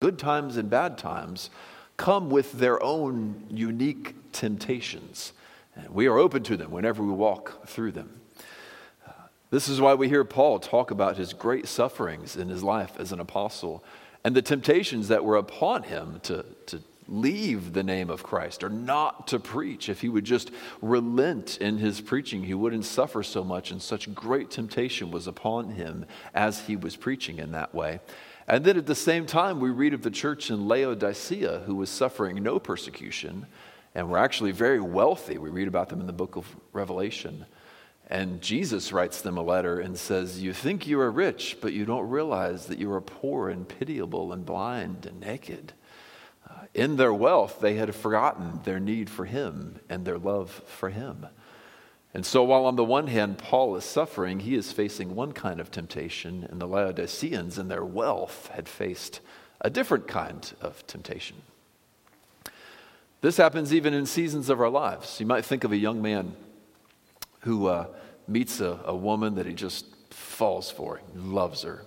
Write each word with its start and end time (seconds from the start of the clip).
good 0.00 0.18
times 0.18 0.56
and 0.56 0.68
bad 0.70 0.98
times, 0.98 1.50
come 1.96 2.30
with 2.30 2.52
their 2.52 2.82
own 2.82 3.44
unique 3.50 4.14
temptations. 4.32 5.32
And 5.76 5.90
we 5.90 6.06
are 6.06 6.18
open 6.18 6.42
to 6.44 6.56
them 6.56 6.70
whenever 6.70 7.02
we 7.02 7.12
walk 7.12 7.66
through 7.66 7.92
them. 7.92 8.20
Uh, 9.06 9.12
this 9.50 9.68
is 9.68 9.80
why 9.80 9.94
we 9.94 10.08
hear 10.08 10.24
Paul 10.24 10.58
talk 10.58 10.90
about 10.90 11.18
his 11.18 11.34
great 11.34 11.68
sufferings 11.68 12.36
in 12.36 12.48
his 12.48 12.62
life 12.62 12.92
as 12.98 13.12
an 13.12 13.20
apostle 13.20 13.84
and 14.24 14.34
the 14.34 14.42
temptations 14.42 15.08
that 15.08 15.24
were 15.24 15.36
upon 15.36 15.82
him 15.84 16.20
to, 16.24 16.44
to 16.66 16.82
leave 17.08 17.72
the 17.72 17.82
name 17.82 18.10
of 18.10 18.22
Christ 18.22 18.62
or 18.62 18.68
not 18.68 19.26
to 19.28 19.38
preach. 19.38 19.88
If 19.88 20.00
he 20.00 20.08
would 20.08 20.24
just 20.24 20.50
relent 20.80 21.58
in 21.58 21.78
his 21.78 22.00
preaching, 22.00 22.44
he 22.44 22.54
wouldn't 22.54 22.84
suffer 22.84 23.22
so 23.22 23.42
much, 23.42 23.70
and 23.70 23.80
such 23.80 24.14
great 24.14 24.50
temptation 24.50 25.10
was 25.10 25.26
upon 25.26 25.70
him 25.70 26.06
as 26.34 26.66
he 26.66 26.76
was 26.76 26.96
preaching 26.96 27.38
in 27.38 27.52
that 27.52 27.74
way. 27.74 28.00
And 28.50 28.64
then 28.64 28.76
at 28.76 28.86
the 28.86 28.96
same 28.96 29.26
time, 29.26 29.60
we 29.60 29.70
read 29.70 29.94
of 29.94 30.02
the 30.02 30.10
church 30.10 30.50
in 30.50 30.66
Laodicea 30.66 31.60
who 31.66 31.76
was 31.76 31.88
suffering 31.88 32.42
no 32.42 32.58
persecution 32.58 33.46
and 33.94 34.10
were 34.10 34.18
actually 34.18 34.50
very 34.50 34.80
wealthy. 34.80 35.38
We 35.38 35.50
read 35.50 35.68
about 35.68 35.88
them 35.88 36.00
in 36.00 36.08
the 36.08 36.12
book 36.12 36.34
of 36.34 36.56
Revelation. 36.72 37.46
And 38.08 38.42
Jesus 38.42 38.92
writes 38.92 39.22
them 39.22 39.38
a 39.38 39.42
letter 39.42 39.78
and 39.78 39.96
says, 39.96 40.42
You 40.42 40.52
think 40.52 40.88
you 40.88 40.98
are 40.98 41.12
rich, 41.12 41.58
but 41.60 41.72
you 41.72 41.84
don't 41.84 42.10
realize 42.10 42.66
that 42.66 42.80
you 42.80 42.90
are 42.92 43.00
poor 43.00 43.50
and 43.50 43.68
pitiable 43.68 44.32
and 44.32 44.44
blind 44.44 45.06
and 45.06 45.20
naked. 45.20 45.72
Uh, 46.44 46.64
in 46.74 46.96
their 46.96 47.14
wealth, 47.14 47.60
they 47.60 47.74
had 47.74 47.94
forgotten 47.94 48.62
their 48.64 48.80
need 48.80 49.08
for 49.08 49.26
Him 49.26 49.78
and 49.88 50.04
their 50.04 50.18
love 50.18 50.50
for 50.66 50.90
Him. 50.90 51.28
And 52.12 52.26
so, 52.26 52.42
while 52.42 52.66
on 52.66 52.74
the 52.74 52.84
one 52.84 53.06
hand, 53.06 53.38
Paul 53.38 53.76
is 53.76 53.84
suffering, 53.84 54.40
he 54.40 54.56
is 54.56 54.72
facing 54.72 55.14
one 55.14 55.32
kind 55.32 55.60
of 55.60 55.70
temptation, 55.70 56.44
and 56.50 56.60
the 56.60 56.66
Laodiceans, 56.66 57.56
in 57.56 57.68
their 57.68 57.84
wealth, 57.84 58.50
had 58.52 58.68
faced 58.68 59.20
a 59.60 59.70
different 59.70 60.08
kind 60.08 60.52
of 60.60 60.84
temptation. 60.88 61.36
This 63.20 63.36
happens 63.36 63.72
even 63.72 63.94
in 63.94 64.06
seasons 64.06 64.48
of 64.48 64.60
our 64.60 64.70
lives. 64.70 65.20
You 65.20 65.26
might 65.26 65.44
think 65.44 65.62
of 65.62 65.72
a 65.72 65.76
young 65.76 66.02
man 66.02 66.34
who 67.40 67.66
uh, 67.66 67.86
meets 68.26 68.60
a, 68.60 68.80
a 68.84 68.96
woman 68.96 69.36
that 69.36 69.46
he 69.46 69.52
just 69.52 69.86
falls 70.10 70.70
for, 70.70 71.00
he 71.12 71.18
loves 71.18 71.62
her. 71.62 71.84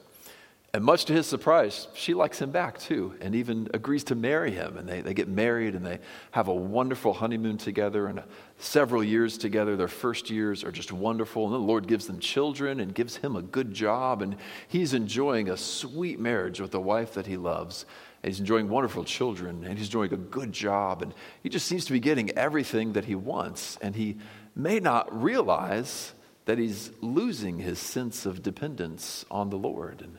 And 0.75 0.83
much 0.83 1.05
to 1.05 1.13
his 1.13 1.27
surprise, 1.27 1.87
she 1.93 2.15
likes 2.15 2.41
him 2.41 2.49
back 2.49 2.79
too, 2.79 3.13
and 3.21 3.35
even 3.35 3.67
agrees 3.75 4.03
to 4.05 4.15
marry 4.15 4.49
him. 4.49 4.75
And 4.75 4.89
they, 4.89 5.01
they 5.01 5.13
get 5.13 5.27
married 5.27 5.75
and 5.75 5.85
they 5.85 5.99
have 6.31 6.47
a 6.47 6.53
wonderful 6.53 7.13
honeymoon 7.13 7.59
together 7.59 8.07
and 8.07 8.17
uh, 8.17 8.23
several 8.57 9.03
years 9.03 9.37
together. 9.37 9.75
Their 9.75 9.87
first 9.87 10.31
years 10.31 10.63
are 10.63 10.71
just 10.71 10.91
wonderful. 10.91 11.45
And 11.45 11.53
the 11.53 11.59
Lord 11.59 11.87
gives 11.87 12.07
them 12.07 12.19
children 12.19 12.79
and 12.79 12.95
gives 12.95 13.17
him 13.17 13.35
a 13.35 13.43
good 13.43 13.71
job. 13.71 14.23
And 14.23 14.35
he's 14.67 14.95
enjoying 14.95 15.47
a 15.47 15.57
sweet 15.57 16.19
marriage 16.19 16.59
with 16.59 16.71
the 16.71 16.81
wife 16.81 17.13
that 17.13 17.27
he 17.27 17.37
loves. 17.37 17.85
And 18.23 18.31
he's 18.31 18.39
enjoying 18.39 18.67
wonderful 18.67 19.03
children 19.03 19.63
and 19.65 19.77
he's 19.77 19.89
enjoying 19.89 20.13
a 20.13 20.17
good 20.17 20.51
job. 20.51 21.03
And 21.03 21.13
he 21.43 21.49
just 21.49 21.67
seems 21.67 21.85
to 21.85 21.91
be 21.91 21.99
getting 21.99 22.31
everything 22.31 22.93
that 22.93 23.05
he 23.05 23.13
wants. 23.13 23.77
And 23.79 23.95
he 23.95 24.17
may 24.55 24.79
not 24.79 25.21
realize 25.21 26.13
that 26.45 26.57
he's 26.57 26.89
losing 26.99 27.59
his 27.59 27.77
sense 27.77 28.25
of 28.25 28.41
dependence 28.41 29.23
on 29.29 29.51
the 29.51 29.57
Lord. 29.57 30.01
And 30.01 30.17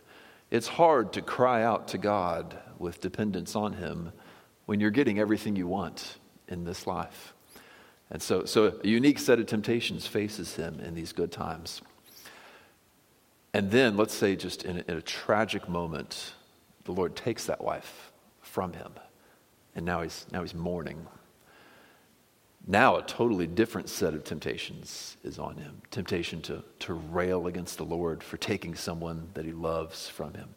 it's 0.54 0.68
hard 0.68 1.12
to 1.14 1.20
cry 1.20 1.64
out 1.64 1.88
to 1.88 1.98
God 1.98 2.56
with 2.78 3.00
dependence 3.00 3.56
on 3.56 3.72
him 3.72 4.12
when 4.66 4.78
you're 4.78 4.92
getting 4.92 5.18
everything 5.18 5.56
you 5.56 5.66
want 5.66 6.18
in 6.46 6.62
this 6.62 6.86
life. 6.86 7.34
And 8.08 8.22
so, 8.22 8.44
so 8.44 8.78
a 8.80 8.86
unique 8.86 9.18
set 9.18 9.40
of 9.40 9.46
temptations 9.46 10.06
faces 10.06 10.54
him 10.54 10.78
in 10.78 10.94
these 10.94 11.12
good 11.12 11.32
times. 11.32 11.82
And 13.52 13.72
then, 13.72 13.96
let's 13.96 14.14
say, 14.14 14.36
just 14.36 14.64
in 14.64 14.78
a, 14.78 14.84
in 14.92 14.96
a 14.96 15.02
tragic 15.02 15.68
moment, 15.68 16.34
the 16.84 16.92
Lord 16.92 17.16
takes 17.16 17.46
that 17.46 17.60
wife 17.60 18.12
from 18.40 18.74
him. 18.74 18.92
And 19.74 19.84
now 19.84 20.02
he's, 20.02 20.24
now 20.30 20.42
he's 20.42 20.54
mourning. 20.54 21.04
Now, 22.66 22.96
a 22.96 23.02
totally 23.02 23.46
different 23.46 23.90
set 23.90 24.14
of 24.14 24.24
temptations 24.24 25.18
is 25.22 25.38
on 25.38 25.58
him. 25.58 25.82
Temptation 25.90 26.40
to, 26.42 26.64
to 26.80 26.94
rail 26.94 27.46
against 27.46 27.76
the 27.76 27.84
Lord 27.84 28.22
for 28.22 28.38
taking 28.38 28.74
someone 28.74 29.28
that 29.34 29.44
he 29.44 29.52
loves 29.52 30.08
from 30.08 30.32
him, 30.32 30.54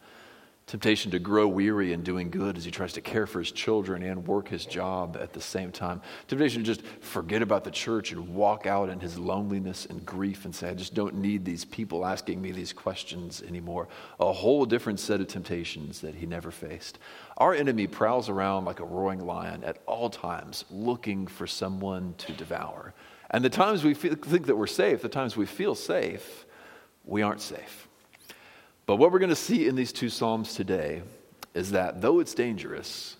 temptation 0.67 1.09
to 1.11 1.17
grow 1.17 1.47
weary 1.47 1.93
in 1.93 2.03
doing 2.03 2.29
good 2.29 2.57
as 2.57 2.65
he 2.65 2.71
tries 2.71 2.91
to 2.91 2.99
care 2.99 3.25
for 3.25 3.39
his 3.39 3.53
children 3.53 4.03
and 4.03 4.27
work 4.27 4.49
his 4.49 4.65
job 4.65 5.17
at 5.17 5.31
the 5.31 5.39
same 5.39 5.71
time, 5.71 6.01
temptation 6.27 6.61
to 6.61 6.65
just 6.65 6.85
forget 6.99 7.41
about 7.41 7.63
the 7.63 7.71
church 7.71 8.11
and 8.11 8.35
walk 8.35 8.67
out 8.67 8.89
in 8.89 8.99
his 8.99 9.17
loneliness 9.17 9.85
and 9.85 10.05
grief 10.05 10.43
and 10.43 10.53
say, 10.53 10.69
I 10.69 10.73
just 10.73 10.93
don't 10.93 11.15
need 11.15 11.45
these 11.45 11.63
people 11.63 12.05
asking 12.05 12.41
me 12.41 12.51
these 12.51 12.73
questions 12.73 13.41
anymore. 13.47 13.87
A 14.19 14.33
whole 14.33 14.65
different 14.65 14.99
set 14.99 15.21
of 15.21 15.27
temptations 15.27 16.01
that 16.01 16.15
he 16.15 16.25
never 16.25 16.51
faced. 16.51 16.99
Our 17.37 17.53
enemy 17.53 17.87
prowls 17.87 18.27
around 18.27 18.65
like 18.65 18.81
a 18.81 18.85
roaring 18.85 19.25
lion 19.25 19.63
at 19.63 19.77
all 19.85 20.09
times, 20.09 20.65
looking 20.69 21.27
for 21.27 21.47
someone 21.47 22.13
to 22.17 22.33
devour. 22.33 22.93
And 23.31 23.43
the 23.43 23.49
times 23.49 23.85
we 23.85 23.93
feel, 23.93 24.15
think 24.15 24.47
that 24.47 24.57
we're 24.57 24.67
safe, 24.67 25.01
the 25.01 25.07
times 25.07 25.37
we 25.37 25.45
feel 25.45 25.75
safe, 25.75 26.45
we 27.05 27.21
aren't 27.21 27.41
safe. 27.41 27.86
But 28.87 28.95
what 28.95 29.11
we're 29.11 29.19
going 29.19 29.29
to 29.29 29.35
see 29.35 29.67
in 29.67 29.75
these 29.75 29.91
two 29.91 30.07
Psalms 30.07 30.55
today 30.55 31.03
is 31.53 31.71
that 31.71 31.99
though 31.99 32.21
it's 32.21 32.33
dangerous, 32.33 33.17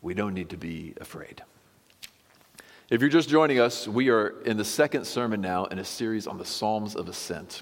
we 0.00 0.14
don't 0.14 0.32
need 0.32 0.48
to 0.48 0.56
be 0.56 0.94
afraid. 0.98 1.42
If 2.88 3.02
you're 3.02 3.10
just 3.10 3.28
joining 3.28 3.60
us, 3.60 3.86
we 3.86 4.08
are 4.08 4.40
in 4.46 4.56
the 4.56 4.64
second 4.64 5.04
sermon 5.04 5.42
now 5.42 5.66
in 5.66 5.78
a 5.78 5.84
series 5.84 6.26
on 6.26 6.38
the 6.38 6.46
Psalms 6.46 6.96
of 6.96 7.10
Ascent. 7.10 7.60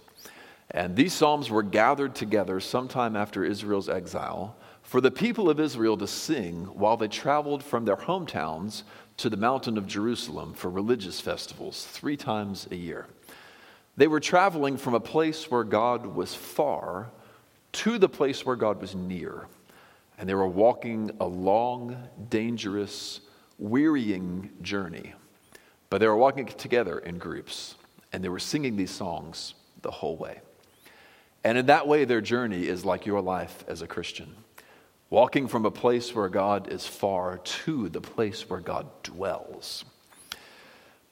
And 0.70 0.94
these 0.94 1.12
Psalms 1.12 1.50
were 1.50 1.64
gathered 1.64 2.14
together 2.14 2.60
sometime 2.60 3.16
after 3.16 3.44
Israel's 3.44 3.88
exile 3.88 4.54
for 4.82 5.00
the 5.00 5.10
people 5.10 5.50
of 5.50 5.58
Israel 5.58 5.96
to 5.96 6.06
sing 6.06 6.66
while 6.66 6.96
they 6.96 7.08
traveled 7.08 7.64
from 7.64 7.84
their 7.84 7.96
hometowns 7.96 8.84
to 9.16 9.28
the 9.28 9.36
mountain 9.36 9.76
of 9.76 9.88
Jerusalem 9.88 10.54
for 10.54 10.70
religious 10.70 11.20
festivals 11.20 11.84
three 11.84 12.16
times 12.16 12.68
a 12.70 12.76
year. 12.76 13.08
They 13.96 14.06
were 14.06 14.20
traveling 14.20 14.76
from 14.76 14.94
a 14.94 15.00
place 15.00 15.50
where 15.50 15.64
God 15.64 16.06
was 16.06 16.32
far 16.32 17.10
to 17.74 17.98
the 17.98 18.08
place 18.08 18.44
where 18.44 18.56
God 18.56 18.80
was 18.80 18.94
near. 18.94 19.46
And 20.18 20.28
they 20.28 20.34
were 20.34 20.48
walking 20.48 21.10
a 21.20 21.26
long, 21.26 21.96
dangerous, 22.30 23.20
wearying 23.58 24.50
journey. 24.62 25.12
But 25.90 25.98
they 25.98 26.06
were 26.06 26.16
walking 26.16 26.46
together 26.46 26.98
in 26.98 27.18
groups, 27.18 27.74
and 28.12 28.22
they 28.22 28.28
were 28.28 28.38
singing 28.38 28.76
these 28.76 28.90
songs 28.90 29.54
the 29.82 29.90
whole 29.90 30.16
way. 30.16 30.40
And 31.42 31.58
in 31.58 31.66
that 31.66 31.86
way, 31.86 32.04
their 32.04 32.20
journey 32.20 32.66
is 32.66 32.84
like 32.84 33.06
your 33.06 33.20
life 33.20 33.64
as 33.68 33.82
a 33.82 33.86
Christian 33.86 34.34
walking 35.10 35.46
from 35.46 35.64
a 35.64 35.70
place 35.70 36.12
where 36.12 36.28
God 36.28 36.72
is 36.72 36.88
far 36.88 37.38
to 37.38 37.88
the 37.88 38.00
place 38.00 38.50
where 38.50 38.58
God 38.58 38.86
dwells. 39.04 39.84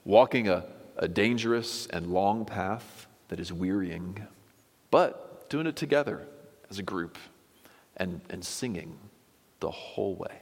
Walking 0.04 0.48
a, 0.48 0.64
a 0.96 1.06
dangerous 1.06 1.86
and 1.86 2.08
long 2.08 2.44
path 2.44 3.06
that 3.28 3.38
is 3.38 3.52
wearying, 3.52 4.26
but 4.90 5.48
doing 5.48 5.68
it 5.68 5.76
together 5.76 6.26
as 6.72 6.78
a 6.78 6.82
group 6.82 7.18
and, 7.98 8.22
and 8.30 8.42
singing 8.42 8.96
the 9.60 9.70
whole 9.70 10.14
way. 10.14 10.40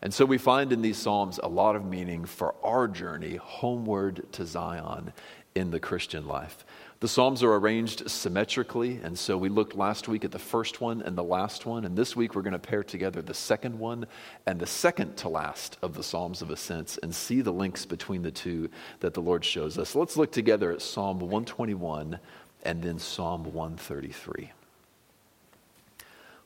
And 0.00 0.12
so 0.12 0.24
we 0.24 0.38
find 0.38 0.72
in 0.72 0.80
these 0.80 0.96
Psalms 0.96 1.38
a 1.42 1.48
lot 1.48 1.76
of 1.76 1.84
meaning 1.84 2.24
for 2.24 2.54
our 2.64 2.88
journey 2.88 3.36
homeward 3.36 4.26
to 4.32 4.46
Zion 4.46 5.12
in 5.54 5.70
the 5.70 5.78
Christian 5.78 6.26
life. 6.26 6.64
The 7.00 7.08
Psalms 7.08 7.42
are 7.42 7.54
arranged 7.54 8.10
symmetrically, 8.10 8.98
and 9.02 9.18
so 9.18 9.36
we 9.36 9.50
looked 9.50 9.76
last 9.76 10.08
week 10.08 10.24
at 10.24 10.30
the 10.30 10.38
first 10.38 10.80
one 10.80 11.02
and 11.02 11.18
the 11.18 11.22
last 11.22 11.66
one, 11.66 11.84
and 11.84 11.98
this 11.98 12.16
week 12.16 12.34
we're 12.34 12.42
going 12.42 12.52
to 12.52 12.58
pair 12.58 12.82
together 12.82 13.20
the 13.20 13.34
second 13.34 13.78
one 13.78 14.06
and 14.46 14.58
the 14.58 14.66
second 14.66 15.16
to 15.18 15.28
last 15.28 15.76
of 15.82 15.94
the 15.94 16.02
Psalms 16.02 16.40
of 16.40 16.50
Ascents 16.50 16.98
and 17.02 17.14
see 17.14 17.42
the 17.42 17.52
links 17.52 17.84
between 17.84 18.22
the 18.22 18.30
two 18.30 18.70
that 19.00 19.12
the 19.12 19.20
Lord 19.20 19.44
shows 19.44 19.76
us. 19.78 19.94
Let's 19.94 20.16
look 20.16 20.32
together 20.32 20.72
at 20.72 20.80
Psalm 20.80 21.18
121 21.18 22.18
and 22.62 22.82
then 22.82 22.98
Psalm 22.98 23.52
133. 23.52 24.52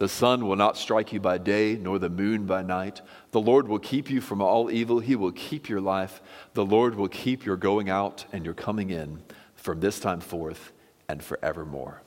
The 0.00 0.08
sun 0.08 0.46
will 0.46 0.56
not 0.56 0.78
strike 0.78 1.12
you 1.12 1.20
by 1.20 1.36
day, 1.36 1.76
nor 1.76 1.98
the 1.98 2.08
moon 2.08 2.46
by 2.46 2.62
night. 2.62 3.02
The 3.32 3.40
Lord 3.40 3.68
will 3.68 3.78
keep 3.78 4.08
you 4.08 4.22
from 4.22 4.40
all 4.40 4.70
evil. 4.70 4.98
He 5.00 5.14
will 5.14 5.30
keep 5.30 5.68
your 5.68 5.82
life. 5.82 6.22
The 6.54 6.64
Lord 6.64 6.94
will 6.94 7.06
keep 7.06 7.44
your 7.44 7.58
going 7.58 7.90
out 7.90 8.24
and 8.32 8.42
your 8.42 8.54
coming 8.54 8.88
in 8.88 9.22
from 9.54 9.80
this 9.80 10.00
time 10.00 10.20
forth 10.20 10.72
and 11.06 11.22
forevermore. 11.22 12.00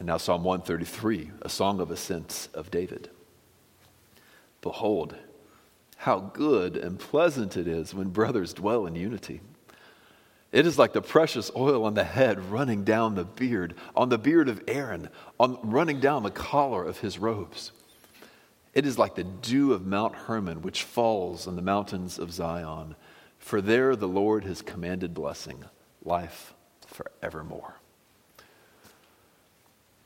And 0.00 0.08
now, 0.08 0.16
Psalm 0.16 0.42
133, 0.42 1.30
a 1.42 1.48
song 1.48 1.80
of 1.80 1.92
ascents 1.92 2.48
of 2.52 2.72
David. 2.72 3.10
Behold, 4.60 5.14
How 5.98 6.18
good 6.18 6.76
and 6.76 6.98
pleasant 6.98 7.56
it 7.56 7.68
is 7.68 7.94
when 7.94 8.08
brothers 8.08 8.52
dwell 8.52 8.86
in 8.86 8.96
unity. 8.96 9.40
It 10.50 10.66
is 10.66 10.78
like 10.78 10.94
the 10.94 11.02
precious 11.02 11.50
oil 11.54 11.84
on 11.84 11.94
the 11.94 12.04
head 12.04 12.50
running 12.50 12.84
down 12.84 13.14
the 13.14 13.24
beard, 13.24 13.74
on 13.94 14.08
the 14.08 14.18
beard 14.18 14.48
of 14.48 14.62
Aaron, 14.66 15.10
on, 15.38 15.58
running 15.62 16.00
down 16.00 16.22
the 16.22 16.30
collar 16.30 16.84
of 16.84 16.98
his 16.98 17.18
robes. 17.18 17.72
It 18.72 18.86
is 18.86 18.98
like 18.98 19.14
the 19.14 19.24
dew 19.24 19.72
of 19.72 19.86
Mount 19.86 20.14
Hermon, 20.14 20.62
which 20.62 20.84
falls 20.84 21.46
on 21.46 21.56
the 21.56 21.62
mountains 21.62 22.18
of 22.18 22.32
Zion. 22.32 22.94
For 23.38 23.60
there 23.60 23.94
the 23.94 24.08
Lord 24.08 24.44
has 24.44 24.62
commanded 24.62 25.12
blessing, 25.12 25.64
life 26.02 26.54
forevermore. 26.86 27.74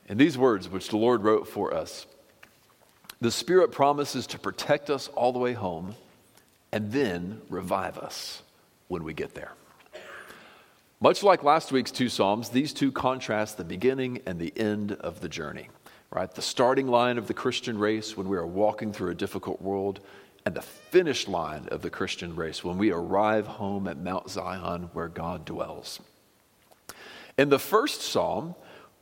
In 0.08 0.18
these 0.18 0.36
words, 0.36 0.68
which 0.68 0.88
the 0.88 0.96
Lord 0.96 1.22
wrote 1.22 1.46
for 1.46 1.72
us, 1.72 2.06
the 3.20 3.30
Spirit 3.30 3.70
promises 3.70 4.26
to 4.28 4.38
protect 4.38 4.90
us 4.90 5.06
all 5.08 5.32
the 5.32 5.38
way 5.38 5.52
home 5.52 5.94
and 6.72 6.90
then 6.90 7.40
revive 7.48 7.96
us 7.96 8.42
when 8.88 9.04
we 9.04 9.14
get 9.14 9.34
there. 9.34 9.52
Much 11.02 11.24
like 11.24 11.42
last 11.42 11.72
week's 11.72 11.90
two 11.90 12.08
Psalms, 12.08 12.48
these 12.50 12.72
two 12.72 12.92
contrast 12.92 13.56
the 13.56 13.64
beginning 13.64 14.22
and 14.24 14.38
the 14.38 14.52
end 14.56 14.92
of 14.92 15.18
the 15.18 15.28
journey, 15.28 15.68
right? 16.12 16.32
The 16.32 16.40
starting 16.40 16.86
line 16.86 17.18
of 17.18 17.26
the 17.26 17.34
Christian 17.34 17.76
race 17.76 18.16
when 18.16 18.28
we 18.28 18.36
are 18.36 18.46
walking 18.46 18.92
through 18.92 19.10
a 19.10 19.14
difficult 19.16 19.60
world, 19.60 19.98
and 20.46 20.54
the 20.54 20.62
finish 20.62 21.26
line 21.26 21.66
of 21.72 21.82
the 21.82 21.90
Christian 21.90 22.36
race 22.36 22.62
when 22.62 22.78
we 22.78 22.92
arrive 22.92 23.48
home 23.48 23.88
at 23.88 23.98
Mount 23.98 24.30
Zion 24.30 24.90
where 24.92 25.08
God 25.08 25.44
dwells. 25.44 25.98
In 27.36 27.48
the 27.48 27.58
first 27.58 28.02
Psalm, 28.02 28.54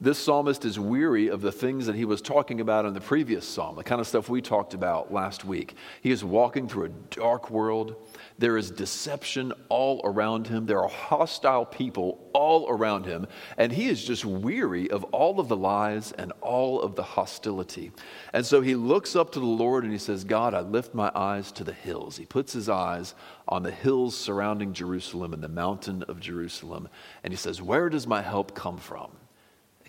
this 0.02 0.18
psalmist 0.18 0.64
is 0.64 0.78
weary 0.78 1.28
of 1.28 1.42
the 1.42 1.52
things 1.52 1.84
that 1.84 1.94
he 1.94 2.06
was 2.06 2.22
talking 2.22 2.62
about 2.62 2.86
in 2.86 2.94
the 2.94 3.00
previous 3.02 3.46
psalm, 3.46 3.76
the 3.76 3.84
kind 3.84 4.00
of 4.00 4.06
stuff 4.06 4.30
we 4.30 4.40
talked 4.40 4.72
about 4.72 5.12
last 5.12 5.44
week. 5.44 5.74
He 6.00 6.10
is 6.10 6.24
walking 6.24 6.66
through 6.66 6.84
a 6.84 7.14
dark 7.14 7.50
world. 7.50 7.96
There 8.38 8.56
is 8.56 8.70
deception 8.70 9.52
all 9.68 10.00
around 10.02 10.46
him. 10.46 10.64
There 10.64 10.80
are 10.80 10.88
hostile 10.88 11.66
people 11.66 12.30
all 12.32 12.66
around 12.70 13.04
him. 13.04 13.26
And 13.58 13.70
he 13.70 13.88
is 13.88 14.02
just 14.02 14.24
weary 14.24 14.90
of 14.90 15.04
all 15.04 15.38
of 15.38 15.48
the 15.48 15.56
lies 15.56 16.12
and 16.12 16.32
all 16.40 16.80
of 16.80 16.94
the 16.94 17.02
hostility. 17.02 17.92
And 18.32 18.46
so 18.46 18.62
he 18.62 18.76
looks 18.76 19.14
up 19.14 19.32
to 19.32 19.40
the 19.40 19.44
Lord 19.44 19.84
and 19.84 19.92
he 19.92 19.98
says, 19.98 20.24
God, 20.24 20.54
I 20.54 20.60
lift 20.60 20.94
my 20.94 21.12
eyes 21.14 21.52
to 21.52 21.64
the 21.64 21.74
hills. 21.74 22.16
He 22.16 22.24
puts 22.24 22.54
his 22.54 22.70
eyes 22.70 23.14
on 23.46 23.64
the 23.64 23.70
hills 23.70 24.16
surrounding 24.16 24.72
Jerusalem 24.72 25.34
and 25.34 25.42
the 25.42 25.48
mountain 25.48 26.04
of 26.04 26.20
Jerusalem. 26.20 26.88
And 27.22 27.34
he 27.34 27.36
says, 27.36 27.60
Where 27.60 27.90
does 27.90 28.06
my 28.06 28.22
help 28.22 28.54
come 28.54 28.78
from? 28.78 29.10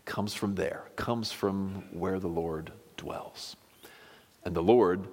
It 0.01 0.09
comes 0.09 0.33
from 0.33 0.55
there, 0.55 0.85
it 0.87 0.95
comes 0.95 1.31
from 1.31 1.85
where 1.91 2.19
the 2.19 2.27
Lord 2.27 2.71
dwells. 2.97 3.55
And 4.43 4.55
the 4.55 4.63
Lord 4.63 5.07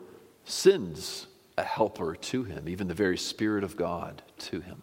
sends 0.44 1.26
a 1.58 1.62
helper 1.62 2.14
to 2.14 2.44
him, 2.44 2.68
even 2.68 2.88
the 2.88 2.94
very 2.94 3.18
Spirit 3.18 3.64
of 3.64 3.76
God 3.76 4.22
to 4.38 4.60
him. 4.60 4.82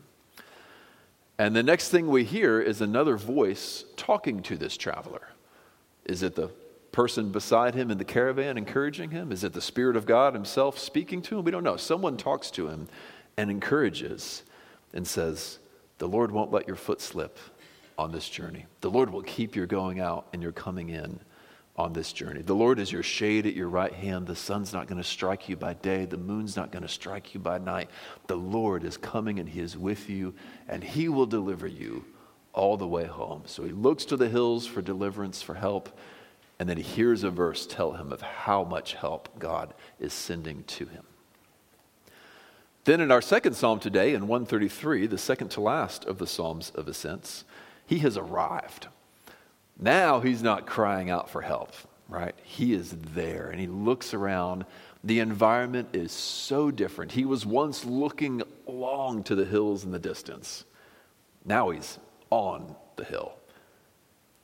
And 1.38 1.56
the 1.56 1.64
next 1.64 1.90
thing 1.90 2.08
we 2.08 2.24
hear 2.24 2.62
is 2.62 2.82
another 2.82 3.18
voice 3.18 3.86
talking 3.98 4.42
to 4.44 4.56
this 4.56 4.78
traveler. 4.78 5.30
Is 6.06 6.22
it 6.24 6.36
the 6.36 6.50
person 6.92 7.32
beside 7.32 7.76
him 7.76 7.92
in 7.92 7.98
the 7.98 8.06
caravan 8.06 8.58
encouraging 8.58 9.12
him? 9.12 9.32
Is 9.32 9.44
it 9.44 9.54
the 9.54 9.62
Spirit 9.62 9.98
of 9.98 10.06
God 10.06 10.34
himself 10.34 10.80
speaking 10.80 11.22
to 11.24 11.38
him? 11.38 11.44
We 11.44 11.52
don't 11.52 11.64
know. 11.64 11.78
Someone 11.78 12.16
talks 12.16 12.52
to 12.52 12.70
him 12.70 12.88
and 13.36 13.50
encourages 13.50 14.44
and 14.94 15.06
says, 15.06 15.60
The 15.98 16.08
Lord 16.08 16.32
won't 16.32 16.52
let 16.52 16.68
your 16.68 16.78
foot 16.78 17.02
slip 17.02 17.38
on 17.98 18.12
this 18.12 18.30
journey. 18.30 18.66
The 18.82 18.90
Lord 18.90 19.12
will 19.12 19.24
keep 19.24 19.56
your 19.56 19.66
going 19.66 20.00
out 20.00 20.28
and 20.34 20.42
your 20.42 20.52
coming 20.52 20.90
in 20.90 21.20
on 21.78 21.94
this 21.94 22.14
journey. 22.14 22.42
The 22.42 22.56
Lord 22.56 22.80
is 22.80 22.92
your 22.92 23.04
shade 23.04 23.46
at 23.46 23.54
your 23.54 23.68
right 23.68 23.94
hand. 23.94 24.28
The 24.28 24.36
sun's 24.36 24.74
not 24.74 24.88
going 24.88 25.02
to 25.02 25.08
strike 25.08 25.50
you 25.50 25.56
by 25.56 25.74
day, 25.74 26.06
the 26.06 26.18
moon's 26.18 26.56
not 26.56 26.72
going 26.72 26.84
to 26.84 26.90
strike 26.90 27.34
you 27.34 27.40
by 27.40 27.58
night. 27.58 27.90
The 28.28 28.38
Lord 28.38 28.84
is 28.84 28.98
coming 28.98 29.40
and 29.40 29.50
He 29.50 29.60
is 29.60 29.78
with 29.78 30.10
you, 30.10 30.34
and 30.68 30.84
He 30.84 31.10
will 31.10 31.26
deliver 31.26 31.68
you 31.68 32.06
all 32.56 32.78
the 32.78 32.88
way 32.88 33.06
home. 33.06 33.44
So 33.46 33.64
he 33.64 33.72
looks 33.72 34.06
to 34.06 34.18
the 34.18 34.30
hills 34.30 34.66
for 34.66 34.82
deliverance, 34.82 35.42
for 35.42 35.54
help, 35.54 35.90
and 36.58 36.68
then 36.68 36.78
he 36.78 36.84
hears 36.84 37.24
a 37.24 37.30
verse 37.30 37.68
tell 37.68 37.92
him 37.92 38.12
of 38.12 38.22
how 38.22 38.64
much 38.64 38.94
help 38.94 39.38
God 39.38 39.74
is 40.00 40.14
sending 40.14 40.64
to 40.64 40.86
him. 40.86 41.04
Then 42.86 43.02
in 43.02 43.12
our 43.12 43.22
second 43.22 43.56
psalm 43.56 43.80
today, 43.80 44.14
in 44.14 44.28
133, 44.28 45.08
the 45.08 45.18
second 45.18 45.50
to 45.50 45.62
last 45.62 46.06
of 46.06 46.18
the 46.18 46.28
Psalms 46.28 46.72
of 46.76 46.88
Ascents, 46.88 47.44
he 47.86 48.00
has 48.00 48.18
arrived. 48.18 48.88
Now 49.80 50.22
he's 50.22 50.42
not 50.42 50.66
crying 50.66 51.10
out 51.10 51.30
for 51.30 51.42
help, 51.42 51.74
right? 52.08 52.36
He 52.44 52.74
is 52.74 52.96
there 53.14 53.50
and 53.50 53.60
he 53.60 53.68
looks 53.68 54.14
around. 54.14 54.66
The 55.04 55.20
environment 55.20 55.90
is 55.94 56.12
so 56.12 56.72
different. 56.72 57.12
He 57.12 57.26
was 57.26 57.46
once 57.46 57.86
looking 57.86 58.42
long 58.68 59.24
to 59.24 59.36
the 59.36 59.46
hills 59.46 59.84
in 59.84 59.92
the 59.92 60.00
distance. 60.00 60.66
Now 61.44 61.70
he's 61.70 62.00
on 62.30 62.76
the 62.96 63.04
hill 63.04 63.34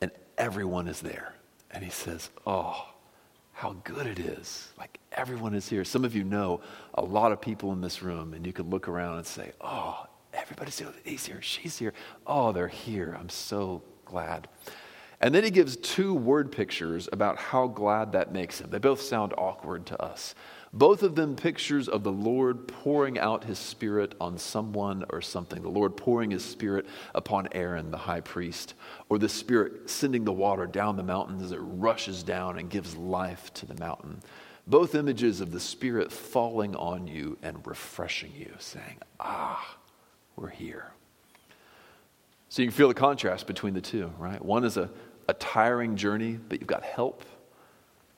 and 0.00 0.10
everyone 0.38 0.86
is 0.86 1.00
there. 1.00 1.34
And 1.70 1.82
he 1.82 1.90
says, 1.90 2.30
Oh, 2.46 2.88
how 3.52 3.76
good 3.84 4.06
it 4.06 4.18
is. 4.18 4.70
Like 4.78 4.98
everyone 5.12 5.54
is 5.54 5.68
here. 5.68 5.84
Some 5.84 6.04
of 6.04 6.14
you 6.14 6.24
know 6.24 6.60
a 6.94 7.02
lot 7.02 7.32
of 7.32 7.40
people 7.40 7.72
in 7.72 7.80
this 7.80 8.02
room, 8.02 8.34
and 8.34 8.46
you 8.46 8.52
can 8.52 8.68
look 8.70 8.88
around 8.88 9.18
and 9.18 9.26
say, 9.26 9.52
Oh, 9.60 10.06
everybody's 10.32 10.78
here. 10.78 10.92
He's 11.04 11.26
here. 11.26 11.42
She's 11.42 11.78
here. 11.78 11.92
Oh, 12.26 12.52
they're 12.52 12.68
here. 12.68 13.16
I'm 13.18 13.28
so 13.28 13.82
glad. 14.04 14.48
And 15.22 15.32
then 15.32 15.44
he 15.44 15.50
gives 15.50 15.76
two 15.76 16.14
word 16.14 16.50
pictures 16.50 17.08
about 17.12 17.38
how 17.38 17.68
glad 17.68 18.12
that 18.12 18.32
makes 18.32 18.60
him. 18.60 18.70
They 18.70 18.78
both 18.78 19.00
sound 19.00 19.32
awkward 19.38 19.86
to 19.86 20.02
us. 20.02 20.34
Both 20.72 21.04
of 21.04 21.14
them 21.14 21.36
pictures 21.36 21.86
of 21.88 22.02
the 22.02 22.10
Lord 22.10 22.66
pouring 22.66 23.18
out 23.18 23.44
his 23.44 23.58
spirit 23.58 24.14
on 24.20 24.36
someone 24.36 25.04
or 25.10 25.20
something. 25.20 25.62
The 25.62 25.68
Lord 25.68 25.96
pouring 25.96 26.30
his 26.32 26.44
spirit 26.44 26.86
upon 27.14 27.46
Aaron, 27.52 27.90
the 27.90 27.98
high 27.98 28.22
priest, 28.22 28.74
or 29.08 29.18
the 29.18 29.28
spirit 29.28 29.88
sending 29.90 30.24
the 30.24 30.32
water 30.32 30.66
down 30.66 30.96
the 30.96 31.02
mountain 31.04 31.40
as 31.40 31.52
it 31.52 31.60
rushes 31.60 32.22
down 32.22 32.58
and 32.58 32.70
gives 32.70 32.96
life 32.96 33.52
to 33.54 33.66
the 33.66 33.78
mountain. 33.78 34.22
Both 34.66 34.94
images 34.94 35.40
of 35.40 35.52
the 35.52 35.60
spirit 35.60 36.10
falling 36.10 36.74
on 36.74 37.06
you 37.06 37.36
and 37.42 37.64
refreshing 37.66 38.32
you, 38.34 38.52
saying, 38.58 38.98
Ah, 39.20 39.76
we're 40.36 40.48
here. 40.48 40.90
So 42.48 42.62
you 42.62 42.68
can 42.68 42.76
feel 42.76 42.88
the 42.88 42.94
contrast 42.94 43.46
between 43.46 43.74
the 43.74 43.80
two, 43.80 44.12
right? 44.18 44.42
One 44.44 44.64
is 44.64 44.76
a 44.76 44.90
a 45.28 45.34
tiring 45.34 45.96
journey, 45.96 46.38
but 46.48 46.60
you've 46.60 46.68
got 46.68 46.84
help. 46.84 47.24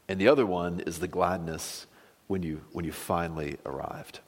And 0.08 0.20
the 0.20 0.28
other 0.28 0.46
one 0.46 0.80
is 0.80 0.98
the 0.98 1.08
gladness 1.08 1.86
when 2.26 2.42
you, 2.42 2.62
when 2.72 2.84
you 2.84 2.92
finally 2.92 3.58
arrived. 3.64 4.20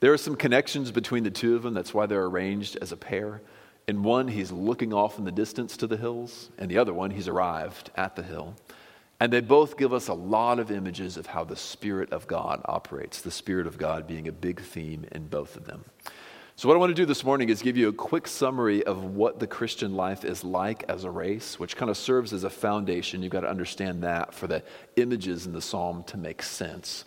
There 0.00 0.12
are 0.12 0.18
some 0.18 0.36
connections 0.36 0.90
between 0.90 1.24
the 1.24 1.30
two 1.30 1.56
of 1.56 1.62
them. 1.62 1.74
That's 1.74 1.94
why 1.94 2.06
they're 2.06 2.24
arranged 2.24 2.76
as 2.80 2.92
a 2.92 2.96
pair. 2.96 3.40
In 3.86 4.02
one, 4.02 4.28
he's 4.28 4.52
looking 4.52 4.92
off 4.92 5.18
in 5.18 5.24
the 5.24 5.32
distance 5.32 5.76
to 5.78 5.86
the 5.86 5.96
hills, 5.96 6.50
and 6.58 6.70
the 6.70 6.78
other 6.78 6.92
one, 6.92 7.10
he's 7.10 7.26
arrived 7.26 7.90
at 7.96 8.16
the 8.16 8.22
hill. 8.22 8.54
And 9.18 9.32
they 9.32 9.40
both 9.40 9.76
give 9.76 9.92
us 9.92 10.06
a 10.06 10.14
lot 10.14 10.60
of 10.60 10.70
images 10.70 11.16
of 11.16 11.26
how 11.26 11.42
the 11.42 11.56
Spirit 11.56 12.12
of 12.12 12.28
God 12.28 12.60
operates, 12.66 13.20
the 13.20 13.30
Spirit 13.30 13.66
of 13.66 13.78
God 13.78 14.06
being 14.06 14.28
a 14.28 14.32
big 14.32 14.60
theme 14.60 15.04
in 15.10 15.26
both 15.26 15.56
of 15.56 15.66
them. 15.66 15.84
So, 16.58 16.66
what 16.66 16.74
I 16.74 16.78
want 16.78 16.90
to 16.90 16.94
do 16.94 17.06
this 17.06 17.22
morning 17.22 17.50
is 17.50 17.62
give 17.62 17.76
you 17.76 17.86
a 17.86 17.92
quick 17.92 18.26
summary 18.26 18.82
of 18.82 19.14
what 19.14 19.38
the 19.38 19.46
Christian 19.46 19.94
life 19.94 20.24
is 20.24 20.42
like 20.42 20.82
as 20.88 21.04
a 21.04 21.10
race, 21.10 21.56
which 21.56 21.76
kind 21.76 21.88
of 21.88 21.96
serves 21.96 22.32
as 22.32 22.42
a 22.42 22.50
foundation. 22.50 23.22
You've 23.22 23.30
got 23.30 23.42
to 23.42 23.48
understand 23.48 24.02
that 24.02 24.34
for 24.34 24.48
the 24.48 24.64
images 24.96 25.46
in 25.46 25.52
the 25.52 25.62
psalm 25.62 26.02
to 26.08 26.16
make 26.16 26.42
sense. 26.42 27.04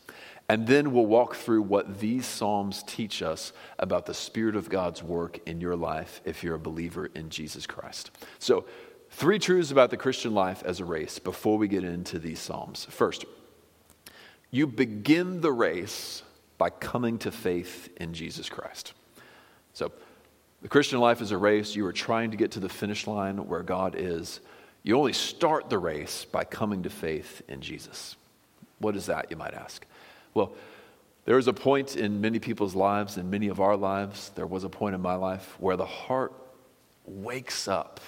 And 0.47 0.67
then 0.67 0.93
we'll 0.93 1.05
walk 1.05 1.35
through 1.35 1.63
what 1.63 1.99
these 1.99 2.25
psalms 2.25 2.81
teach 2.87 3.21
us 3.21 3.51
about 3.77 4.05
the 4.05 4.13
Spirit 4.13 4.55
of 4.55 4.69
God's 4.69 5.03
work 5.03 5.39
in 5.45 5.59
your 5.59 5.75
life 5.75 6.21
if 6.23 6.45
you're 6.45 6.55
a 6.55 6.57
believer 6.57 7.09
in 7.13 7.29
Jesus 7.29 7.67
Christ. 7.67 8.09
So, 8.39 8.63
three 9.09 9.37
truths 9.37 9.69
about 9.69 9.89
the 9.89 9.97
Christian 9.97 10.33
life 10.33 10.63
as 10.65 10.79
a 10.79 10.85
race 10.85 11.19
before 11.19 11.57
we 11.57 11.67
get 11.67 11.83
into 11.83 12.19
these 12.19 12.39
psalms. 12.39 12.87
First, 12.89 13.25
you 14.49 14.65
begin 14.65 15.41
the 15.41 15.51
race 15.51 16.23
by 16.57 16.69
coming 16.69 17.17
to 17.17 17.31
faith 17.31 17.89
in 17.97 18.13
Jesus 18.13 18.47
Christ. 18.47 18.93
So, 19.73 19.91
the 20.61 20.67
Christian 20.67 20.99
life 20.99 21.21
is 21.21 21.31
a 21.31 21.37
race. 21.37 21.75
You 21.75 21.85
are 21.87 21.93
trying 21.93 22.31
to 22.31 22.37
get 22.37 22.51
to 22.51 22.59
the 22.59 22.69
finish 22.69 23.07
line 23.07 23.37
where 23.47 23.63
God 23.63 23.95
is. 23.97 24.39
You 24.83 24.97
only 24.97 25.13
start 25.13 25.69
the 25.69 25.79
race 25.79 26.25
by 26.25 26.43
coming 26.43 26.83
to 26.83 26.89
faith 26.89 27.41
in 27.47 27.61
Jesus. 27.61 28.15
What 28.79 28.95
is 28.95 29.07
that, 29.07 29.31
you 29.31 29.37
might 29.37 29.53
ask? 29.53 29.85
Well, 30.33 30.53
there 31.25 31.37
is 31.37 31.47
a 31.47 31.53
point 31.53 31.95
in 31.95 32.21
many 32.21 32.39
people's 32.39 32.75
lives, 32.75 33.17
in 33.17 33.29
many 33.29 33.47
of 33.47 33.59
our 33.59 33.77
lives, 33.77 34.31
there 34.35 34.47
was 34.47 34.63
a 34.63 34.69
point 34.69 34.95
in 34.95 35.01
my 35.01 35.15
life 35.15 35.55
where 35.59 35.77
the 35.77 35.85
heart 35.85 36.33
wakes 37.05 37.67
up 37.67 37.99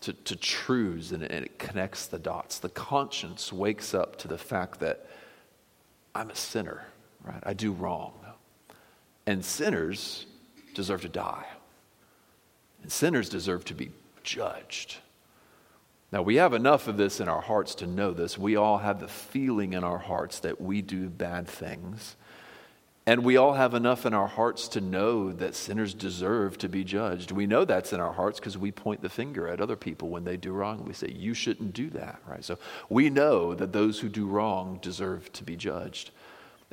to, 0.00 0.12
to 0.12 0.36
truths 0.36 1.12
and, 1.12 1.22
and 1.22 1.44
it 1.44 1.58
connects 1.58 2.06
the 2.06 2.18
dots. 2.18 2.58
The 2.58 2.68
conscience 2.70 3.52
wakes 3.52 3.94
up 3.94 4.16
to 4.16 4.28
the 4.28 4.38
fact 4.38 4.80
that 4.80 5.06
I'm 6.14 6.30
a 6.30 6.34
sinner, 6.36 6.84
right? 7.22 7.42
I 7.42 7.52
do 7.52 7.72
wrong. 7.72 8.12
And 9.26 9.44
sinners 9.44 10.26
deserve 10.74 11.02
to 11.02 11.08
die, 11.08 11.46
and 12.82 12.90
sinners 12.92 13.28
deserve 13.28 13.64
to 13.66 13.74
be 13.74 13.90
judged. 14.22 14.96
Now, 16.12 16.22
we 16.22 16.36
have 16.36 16.54
enough 16.54 16.86
of 16.86 16.96
this 16.96 17.18
in 17.18 17.28
our 17.28 17.40
hearts 17.40 17.74
to 17.76 17.88
know 17.88 18.12
this. 18.12 18.38
We 18.38 18.54
all 18.54 18.78
have 18.78 19.00
the 19.00 19.08
feeling 19.08 19.72
in 19.72 19.82
our 19.82 19.98
hearts 19.98 20.38
that 20.40 20.60
we 20.60 20.80
do 20.80 21.08
bad 21.08 21.48
things. 21.48 22.14
And 23.06 23.22
we 23.22 23.36
all 23.36 23.52
have 23.52 23.74
enough 23.74 24.06
in 24.06 24.14
our 24.14 24.26
hearts 24.26 24.68
to 24.68 24.80
know 24.80 25.30
that 25.32 25.54
sinners 25.54 25.92
deserve 25.92 26.56
to 26.58 26.70
be 26.70 26.84
judged. 26.84 27.32
We 27.32 27.46
know 27.46 27.66
that's 27.66 27.92
in 27.92 28.00
our 28.00 28.12
hearts 28.12 28.40
because 28.40 28.56
we 28.56 28.72
point 28.72 29.02
the 29.02 29.10
finger 29.10 29.46
at 29.46 29.60
other 29.60 29.76
people 29.76 30.08
when 30.08 30.24
they 30.24 30.38
do 30.38 30.52
wrong. 30.52 30.84
We 30.86 30.94
say, 30.94 31.10
You 31.10 31.34
shouldn't 31.34 31.74
do 31.74 31.90
that, 31.90 32.22
right? 32.26 32.42
So 32.42 32.58
we 32.88 33.10
know 33.10 33.54
that 33.54 33.74
those 33.74 33.98
who 33.98 34.08
do 34.08 34.26
wrong 34.26 34.78
deserve 34.80 35.30
to 35.34 35.44
be 35.44 35.54
judged. 35.54 36.12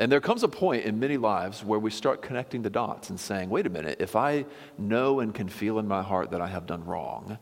And 0.02 0.12
there 0.12 0.20
comes 0.20 0.42
a 0.42 0.48
point 0.48 0.84
in 0.86 1.00
many 1.00 1.18
lives 1.18 1.64
where 1.64 1.78
we 1.78 1.92
start 1.92 2.24
connecting 2.24 2.64
the 2.64 2.72
dots 2.72 3.12
and 3.12 3.20
saying, 3.20 3.52
Wait 3.52 3.68
a 3.68 3.70
minute, 3.70 3.98
if 4.02 4.16
I 4.16 4.48
know 4.76 5.20
and 5.20 5.32
can 5.32 5.48
feel 5.48 5.78
in 5.78 5.88
my 5.88 6.02
heart 6.02 6.32
that 6.32 6.42
I 6.42 6.48
have 6.48 6.66
done 6.66 6.84
wrong, 6.86 7.38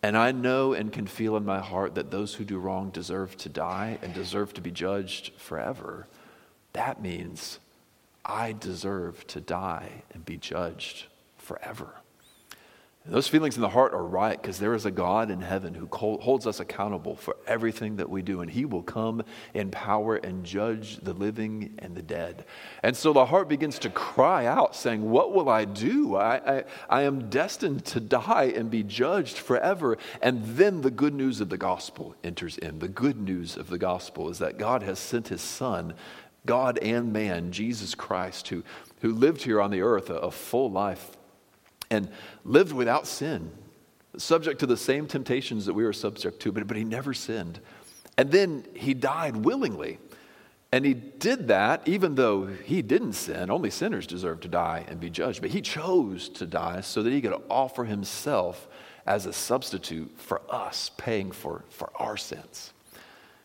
and 0.00 0.16
I 0.16 0.30
know 0.30 0.72
and 0.72 0.92
can 0.92 1.08
feel 1.08 1.36
in 1.36 1.44
my 1.44 1.58
heart 1.58 1.96
that 1.96 2.12
those 2.12 2.34
who 2.34 2.44
do 2.44 2.60
wrong 2.60 2.90
deserve 2.90 3.36
to 3.38 3.48
die 3.48 3.98
and 4.02 4.14
deserve 4.14 4.54
to 4.54 4.60
be 4.60 4.70
judged 4.70 5.32
forever, 5.36 6.06
that 6.74 7.02
means 7.02 7.58
I 8.24 8.52
deserve 8.52 9.26
to 9.26 9.40
die 9.40 10.04
and 10.14 10.24
be 10.24 10.36
judged 10.36 11.06
forever. 11.38 11.99
Those 13.06 13.28
feelings 13.28 13.56
in 13.56 13.62
the 13.62 13.70
heart 13.70 13.94
are 13.94 14.04
right 14.04 14.40
because 14.40 14.58
there 14.58 14.74
is 14.74 14.84
a 14.84 14.90
God 14.90 15.30
in 15.30 15.40
heaven 15.40 15.72
who 15.72 15.88
holds 15.90 16.46
us 16.46 16.60
accountable 16.60 17.16
for 17.16 17.34
everything 17.46 17.96
that 17.96 18.10
we 18.10 18.20
do, 18.20 18.42
and 18.42 18.50
He 18.50 18.66
will 18.66 18.82
come 18.82 19.24
in 19.54 19.70
power 19.70 20.16
and 20.16 20.44
judge 20.44 20.98
the 20.98 21.14
living 21.14 21.74
and 21.78 21.96
the 21.96 22.02
dead. 22.02 22.44
And 22.82 22.94
so 22.94 23.14
the 23.14 23.24
heart 23.24 23.48
begins 23.48 23.78
to 23.80 23.90
cry 23.90 24.44
out, 24.44 24.76
saying, 24.76 25.10
What 25.10 25.32
will 25.32 25.48
I 25.48 25.64
do? 25.64 26.16
I, 26.16 26.58
I, 26.58 26.64
I 26.90 27.02
am 27.02 27.30
destined 27.30 27.86
to 27.86 28.00
die 28.00 28.52
and 28.54 28.70
be 28.70 28.82
judged 28.82 29.38
forever. 29.38 29.96
And 30.20 30.44
then 30.44 30.82
the 30.82 30.90
good 30.90 31.14
news 31.14 31.40
of 31.40 31.48
the 31.48 31.56
gospel 31.56 32.14
enters 32.22 32.58
in. 32.58 32.80
The 32.80 32.88
good 32.88 33.18
news 33.18 33.56
of 33.56 33.70
the 33.70 33.78
gospel 33.78 34.28
is 34.28 34.38
that 34.40 34.58
God 34.58 34.82
has 34.82 34.98
sent 34.98 35.28
His 35.28 35.40
Son 35.40 35.94
God 36.46 36.78
and 36.78 37.12
man, 37.12 37.52
Jesus 37.52 37.94
Christ, 37.94 38.48
who, 38.48 38.64
who 39.02 39.12
lived 39.12 39.42
here 39.42 39.60
on 39.60 39.70
the 39.70 39.82
earth 39.82 40.08
a, 40.08 40.14
a 40.14 40.30
full 40.30 40.70
life 40.70 41.16
and 41.90 42.08
lived 42.44 42.72
without 42.72 43.06
sin, 43.06 43.50
subject 44.16 44.60
to 44.60 44.66
the 44.66 44.76
same 44.76 45.06
temptations 45.06 45.66
that 45.66 45.74
we 45.74 45.84
were 45.84 45.92
subject 45.92 46.40
to, 46.40 46.52
but, 46.52 46.66
but 46.66 46.76
he 46.76 46.84
never 46.84 47.12
sinned. 47.12 47.60
And 48.16 48.30
then 48.30 48.64
he 48.74 48.94
died 48.94 49.36
willingly. 49.36 49.98
And 50.72 50.84
he 50.84 50.94
did 50.94 51.48
that 51.48 51.86
even 51.88 52.14
though 52.14 52.46
he 52.46 52.80
didn't 52.82 53.14
sin. 53.14 53.50
Only 53.50 53.70
sinners 53.70 54.06
deserve 54.06 54.40
to 54.40 54.48
die 54.48 54.84
and 54.88 55.00
be 55.00 55.10
judged. 55.10 55.40
But 55.40 55.50
he 55.50 55.60
chose 55.60 56.28
to 56.30 56.46
die 56.46 56.80
so 56.82 57.02
that 57.02 57.12
he 57.12 57.20
could 57.20 57.34
offer 57.50 57.84
himself 57.84 58.68
as 59.06 59.26
a 59.26 59.32
substitute 59.32 60.12
for 60.16 60.40
us, 60.48 60.90
paying 60.96 61.32
for, 61.32 61.64
for 61.70 61.90
our 61.96 62.16
sins. 62.16 62.72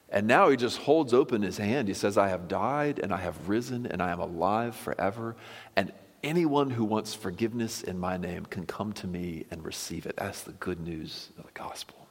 And 0.10 0.28
now 0.28 0.50
he 0.50 0.58
just 0.58 0.78
holds 0.78 1.14
open 1.14 1.42
his 1.42 1.58
hand. 1.58 1.88
He 1.88 1.94
says, 1.94 2.18
I 2.18 2.28
have 2.28 2.48
died 2.48 3.00
and 3.00 3.12
I 3.12 3.18
have 3.18 3.50
risen 3.50 3.88
and 3.88 4.02
I 4.02 4.12
am 4.12 4.20
alive 4.20 4.76
forever. 4.76 5.36
And 5.76 5.92
anyone 6.26 6.72
who 6.72 6.84
wants 6.84 7.14
forgiveness 7.14 7.84
in 7.84 7.98
my 7.98 8.18
name 8.18 8.46
can 8.46 8.66
come 8.66 8.92
to 8.94 9.08
me 9.08 9.46
and 9.52 9.64
receive 9.64 10.06
it. 10.06 10.16
That's 10.18 10.42
the 10.42 10.52
good 10.54 10.82
news 10.82 11.30
of 11.38 11.46
the 11.46 11.52
gospel. 11.54 12.08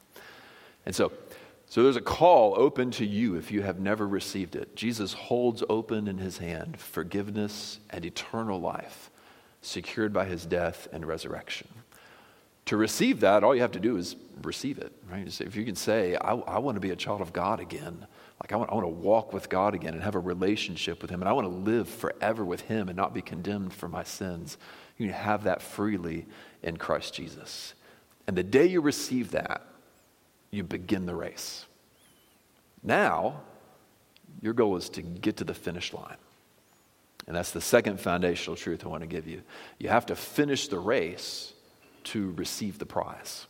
And 0.85 0.95
so, 0.95 1.11
so 1.67 1.83
there's 1.83 1.95
a 1.95 2.01
call 2.01 2.55
open 2.57 2.89
to 2.91 3.05
you 3.05 3.35
if 3.35 3.51
you 3.51 3.61
have 3.61 3.79
never 3.79 4.07
received 4.07 4.55
it. 4.55 4.75
Jesus 4.75 5.13
holds 5.13 5.63
open 5.69 6.07
in 6.07 6.17
his 6.17 6.39
hand 6.39 6.79
forgiveness 6.79 7.79
and 7.89 8.05
eternal 8.05 8.59
life 8.59 9.11
secured 9.61 10.13
by 10.13 10.25
his 10.25 10.45
death 10.45 10.87
and 10.91 11.05
resurrection 11.05 11.67
to 12.65 12.77
receive 12.77 13.19
that, 13.19 13.43
all 13.43 13.53
you 13.55 13.61
have 13.61 13.71
to 13.73 13.79
do 13.79 13.97
is 13.97 14.15
receive 14.41 14.79
it, 14.79 14.91
right? 15.09 15.27
If 15.41 15.55
you 15.55 15.65
can 15.65 15.75
say, 15.75 16.15
I, 16.15 16.33
I 16.33 16.59
want 16.59 16.75
to 16.75 16.81
be 16.81 16.89
a 16.89 16.95
child 16.95 17.21
of 17.21 17.31
God 17.31 17.59
again, 17.59 18.07
like 18.41 18.51
I 18.51 18.57
want, 18.57 18.71
I 18.71 18.73
want 18.75 18.85
to 18.85 18.89
walk 18.89 19.33
with 19.33 19.49
God 19.49 19.73
again 19.73 19.93
and 19.93 20.03
have 20.03 20.15
a 20.15 20.19
relationship 20.19 21.01
with 21.01 21.09
Him, 21.09 21.21
and 21.21 21.29
I 21.29 21.33
want 21.33 21.45
to 21.45 21.53
live 21.53 21.87
forever 21.87 22.43
with 22.43 22.61
Him 22.61 22.89
and 22.89 22.97
not 22.97 23.13
be 23.13 23.21
condemned 23.21 23.73
for 23.73 23.87
my 23.87 24.03
sins, 24.03 24.57
you 24.97 25.07
can 25.07 25.15
have 25.15 25.43
that 25.45 25.61
freely 25.61 26.25
in 26.61 26.77
Christ 26.77 27.13
Jesus. 27.13 27.73
And 28.27 28.37
the 28.37 28.43
day 28.43 28.65
you 28.65 28.81
receive 28.81 29.31
that, 29.31 29.65
you 30.51 30.63
begin 30.63 31.05
the 31.05 31.15
race. 31.15 31.65
Now, 32.83 33.41
your 34.41 34.53
goal 34.53 34.75
is 34.75 34.89
to 34.89 35.01
get 35.01 35.37
to 35.37 35.43
the 35.43 35.53
finish 35.53 35.93
line. 35.93 36.17
And 37.27 37.35
that's 37.35 37.51
the 37.51 37.61
second 37.61 37.99
foundational 37.99 38.55
truth 38.55 38.85
I 38.85 38.89
want 38.89 39.01
to 39.01 39.07
give 39.07 39.27
you. 39.27 39.41
You 39.79 39.89
have 39.89 40.05
to 40.07 40.15
finish 40.15 40.67
the 40.67 40.79
race 40.79 41.53
to 42.05 42.31
receive 42.33 42.77
the 42.77 42.85
prize. 42.85 43.47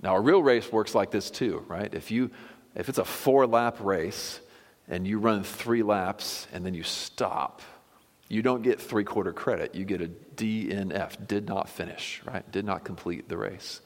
Now, 0.00 0.16
a 0.16 0.20
real 0.20 0.42
race 0.42 0.72
works 0.72 0.94
like 0.94 1.10
this 1.10 1.30
too, 1.30 1.64
right? 1.68 1.92
If, 1.92 2.10
you, 2.10 2.30
if 2.74 2.88
it's 2.88 2.98
a 2.98 3.04
four 3.04 3.46
lap 3.46 3.76
race 3.80 4.40
and 4.88 5.06
you 5.06 5.18
run 5.18 5.42
three 5.42 5.82
laps 5.82 6.46
and 6.52 6.64
then 6.64 6.74
you 6.74 6.82
stop, 6.82 7.62
you 8.28 8.42
don't 8.42 8.62
get 8.62 8.80
three 8.80 9.04
quarter 9.04 9.32
credit. 9.32 9.74
You 9.74 9.84
get 9.84 10.00
a 10.00 10.10
DNF, 10.36 11.26
did 11.26 11.46
not 11.46 11.68
finish, 11.68 12.22
right? 12.24 12.50
Did 12.50 12.64
not 12.64 12.84
complete 12.84 13.28
the 13.28 13.36
race. 13.36 13.80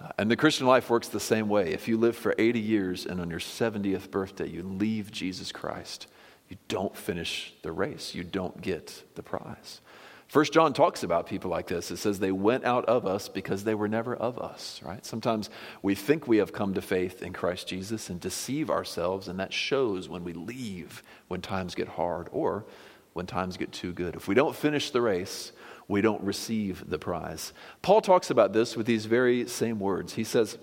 Uh, 0.00 0.10
and 0.18 0.30
the 0.30 0.36
Christian 0.36 0.66
life 0.66 0.88
works 0.88 1.08
the 1.08 1.18
same 1.18 1.48
way. 1.48 1.72
If 1.72 1.88
you 1.88 1.96
live 1.96 2.16
for 2.16 2.34
80 2.38 2.60
years 2.60 3.06
and 3.06 3.20
on 3.20 3.30
your 3.30 3.40
70th 3.40 4.10
birthday 4.10 4.48
you 4.48 4.62
leave 4.62 5.10
Jesus 5.10 5.50
Christ, 5.50 6.06
you 6.48 6.56
don't 6.68 6.96
finish 6.96 7.54
the 7.62 7.72
race. 7.72 8.14
You 8.14 8.24
don't 8.24 8.60
get 8.62 9.02
the 9.16 9.22
prize. 9.22 9.80
First 10.28 10.52
John 10.52 10.74
talks 10.74 11.02
about 11.02 11.26
people 11.26 11.50
like 11.50 11.68
this. 11.68 11.90
It 11.90 11.96
says 11.96 12.18
they 12.18 12.32
went 12.32 12.64
out 12.64 12.84
of 12.84 13.06
us 13.06 13.30
because 13.30 13.64
they 13.64 13.74
were 13.74 13.88
never 13.88 14.14
of 14.14 14.38
us, 14.38 14.78
right? 14.84 15.04
Sometimes 15.04 15.48
we 15.80 15.94
think 15.94 16.28
we 16.28 16.36
have 16.36 16.52
come 16.52 16.74
to 16.74 16.82
faith 16.82 17.22
in 17.22 17.32
Christ 17.32 17.66
Jesus 17.66 18.10
and 18.10 18.20
deceive 18.20 18.68
ourselves, 18.68 19.28
and 19.28 19.40
that 19.40 19.54
shows 19.54 20.06
when 20.06 20.24
we 20.24 20.34
leave 20.34 21.02
when 21.28 21.40
times 21.40 21.74
get 21.74 21.88
hard 21.88 22.28
or 22.30 22.66
when 23.14 23.24
times 23.24 23.56
get 23.56 23.72
too 23.72 23.94
good. 23.94 24.16
If 24.16 24.28
we 24.28 24.34
don't 24.34 24.54
finish 24.54 24.90
the 24.90 25.00
race, 25.00 25.52
we 25.88 26.02
don't 26.02 26.22
receive 26.22 26.90
the 26.90 26.98
prize. 26.98 27.54
Paul 27.80 28.02
talks 28.02 28.28
about 28.28 28.52
this 28.52 28.76
with 28.76 28.84
these 28.84 29.06
very 29.06 29.48
same 29.48 29.80
words. 29.80 30.12
He 30.12 30.24
says, 30.24 30.58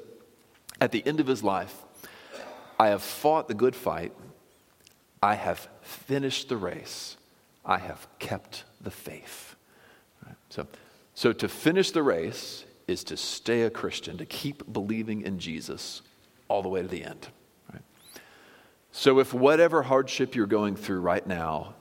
At 0.80 0.92
the 0.92 1.06
end 1.08 1.20
of 1.20 1.26
his 1.26 1.44
life, 1.44 1.76
I 2.80 2.90
have 2.90 3.02
fought 3.02 3.48
the 3.48 3.56
good 3.56 3.76
fight, 3.76 4.14
I 5.24 5.34
have 5.34 5.68
finished 5.82 6.50
the 6.50 6.58
race, 6.58 7.18
I 7.66 7.80
have 7.80 8.08
kept 8.20 8.64
the 8.80 8.92
faith. 8.92 9.55
So, 10.56 10.68
so 11.14 11.34
to 11.34 11.50
finish 11.50 11.92
the 11.92 12.02
race 12.02 12.64
is 12.88 13.04
to 13.06 13.18
stay 13.18 13.64
a 13.64 13.70
Christian, 13.70 14.18
to 14.18 14.26
keep 14.26 14.72
believing 14.72 15.22
in 15.22 15.38
Jesus 15.38 16.02
all 16.48 16.62
the 16.62 16.70
way 16.70 16.82
to 16.82 16.88
the 16.88 17.04
end. 17.04 17.28
Right? 17.74 17.82
So 18.94 19.20
if 19.20 19.34
whatever 19.34 19.84
hardship 19.84 20.34
you're 20.34 20.48
going 20.48 20.78
through 20.78 21.02
right 21.02 21.26
now 21.28 21.76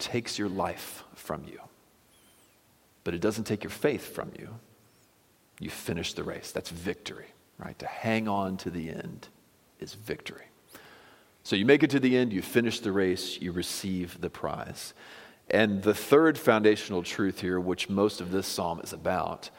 takes 0.00 0.38
your 0.38 0.48
life 0.48 1.04
from 1.14 1.44
you, 1.44 1.60
but 3.04 3.14
it 3.14 3.20
doesn't 3.20 3.44
take 3.44 3.62
your 3.62 3.70
faith 3.70 4.12
from 4.12 4.32
you, 4.36 4.48
you 5.60 5.70
finish 5.70 6.14
the 6.14 6.24
race. 6.24 6.50
That's 6.50 6.70
victory, 6.70 7.28
right? 7.58 7.78
To 7.78 7.86
hang 7.86 8.26
on 8.26 8.56
to 8.58 8.70
the 8.70 8.90
end 8.90 9.28
is 9.78 9.94
victory. 9.94 10.46
So 11.44 11.54
you 11.54 11.64
make 11.64 11.84
it 11.84 11.90
to 11.90 12.00
the 12.00 12.16
end, 12.16 12.32
you 12.32 12.42
finish 12.42 12.80
the 12.80 12.92
race, 12.92 13.40
you 13.40 13.52
receive 13.52 14.20
the 14.20 14.30
prize. 14.30 14.94
And 15.50 15.82
the 15.82 15.94
third 15.94 16.38
foundational 16.38 17.02
truth 17.02 17.40
here, 17.40 17.58
which 17.58 17.88
most 17.88 18.20
of 18.20 18.30
this 18.30 18.46
psalm 18.46 18.80
is 18.82 18.92
about, 18.92 19.50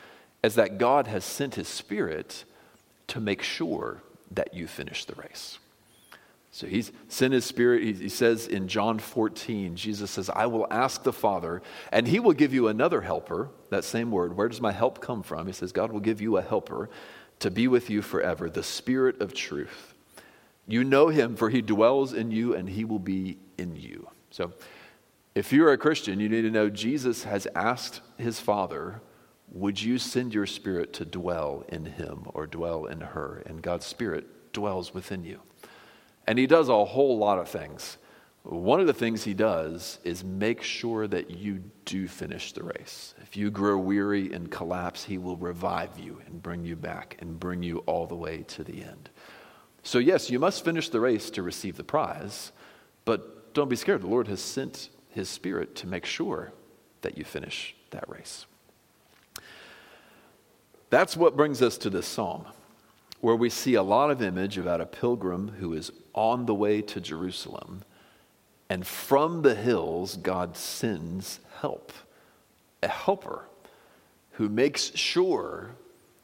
is 0.44 0.56
that 0.56 0.78
God 0.78 1.08
has 1.08 1.26
sent 1.26 1.56
his 1.56 1.68
spirit 1.68 2.46
to 3.08 3.20
make 3.20 3.42
sure 3.42 4.02
that 4.32 4.54
you 4.54 4.68
finish 4.68 5.06
the 5.06 5.16
race. 5.16 5.58
So 6.52 6.68
he's 6.68 6.92
sent 7.08 7.34
his 7.34 7.46
spirit. 7.46 7.84
He, 7.84 8.10
says 8.10 8.48
in 8.48 8.68
John 8.68 9.00
14, 9.00 9.76
Jesus 9.76 10.12
says, 10.12 10.30
I 10.30 10.48
will 10.48 10.68
ask 10.72 11.04
the 11.04 11.14
Father, 11.14 11.62
and 11.92 12.08
he 12.08 12.20
will 12.20 12.34
give 12.34 12.54
you 12.54 12.68
another 12.68 13.02
helper. 13.02 13.50
That 13.70 13.84
same 13.84 14.12
word. 14.12 14.36
Where 14.36 14.48
does 14.48 14.62
my 14.62 14.72
help 14.72 15.00
come 15.00 15.22
from? 15.24 15.48
He 15.48 15.54
says, 15.54 15.72
God 15.72 15.92
will 15.92 16.00
give 16.00 16.22
you 16.22 16.38
a 16.38 16.42
helper 16.42 16.90
to 17.40 17.52
be 17.52 17.68
with 17.68 17.90
you 17.90 18.02
forever, 18.02 18.50
the 18.50 18.64
spirit 18.64 19.22
of 19.22 19.34
truth. 19.34 19.94
You 20.68 20.84
know 20.84 21.08
him, 21.08 21.36
for 21.36 21.50
he 21.50 21.62
dwells 21.62 22.14
in 22.14 22.32
you, 22.32 22.56
and 22.56 22.70
he 22.70 22.84
will 22.84 23.00
be 23.00 23.38
in 23.58 23.76
you. 23.76 24.08
So 24.32 24.52
if 25.36 25.54
you're 25.54 25.72
a 25.72 25.78
Christian, 25.78 26.20
you 26.20 26.30
need 26.30 26.42
to 26.42 26.52
know 26.52 26.70
Jesus 26.70 27.24
has 27.24 27.48
asked 27.56 28.02
his 28.18 28.40
Father, 28.40 29.02
Would 29.52 29.82
you 29.82 29.98
send 29.98 30.34
your 30.34 30.46
spirit 30.46 30.94
to 30.94 31.06
dwell 31.06 31.64
in 31.70 31.86
him 31.86 32.26
or 32.34 32.48
dwell 32.48 32.86
in 32.86 33.02
her? 33.02 33.44
And 33.46 33.62
God's 33.62 33.86
spirit 33.86 34.54
dwells 34.54 34.94
within 34.94 35.24
you. 35.24 35.42
And 36.28 36.38
he 36.38 36.48
does 36.48 36.70
a 36.70 36.86
whole 36.86 37.18
lot 37.18 37.40
of 37.40 37.50
things. 37.50 37.98
One 38.44 38.80
of 38.80 38.88
the 38.88 38.94
things 38.94 39.24
he 39.24 39.34
does 39.34 40.00
is 40.04 40.24
make 40.24 40.64
sure 40.64 41.08
that 41.08 41.30
you 41.30 41.64
do 41.86 42.08
finish 42.08 42.54
the 42.54 42.64
race. 42.64 43.14
If 43.22 43.36
you 43.36 43.52
grow 43.52 43.78
weary 43.78 44.32
and 44.34 44.50
collapse, 44.50 45.04
he 45.04 45.18
will 45.18 45.38
revive 45.38 46.00
you 46.00 46.22
and 46.26 46.42
bring 46.42 46.64
you 46.64 46.76
back 46.76 47.18
and 47.20 47.40
bring 47.40 47.62
you 47.64 47.80
all 47.80 48.08
the 48.08 48.16
way 48.16 48.44
to 48.48 48.64
the 48.64 48.84
end. 48.84 49.10
So, 49.84 50.00
yes, 50.00 50.30
you 50.30 50.40
must 50.40 50.66
finish 50.66 50.90
the 50.90 51.00
race 51.00 51.30
to 51.32 51.44
receive 51.44 51.78
the 51.78 51.84
prize, 51.84 52.52
but 53.06 53.54
don't 53.54 53.70
be 53.70 53.76
scared. 53.76 54.02
The 54.02 54.08
Lord 54.08 54.28
has 54.28 54.42
sent 54.42 54.90
his 55.10 55.30
Spirit 55.30 55.76
to 55.76 55.88
make 55.88 56.06
sure 56.06 56.52
that 57.02 57.18
you 57.18 57.24
finish 57.24 57.76
that 57.92 58.08
race. 58.08 58.46
That's 60.90 61.16
what 61.16 61.38
brings 61.38 61.62
us 61.62 61.78
to 61.80 61.90
this 61.90 62.08
psalm, 62.08 62.46
where 63.22 63.36
we 63.36 63.50
see 63.50 63.76
a 63.76 63.84
lot 63.84 64.12
of 64.12 64.22
image 64.22 64.58
about 64.58 64.82
a 64.82 64.86
pilgrim 64.86 65.50
who 65.60 65.74
is 65.74 65.92
on 66.14 66.46
the 66.46 66.56
way 66.56 66.82
to 66.82 67.00
Jerusalem, 67.00 67.84
And 68.70 68.86
from 68.86 69.42
the 69.42 69.56
hills, 69.56 70.16
God 70.16 70.56
sends 70.56 71.40
help, 71.60 71.92
a 72.84 72.88
helper 72.88 73.46
who 74.34 74.48
makes 74.48 74.96
sure 74.96 75.72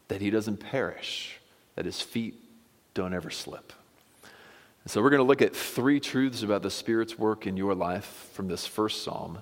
that 0.08 0.22
he 0.22 0.30
doesn't 0.30 0.58
perish, 0.58 1.40
that 1.76 1.86
his 1.86 2.02
feet 2.02 2.36
don't 2.94 3.14
ever 3.14 3.32
slip. 3.32 3.74
So 4.88 5.02
we're 5.02 5.10
going 5.10 5.20
to 5.20 5.24
look 5.24 5.42
at 5.42 5.56
three 5.56 6.00
truths 6.00 6.44
about 6.44 6.62
the 6.62 6.70
Spirit's 6.70 7.18
work 7.18 7.48
in 7.48 7.58
your 7.58 7.74
life 7.74 8.30
from 8.34 8.48
this 8.48 8.68
first 8.68 9.04
psalm, 9.04 9.40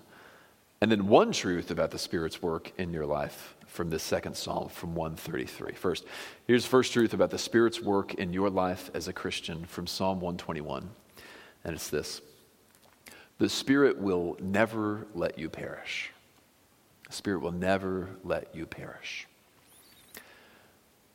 and 0.79 0.91
then 0.91 1.07
one 1.07 1.31
truth 1.31 1.69
about 1.69 1.91
the 1.91 1.99
Spirit's 1.99 2.41
work 2.41 2.71
in 2.77 2.93
your 2.93 3.05
life 3.05 3.55
from 3.67 3.89
this 3.89 4.03
second 4.03 4.37
psalm 4.37 4.69
from 4.69 4.95
133. 4.95 5.73
First, 5.73 6.05
here's 6.47 6.63
the 6.63 6.69
first 6.69 6.93
truth 6.93 7.13
about 7.13 7.29
the 7.29 7.37
Spirit's 7.37 7.81
work 7.81 8.13
in 8.13 8.31
your 8.31 8.49
life 8.49 8.89
as 8.93 9.07
a 9.07 9.13
Christian 9.13 9.65
from 9.65 9.85
Psalm 9.87 10.21
121, 10.21 10.89
and 11.65 11.75
it's 11.75 11.89
this 11.89 12.21
the 13.37 13.49
Spirit 13.49 13.97
will 13.97 14.37
never 14.39 15.07
let 15.13 15.37
you 15.37 15.49
perish. 15.49 16.11
The 17.07 17.13
Spirit 17.13 17.41
will 17.41 17.51
never 17.51 18.09
let 18.23 18.55
you 18.55 18.65
perish. 18.65 19.27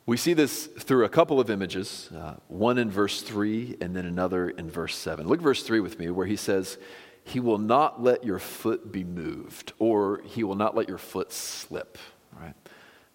We 0.08 0.16
see 0.16 0.32
this 0.32 0.68
through 0.68 1.04
a 1.04 1.10
couple 1.10 1.38
of 1.38 1.50
images, 1.50 2.08
uh, 2.16 2.36
one 2.46 2.78
in 2.78 2.90
verse 2.90 3.20
3 3.20 3.76
and 3.82 3.94
then 3.94 4.06
another 4.06 4.48
in 4.48 4.70
verse 4.70 4.96
7. 4.96 5.28
Look 5.28 5.42
verse 5.42 5.62
3 5.62 5.80
with 5.80 5.98
me, 5.98 6.08
where 6.08 6.24
he 6.24 6.34
says, 6.34 6.78
He 7.24 7.40
will 7.40 7.58
not 7.58 8.02
let 8.02 8.24
your 8.24 8.38
foot 8.38 8.90
be 8.90 9.04
moved, 9.04 9.74
or 9.78 10.22
He 10.24 10.44
will 10.44 10.54
not 10.54 10.74
let 10.74 10.88
your 10.88 10.96
foot 10.96 11.30
slip. 11.30 11.98
Right? 12.32 12.54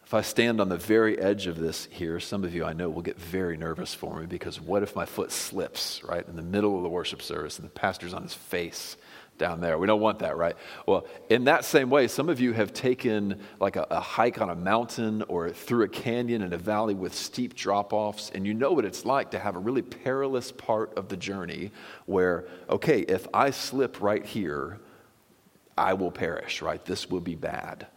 If 0.06 0.14
I 0.14 0.22
stand 0.22 0.62
on 0.62 0.70
the 0.70 0.78
very 0.78 1.18
edge 1.18 1.48
of 1.48 1.58
this 1.58 1.88
here, 1.90 2.20
some 2.20 2.44
of 2.44 2.54
you 2.54 2.64
I 2.64 2.74
know 2.74 2.92
will 2.92 3.02
get 3.02 3.20
very 3.20 3.58
nervous 3.58 3.96
for 3.96 4.20
me 4.20 4.28
because 4.28 4.62
what 4.62 4.84
if 4.84 4.96
my 4.96 5.06
foot 5.06 5.32
slips, 5.32 6.00
right, 6.04 6.28
in 6.28 6.36
the 6.36 6.44
middle 6.44 6.78
of 6.78 6.84
the 6.84 6.90
worship 6.90 7.24
service 7.24 7.58
and 7.58 7.66
the 7.66 7.72
pastor's 7.72 8.14
on 8.14 8.22
his 8.22 8.36
face 8.36 8.98
down 9.38 9.62
there? 9.62 9.78
We 9.78 9.88
don't 9.88 10.02
want 10.02 10.20
that, 10.20 10.38
right? 10.38 10.56
Well, 10.86 11.06
in 11.30 11.46
that 11.46 11.66
same 11.66 11.90
way, 11.90 12.08
some 12.08 12.30
of 12.30 12.40
you 12.40 12.54
have 12.54 12.74
taken 12.74 13.40
like 13.60 13.76
a, 13.76 13.88
a 13.90 14.00
hike 14.00 14.42
on 14.42 14.50
a 14.50 14.56
mountain 14.56 15.24
or 15.24 15.50
through 15.50 15.84
a 15.84 15.90
canyon 15.90 16.42
in 16.42 16.54
a 16.54 16.58
valley 16.58 16.94
with 16.94 17.14
steep 17.14 17.56
drop 17.56 17.94
offs, 17.94 18.32
and 18.34 18.46
you 18.46 18.54
know 18.54 18.72
what 18.72 18.86
it's 18.86 19.06
like 19.06 19.32
to 19.32 19.40
have 19.40 19.56
a 19.56 19.60
really 19.60 19.82
perilous 19.82 20.52
part 20.52 20.98
of 20.98 21.10
the 21.10 21.18
journey 21.18 21.72
where, 22.06 22.46
okay, 22.70 23.02
if 23.02 23.28
I 23.34 23.52
slip 23.52 24.02
right 24.02 24.26
here, 24.26 24.80
I 25.78 25.94
will 25.94 26.12
perish, 26.12 26.62
right? 26.62 26.84
This 26.86 27.10
will 27.10 27.20
be 27.20 27.36
bad. 27.36 27.88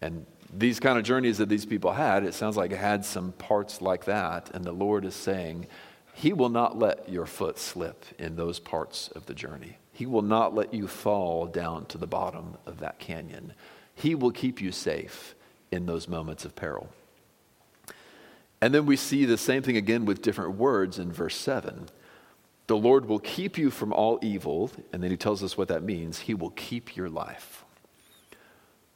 And 0.00 0.26
these 0.52 0.80
kind 0.80 0.98
of 0.98 1.04
journeys 1.04 1.38
that 1.38 1.48
these 1.48 1.64
people 1.64 1.92
had, 1.92 2.24
it 2.24 2.34
sounds 2.34 2.56
like 2.56 2.72
it 2.72 2.78
had 2.78 3.04
some 3.04 3.32
parts 3.32 3.80
like 3.80 4.04
that. 4.04 4.50
And 4.52 4.64
the 4.64 4.72
Lord 4.72 5.04
is 5.04 5.14
saying, 5.14 5.66
He 6.12 6.32
will 6.32 6.48
not 6.48 6.78
let 6.78 7.08
your 7.08 7.26
foot 7.26 7.58
slip 7.58 8.04
in 8.18 8.36
those 8.36 8.58
parts 8.58 9.08
of 9.08 9.26
the 9.26 9.34
journey. 9.34 9.78
He 9.92 10.06
will 10.06 10.22
not 10.22 10.54
let 10.54 10.72
you 10.72 10.88
fall 10.88 11.46
down 11.46 11.86
to 11.86 11.98
the 11.98 12.06
bottom 12.06 12.56
of 12.66 12.80
that 12.80 12.98
canyon. 12.98 13.52
He 13.94 14.14
will 14.14 14.30
keep 14.30 14.60
you 14.60 14.72
safe 14.72 15.34
in 15.70 15.86
those 15.86 16.08
moments 16.08 16.44
of 16.44 16.56
peril. 16.56 16.88
And 18.60 18.72
then 18.72 18.86
we 18.86 18.96
see 18.96 19.24
the 19.24 19.36
same 19.36 19.62
thing 19.62 19.76
again 19.76 20.04
with 20.04 20.22
different 20.22 20.54
words 20.54 20.98
in 20.98 21.12
verse 21.12 21.36
7. 21.36 21.88
The 22.68 22.76
Lord 22.76 23.06
will 23.06 23.18
keep 23.18 23.58
you 23.58 23.70
from 23.70 23.92
all 23.92 24.18
evil. 24.22 24.70
And 24.92 25.02
then 25.02 25.10
he 25.10 25.16
tells 25.16 25.42
us 25.42 25.58
what 25.58 25.68
that 25.68 25.82
means. 25.82 26.20
He 26.20 26.34
will 26.34 26.50
keep 26.50 26.96
your 26.96 27.10
life. 27.10 27.64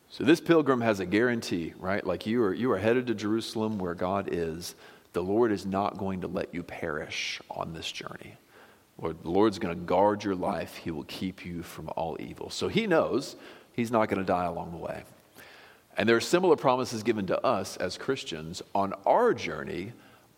So 0.08 0.24
this 0.24 0.40
pilgrim 0.40 0.80
has 0.80 1.00
a 1.00 1.04
guarantee, 1.04 1.74
right? 1.78 2.06
Like 2.06 2.26
you 2.26 2.42
are, 2.44 2.54
you 2.54 2.70
are 2.70 2.78
headed 2.78 3.08
to 3.08 3.14
Jerusalem 3.14 3.78
where 3.78 3.94
God 3.94 4.28
is. 4.30 4.76
The 5.12 5.22
Lord 5.22 5.50
is 5.50 5.66
not 5.66 5.98
going 5.98 6.20
to 6.20 6.28
let 6.28 6.54
you 6.54 6.62
perish 6.62 7.40
on 7.50 7.72
this 7.74 7.90
journey. 7.90 8.36
Lord, 8.98 9.22
the 9.22 9.30
Lord's 9.30 9.58
going 9.58 9.74
to 9.74 9.80
guard 9.80 10.24
your 10.24 10.34
life. 10.34 10.76
He 10.76 10.90
will 10.90 11.04
keep 11.04 11.44
you 11.44 11.62
from 11.62 11.90
all 11.96 12.16
evil. 12.18 12.50
So 12.50 12.68
he 12.68 12.86
knows 12.86 13.36
he's 13.72 13.90
not 13.90 14.08
going 14.08 14.20
to 14.20 14.26
die 14.26 14.46
along 14.46 14.72
the 14.72 14.78
way. 14.78 15.04
And 15.96 16.08
there 16.08 16.16
are 16.16 16.20
similar 16.20 16.56
promises 16.56 17.02
given 17.02 17.26
to 17.26 17.44
us 17.44 17.76
as 17.76 17.98
Christians 17.98 18.62
on 18.74 18.94
our 19.04 19.34
journey. 19.34 19.92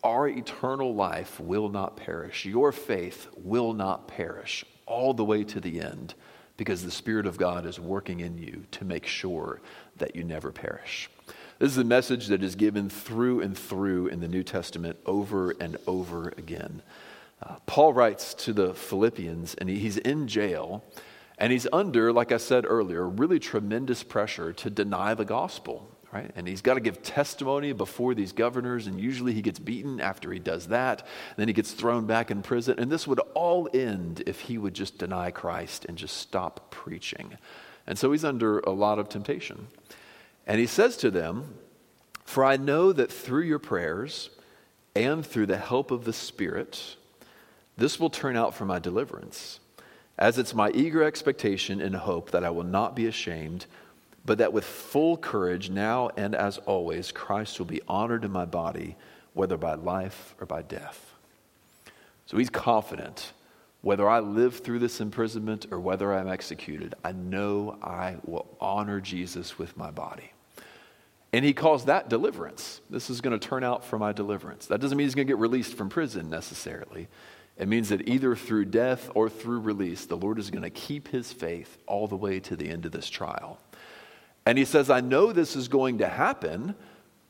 Our 0.05 0.29
eternal 0.29 0.95
life 0.95 1.41
will 1.41 1.69
not 1.69 1.97
perish. 1.97 2.45
Your 2.45 2.71
faith 2.73 3.27
will 3.37 3.73
not 3.73 4.07
perish 4.09 4.65
all 4.87 5.15
the 5.15 5.25
way 5.25 5.45
to 5.45 5.61
the 5.61 5.81
end 5.81 6.15
because 6.57 6.85
the 6.85 6.91
Spirit 6.91 7.27
of 7.27 7.39
God 7.39 7.67
is 7.67 7.79
working 7.79 8.21
in 8.21 8.39
you 8.39 8.65
to 8.73 8.85
make 8.85 9.07
sure 9.07 9.61
that 9.97 10.17
you 10.17 10.25
never 10.25 10.51
perish. 10.51 11.11
This 11.59 11.73
is 11.73 11.79
a 11.79 11.85
message 11.85 12.29
that 12.29 12.43
is 12.43 12.55
given 12.55 12.89
through 12.89 13.41
and 13.41 13.57
through 13.57 14.09
in 14.09 14.21
the 14.21 14.29
New 14.29 14.45
Testament 14.45 14.97
over 15.07 15.51
and 15.61 15.77
over 15.87 16.33
again. 16.37 16.83
Uh, 17.43 17.57
Paul 17.67 17.93
writes 17.93 18.35
to 18.35 18.53
the 18.53 18.75
Philippians, 18.75 19.55
and 19.55 19.69
he's 19.69 19.97
in 19.97 20.27
jail, 20.27 20.85
and 21.39 21.53
he's 21.53 21.67
under, 21.73 22.13
like 22.13 22.33
I 22.33 22.37
said 22.39 22.65
earlier, 22.67 23.09
really 23.09 23.39
tremendous 23.39 24.03
pressure 24.03 24.53
to 24.55 24.71
deny 24.71 25.15
the 25.15 25.25
gospel 25.25 25.89
right? 26.13 26.31
And 26.37 26.49
he's 26.49 26.63
got 26.63 26.75
to 26.75 26.81
give 26.81 27.03
testimony 27.03 27.73
before 27.73 28.15
these 28.15 28.33
governors, 28.33 28.87
and 28.87 29.01
usually 29.01 29.33
he 29.33 29.43
gets 29.43 29.59
beaten 29.59 30.01
after 30.01 30.33
he 30.33 30.39
does 30.39 30.69
that. 30.69 31.07
Then 31.37 31.49
he 31.49 31.55
gets 31.55 31.73
thrown 31.73 32.07
back 32.07 32.31
in 32.31 32.43
prison. 32.43 32.79
And 32.79 32.91
this 32.91 33.07
would 33.07 33.21
all 33.35 33.69
end 33.75 34.23
if 34.27 34.41
he 34.41 34.59
would 34.59 34.75
just 34.75 34.99
deny 34.99 35.31
Christ 35.31 35.85
and 35.87 35.99
just 35.99 36.17
stop 36.17 36.71
preaching. 36.71 37.37
And 37.87 37.99
so 37.99 38.13
he's 38.13 38.25
under 38.25 38.61
a 38.61 38.71
lot 38.71 38.99
of 38.99 39.09
temptation. 39.09 39.69
And 40.47 40.59
he 40.59 40.67
says 40.67 40.97
to 40.99 41.11
them, 41.11 41.55
For 42.25 42.45
I 42.45 42.57
know 42.57 42.93
that 42.93 43.13
through 43.13 43.43
your 43.43 43.59
prayers 43.59 44.31
and 44.95 45.25
through 45.25 45.47
the 45.47 45.59
help 45.59 45.91
of 45.91 46.05
the 46.05 46.13
Spirit, 46.13 46.97
this 47.79 47.99
will 47.99 48.11
turn 48.11 48.37
out 48.37 48.55
for 48.55 48.67
my 48.67 48.79
deliverance, 48.79 49.61
as 50.19 50.37
it's 50.37 50.53
my 50.53 50.71
eager 50.71 51.03
expectation 51.03 51.81
and 51.81 51.97
hope 51.97 52.31
that 52.33 52.45
I 52.45 52.51
will 52.51 52.65
not 52.65 52.95
be 52.95 53.07
ashamed 53.07 53.65
but 54.29 54.37
that 54.37 54.53
with 54.53 54.67
full 54.67 55.17
courage, 55.17 55.71
now 55.71 56.11
and 56.15 56.35
as 56.35 56.59
always, 56.59 57.13
Christ 57.13 57.59
will 57.59 57.65
be 57.65 57.81
honored 57.89 58.27
in 58.27 58.31
my 58.31 58.45
body, 58.45 58.95
whether 59.33 59.57
by 59.57 59.73
life 59.73 60.35
or 60.39 60.45
by 60.45 60.61
death. 60.61 61.15
So 62.27 62.37
he's 62.37 62.51
confident. 62.51 63.33
Whether 63.81 64.07
I 64.07 64.19
live 64.19 64.59
through 64.59 64.81
this 64.81 65.01
imprisonment 65.01 65.69
or 65.71 65.81
whether 65.81 66.13
I'm 66.13 66.29
executed, 66.29 66.95
I 67.03 67.13
know 67.13 67.79
I 67.81 68.17
will 68.27 68.47
honor 68.61 69.01
Jesus 69.01 69.59
with 69.59 69.79
my 69.79 69.91
body. 69.91 70.33
And 71.33 71.43
he 71.43 71.55
calls 71.55 71.87
that 71.87 72.11
deliverance. 72.11 72.83
This 72.91 73.09
is 73.09 73.23
going 73.23 73.39
to 73.39 73.49
turn 73.49 73.65
out 73.65 73.83
for 73.83 73.99
my 73.99 74.13
deliverance. 74.13 74.67
That 74.67 74.83
doesn't 74.83 74.99
mean 74.99 75.07
he's 75.07 75.15
going 75.15 75.27
to 75.27 75.33
get 75.33 75.39
released 75.39 75.73
from 75.73 75.89
prison 75.89 76.29
necessarily. 76.29 77.09
It 77.59 77.69
means 77.69 77.89
that 77.89 78.09
either 78.09 78.37
through 78.37 78.67
death 78.67 79.11
or 79.15 79.29
through 79.29 79.61
release, 79.61 80.07
the 80.07 80.17
Lord 80.17 80.39
is 80.39 80.51
going 80.51 80.63
to 80.63 80.71
keep 80.71 81.09
his 81.09 81.33
faith 81.33 81.77
all 81.87 82.07
the 82.07 82.17
way 82.17 82.39
to 82.41 82.57
the 82.57 82.69
end 82.69 82.87
of 82.87 82.93
this 82.93 83.11
trial. 83.11 83.59
And 84.47 84.57
he 84.57 84.65
says, 84.65 84.89
I 84.89 85.01
know 85.01 85.33
this 85.33 85.57
is 85.57 85.69
going 85.69 85.99
to 85.99 86.09
happen 86.09 86.75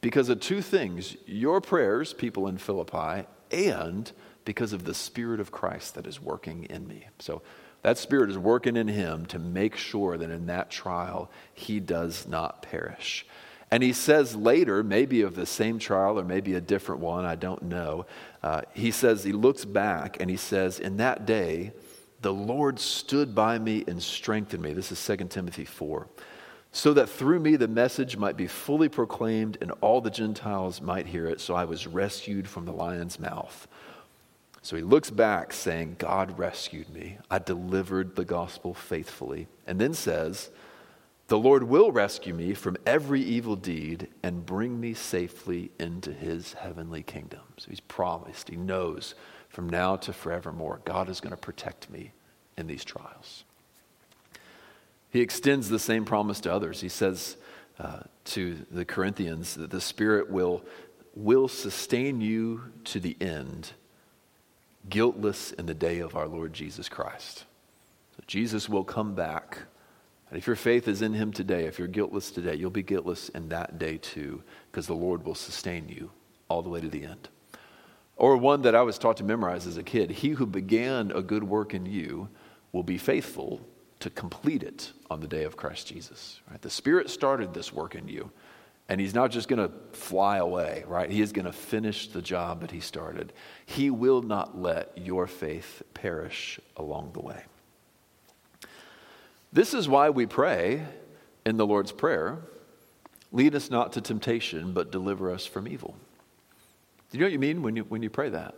because 0.00 0.28
of 0.28 0.40
two 0.40 0.62
things 0.62 1.16
your 1.26 1.60
prayers, 1.60 2.12
people 2.12 2.46
in 2.46 2.58
Philippi, 2.58 3.26
and 3.50 4.12
because 4.44 4.72
of 4.72 4.84
the 4.84 4.94
Spirit 4.94 5.40
of 5.40 5.50
Christ 5.50 5.94
that 5.94 6.06
is 6.06 6.20
working 6.20 6.64
in 6.64 6.86
me. 6.86 7.06
So 7.18 7.42
that 7.82 7.98
Spirit 7.98 8.30
is 8.30 8.38
working 8.38 8.76
in 8.76 8.88
him 8.88 9.26
to 9.26 9.38
make 9.38 9.76
sure 9.76 10.18
that 10.18 10.30
in 10.30 10.46
that 10.46 10.70
trial 10.70 11.30
he 11.54 11.80
does 11.80 12.28
not 12.28 12.62
perish. 12.62 13.26
And 13.70 13.82
he 13.82 13.92
says 13.92 14.34
later, 14.34 14.82
maybe 14.82 15.22
of 15.22 15.34
the 15.34 15.46
same 15.46 15.78
trial 15.78 16.18
or 16.18 16.24
maybe 16.24 16.54
a 16.54 16.60
different 16.60 17.00
one, 17.00 17.24
I 17.24 17.34
don't 17.34 17.62
know. 17.62 18.06
Uh, 18.42 18.62
he 18.72 18.90
says, 18.90 19.24
he 19.24 19.32
looks 19.32 19.64
back 19.64 20.16
and 20.20 20.30
he 20.30 20.36
says, 20.36 20.78
In 20.78 20.96
that 20.98 21.26
day, 21.26 21.72
the 22.22 22.32
Lord 22.32 22.80
stood 22.80 23.34
by 23.34 23.58
me 23.58 23.84
and 23.86 24.02
strengthened 24.02 24.62
me. 24.62 24.72
This 24.72 24.90
is 24.90 25.04
2 25.04 25.16
Timothy 25.28 25.64
4 25.64 26.08
so 26.72 26.92
that 26.94 27.08
through 27.08 27.40
me 27.40 27.56
the 27.56 27.68
message 27.68 28.16
might 28.16 28.36
be 28.36 28.46
fully 28.46 28.88
proclaimed 28.88 29.58
and 29.60 29.72
all 29.80 30.00
the 30.00 30.10
Gentiles 30.10 30.80
might 30.80 31.06
hear 31.06 31.26
it. 31.26 31.40
So 31.40 31.54
I 31.54 31.64
was 31.64 31.86
rescued 31.86 32.48
from 32.48 32.66
the 32.66 32.72
lion's 32.72 33.18
mouth. 33.18 33.66
So 34.60 34.76
he 34.76 34.82
looks 34.82 35.10
back, 35.10 35.52
saying, 35.52 35.96
God 35.98 36.38
rescued 36.38 36.90
me. 36.90 37.18
I 37.30 37.38
delivered 37.38 38.16
the 38.16 38.24
gospel 38.24 38.74
faithfully. 38.74 39.46
And 39.66 39.80
then 39.80 39.94
says, 39.94 40.50
The 41.28 41.38
Lord 41.38 41.64
will 41.64 41.92
rescue 41.92 42.32
me 42.32 42.54
from 42.54 42.78
every 42.86 43.20
evil 43.20 43.54
deed 43.54 44.08
and 44.22 44.46
bring 44.46 44.80
me 44.80 44.94
safely 44.94 45.70
into 45.78 46.10
his 46.12 46.54
heavenly 46.54 47.02
kingdom. 47.02 47.42
So 47.58 47.68
he's 47.68 47.80
promised, 47.80 48.48
he 48.48 48.56
knows 48.56 49.14
from 49.50 49.68
now 49.68 49.96
to 49.96 50.12
forevermore, 50.12 50.80
God 50.84 51.08
is 51.08 51.20
going 51.20 51.32
to 51.34 51.36
protect 51.36 51.90
me 51.90 52.12
in 52.56 52.66
these 52.66 52.84
trials. 52.84 53.44
He 55.10 55.20
extends 55.20 55.68
the 55.68 55.78
same 55.78 56.04
promise 56.04 56.40
to 56.40 56.52
others. 56.52 56.80
He 56.80 56.88
says 56.88 57.36
uh, 57.78 58.00
to 58.26 58.66
the 58.70 58.84
Corinthians 58.84 59.54
that 59.54 59.70
the 59.70 59.80
Spirit 59.80 60.30
will, 60.30 60.62
will 61.14 61.48
sustain 61.48 62.20
you 62.20 62.72
to 62.84 63.00
the 63.00 63.16
end, 63.20 63.72
guiltless 64.88 65.52
in 65.52 65.66
the 65.66 65.74
day 65.74 65.98
of 65.98 66.16
our 66.16 66.26
Lord 66.26 66.54
Jesus 66.54 66.88
Christ. 66.88 67.44
So 68.16 68.22
Jesus 68.26 68.68
will 68.68 68.84
come 68.84 69.14
back. 69.14 69.58
And 70.30 70.38
if 70.38 70.46
your 70.46 70.56
faith 70.56 70.88
is 70.88 71.00
in 71.00 71.14
him 71.14 71.32
today, 71.32 71.64
if 71.64 71.78
you're 71.78 71.88
guiltless 71.88 72.30
today, 72.30 72.54
you'll 72.54 72.70
be 72.70 72.82
guiltless 72.82 73.28
in 73.30 73.48
that 73.48 73.78
day 73.78 73.96
too, 73.96 74.42
because 74.70 74.86
the 74.86 74.94
Lord 74.94 75.24
will 75.24 75.34
sustain 75.34 75.88
you 75.88 76.10
all 76.48 76.62
the 76.62 76.68
way 76.68 76.80
to 76.80 76.88
the 76.88 77.04
end. 77.04 77.28
Or 78.16 78.36
one 78.36 78.62
that 78.62 78.74
I 78.74 78.82
was 78.82 78.98
taught 78.98 79.16
to 79.18 79.24
memorize 79.24 79.66
as 79.66 79.76
a 79.76 79.82
kid 79.82 80.10
He 80.10 80.30
who 80.30 80.46
began 80.46 81.12
a 81.12 81.22
good 81.22 81.44
work 81.44 81.72
in 81.72 81.86
you 81.86 82.28
will 82.72 82.82
be 82.82 82.98
faithful 82.98 83.60
to 84.00 84.10
complete 84.10 84.62
it 84.62 84.92
on 85.10 85.20
the 85.20 85.28
day 85.28 85.44
of 85.44 85.56
Christ 85.56 85.86
Jesus. 85.86 86.40
Right? 86.50 86.60
The 86.60 86.70
Spirit 86.70 87.10
started 87.10 87.54
this 87.54 87.72
work 87.72 87.94
in 87.94 88.08
you, 88.08 88.30
and 88.88 89.00
He's 89.00 89.14
not 89.14 89.30
just 89.30 89.48
going 89.48 89.66
to 89.66 89.74
fly 89.92 90.38
away, 90.38 90.84
right? 90.86 91.10
He 91.10 91.22
is 91.22 91.32
going 91.32 91.46
to 91.46 91.52
finish 91.52 92.08
the 92.08 92.22
job 92.22 92.60
that 92.60 92.70
He 92.70 92.80
started. 92.80 93.32
He 93.66 93.88
will 93.88 94.22
not 94.22 94.60
let 94.60 94.98
your 94.98 95.26
faith 95.26 95.82
perish 95.94 96.60
along 96.76 97.12
the 97.12 97.20
way. 97.20 97.44
This 99.52 99.74
is 99.74 99.88
why 99.88 100.10
we 100.10 100.26
pray 100.26 100.84
in 101.46 101.56
the 101.56 101.66
Lord's 101.66 101.92
Prayer 101.92 102.38
lead 103.32 103.54
us 103.54 103.70
not 103.70 103.92
to 103.92 104.00
temptation, 104.00 104.72
but 104.72 104.90
deliver 104.90 105.30
us 105.30 105.46
from 105.46 105.68
evil. 105.68 105.94
Do 107.10 107.18
you 107.18 107.20
know 107.20 107.26
what 107.26 107.32
you 107.32 107.38
mean 107.38 107.62
when 107.62 107.76
you, 107.76 107.84
when 107.84 108.02
you 108.02 108.10
pray 108.10 108.28
that? 108.30 108.54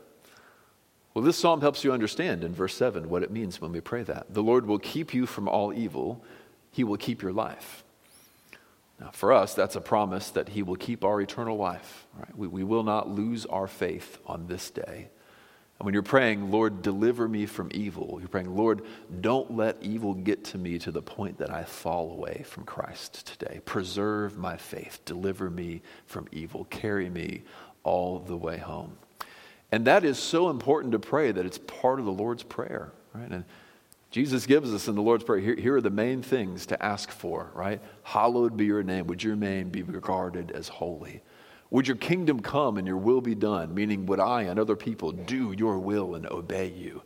Well, 1.15 1.25
this 1.25 1.37
psalm 1.37 1.61
helps 1.61 1.83
you 1.83 1.93
understand 1.93 2.45
in 2.45 2.55
verse 2.55 2.75
7 2.77 3.09
what 3.09 3.23
it 3.23 3.31
means 3.31 3.61
when 3.61 3.73
we 3.73 3.81
pray 3.81 4.03
that. 4.05 4.33
The 4.33 4.43
Lord 4.43 4.67
will 4.67 4.79
keep 4.79 5.13
you 5.13 5.27
from 5.27 5.49
all 5.49 5.73
evil, 5.73 6.25
He 6.71 6.85
will 6.85 6.97
keep 6.97 7.23
your 7.23 7.33
life. 7.33 7.85
Now, 9.01 9.11
for 9.13 9.33
us, 9.33 9.55
that's 9.55 9.77
a 9.77 9.81
promise 9.81 10.31
that 10.31 10.51
He 10.51 10.63
will 10.63 10.77
keep 10.77 11.05
our 11.05 11.21
eternal 11.21 11.57
life. 11.57 12.07
Right? 12.17 12.37
We, 12.37 12.47
we 12.47 12.65
will 12.65 12.85
not 12.85 13.09
lose 13.09 13.47
our 13.47 13.67
faith 13.67 14.19
on 14.27 14.47
this 14.47 14.71
day. 14.71 15.09
And 15.81 15.87
when 15.87 15.95
you're 15.95 16.03
praying, 16.03 16.51
Lord, 16.51 16.83
deliver 16.83 17.27
me 17.27 17.47
from 17.47 17.71
evil, 17.73 18.19
you're 18.19 18.29
praying, 18.29 18.55
Lord, 18.55 18.83
don't 19.23 19.57
let 19.57 19.79
evil 19.81 20.13
get 20.13 20.45
to 20.45 20.59
me 20.59 20.79
to 20.79 20.91
the 20.91 21.01
point 21.01 21.39
that 21.39 21.49
I 21.49 21.65
fall 21.65 22.13
away 22.13 22.45
from 22.47 22.65
Christ 22.65 23.27
today. 23.27 23.63
Preserve 23.65 24.37
my 24.37 24.59
faith, 24.59 25.01
deliver 25.07 25.49
me 25.49 25.81
from 26.05 26.29
evil, 26.33 26.65
carry 26.69 27.09
me 27.09 27.45
all 27.83 28.19
the 28.19 28.37
way 28.37 28.59
home. 28.59 28.99
And 29.73 29.87
that 29.87 30.05
is 30.05 30.19
so 30.19 30.51
important 30.51 30.93
to 30.93 30.99
pray 30.99 31.33
that 31.33 31.47
it's 31.47 31.57
part 31.57 31.99
of 31.99 32.05
the 32.05 32.13
Lord's 32.13 32.43
Prayer, 32.43 32.93
right? 33.15 33.31
And 33.31 33.45
Jesus 34.11 34.45
gives 34.45 34.75
us 34.75 34.87
in 34.87 34.97
the 34.97 35.03
Lord's 35.03 35.25
Prayer, 35.25 35.41
here, 35.41 35.57
here 35.57 35.77
are 35.77 35.81
the 35.81 35.89
main 35.89 36.21
things 36.21 36.67
to 36.67 36.85
ask 36.85 37.11
for, 37.11 37.53
right? 37.55 37.81
Hallowed 38.03 38.55
be 38.55 38.67
your 38.67 38.83
name. 38.83 39.07
Would 39.07 39.23
your 39.23 39.37
name 39.37 39.71
be 39.71 39.83
regarded 39.83 40.51
as 40.51 40.69
holy? 40.69 41.23
Would 41.71 41.87
your 41.87 41.97
kingdom 41.97 42.41
come 42.41 42.77
and 42.77 42.87
your 42.87 42.97
will 42.97 43.21
be 43.21 43.35
done? 43.35 43.75
Meaning, 43.75 44.07
would 44.07 44.21
I 44.21 44.43
and 44.43 44.59
other 44.59 44.77
people 44.77 45.13
do 45.13 45.55
your 45.57 45.79
will 45.79 46.15
and 46.15 46.27
obey 46.27 46.69
you? 46.69 47.03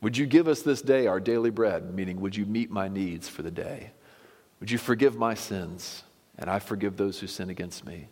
Would 0.00 0.16
you 0.16 0.26
give 0.26 0.46
us 0.46 0.62
this 0.62 0.80
day 0.80 1.08
our 1.08 1.18
daily 1.18 1.50
bread? 1.50 1.92
Meaning, 1.92 2.20
would 2.20 2.36
you 2.36 2.46
meet 2.46 2.70
my 2.70 2.86
needs 2.86 3.28
for 3.28 3.42
the 3.42 3.50
day? 3.50 3.90
Would 4.60 4.70
you 4.70 4.78
forgive 4.78 5.16
my 5.16 5.34
sins? 5.34 6.04
And 6.38 6.48
I 6.48 6.60
forgive 6.60 6.96
those 6.96 7.18
who 7.18 7.26
sin 7.26 7.50
against 7.50 7.84
me. 7.84 8.08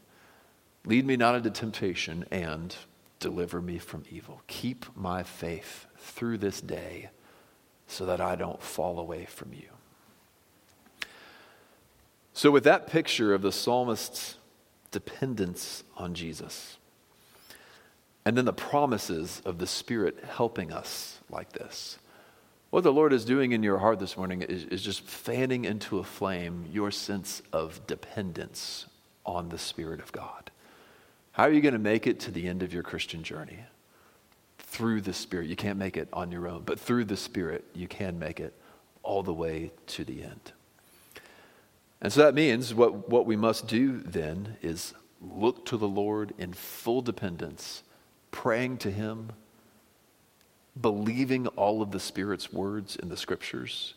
Lead 0.85 1.07
me 1.07 1.17
not 1.17 1.37
into 1.37 1.51
temptation 1.51 2.25
and 2.33 2.75
deliver 3.21 3.61
me 3.61 3.79
from 3.79 4.03
evil. 4.11 4.43
Keep 4.49 4.97
my 4.97 5.23
faith 5.23 5.87
through 5.97 6.39
this 6.39 6.61
day 6.61 7.11
so 7.87 8.05
that 8.07 8.21
I 8.21 8.35
don't 8.35 8.61
fall 8.61 8.99
away 8.99 9.25
from 9.27 9.53
you. 9.53 9.69
So, 12.33 12.51
with 12.51 12.65
that 12.65 12.87
picture 12.89 13.33
of 13.33 13.43
the 13.43 13.53
psalmist's 13.53 14.37
dependence 14.91 15.85
on 15.97 16.15
Jesus. 16.15 16.79
And 18.25 18.37
then 18.37 18.45
the 18.45 18.53
promises 18.53 19.41
of 19.45 19.59
the 19.59 19.67
Spirit 19.67 20.25
helping 20.29 20.73
us 20.73 21.21
like 21.31 21.53
this. 21.53 21.99
What 22.71 22.83
the 22.83 22.93
Lord 22.93 23.13
is 23.13 23.25
doing 23.25 23.53
in 23.53 23.63
your 23.63 23.79
heart 23.79 24.01
this 24.01 24.17
morning 24.17 24.43
is, 24.43 24.65
is 24.65 24.83
just 24.83 25.03
fanning 25.03 25.65
into 25.65 25.99
a 25.99 26.05
flame 26.05 26.67
your 26.73 26.91
sense 26.91 27.41
of 27.53 27.87
dependence 27.87 28.87
on 29.25 29.49
the 29.49 29.59
Spirit 29.59 30.01
of 30.01 30.11
God. 30.13 30.51
How 31.33 31.45
are 31.45 31.53
you 31.53 31.61
going 31.61 31.75
to 31.75 31.79
make 31.79 32.07
it 32.07 32.19
to 32.21 32.31
the 32.31 32.49
end 32.49 32.63
of 32.63 32.73
your 32.73 32.83
Christian 32.83 33.23
journey? 33.23 33.61
Through 34.59 35.03
the 35.03 35.13
Spirit. 35.13 35.49
You 35.49 35.57
can't 35.57 35.79
make 35.79 35.97
it 35.97 36.09
on 36.13 36.33
your 36.33 36.49
own, 36.49 36.63
but 36.67 36.81
through 36.81 37.05
the 37.05 37.17
Spirit, 37.17 37.65
you 37.75 37.87
can 37.87 38.19
make 38.19 38.41
it 38.41 38.55
all 39.03 39.23
the 39.23 39.33
way 39.33 39.71
to 39.87 40.05
the 40.05 40.25
end. 40.25 40.53
And 42.07 42.13
so 42.13 42.21
that 42.21 42.37
means 42.37 42.73
what, 42.73 43.09
what 43.09 43.27
we 43.27 43.35
must 43.35 43.67
do 43.67 43.99
then 43.99 44.59
is 44.63 44.95
look 45.21 45.67
to 45.67 45.77
the 45.77 45.89
Lord 45.89 46.35
in 46.39 46.53
full 46.53 47.03
dependence, 47.03 47.83
praying 48.31 48.79
to 48.79 48.93
Him, 48.93 49.33
believing 50.81 51.49
all 51.49 51.83
of 51.83 51.91
the 51.91 51.99
Spirit's 51.99 52.53
words 52.53 52.95
in 52.95 53.09
the 53.09 53.17
scriptures, 53.17 53.95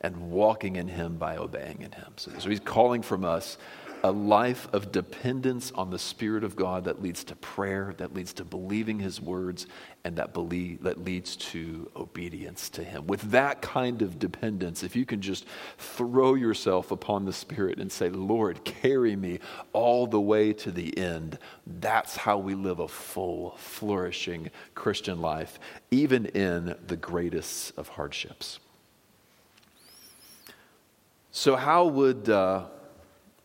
and 0.00 0.32
walking 0.32 0.74
in 0.74 0.88
Him 0.88 1.18
by 1.18 1.36
obeying 1.36 1.82
in 1.82 1.92
Him. 1.92 2.14
So, 2.16 2.32
so 2.36 2.50
He's 2.50 2.58
calling 2.58 3.00
from 3.00 3.24
us 3.24 3.58
a 4.06 4.12
life 4.12 4.68
of 4.72 4.92
dependence 4.92 5.72
on 5.72 5.90
the 5.90 5.98
Spirit 5.98 6.44
of 6.44 6.54
God 6.54 6.84
that 6.84 7.02
leads 7.02 7.24
to 7.24 7.34
prayer, 7.34 7.92
that 7.98 8.14
leads 8.14 8.32
to 8.34 8.44
believing 8.44 9.00
His 9.00 9.20
words, 9.20 9.66
and 10.04 10.14
that, 10.14 10.32
believe, 10.32 10.84
that 10.84 11.04
leads 11.04 11.34
to 11.36 11.90
obedience 11.96 12.68
to 12.70 12.84
Him. 12.84 13.08
With 13.08 13.32
that 13.32 13.62
kind 13.62 14.02
of 14.02 14.20
dependence, 14.20 14.84
if 14.84 14.94
you 14.94 15.04
can 15.04 15.20
just 15.20 15.44
throw 15.76 16.34
yourself 16.34 16.92
upon 16.92 17.24
the 17.24 17.32
Spirit 17.32 17.80
and 17.80 17.90
say, 17.90 18.08
Lord, 18.08 18.64
carry 18.64 19.16
me 19.16 19.40
all 19.72 20.06
the 20.06 20.20
way 20.20 20.52
to 20.52 20.70
the 20.70 20.96
end, 20.96 21.40
that's 21.66 22.16
how 22.16 22.38
we 22.38 22.54
live 22.54 22.78
a 22.78 22.86
full, 22.86 23.56
flourishing 23.56 24.50
Christian 24.76 25.20
life, 25.20 25.58
even 25.90 26.26
in 26.26 26.76
the 26.86 26.96
greatest 26.96 27.76
of 27.76 27.88
hardships. 27.88 28.60
So, 31.32 31.56
how 31.56 31.86
would. 31.86 32.30
Uh, 32.30 32.66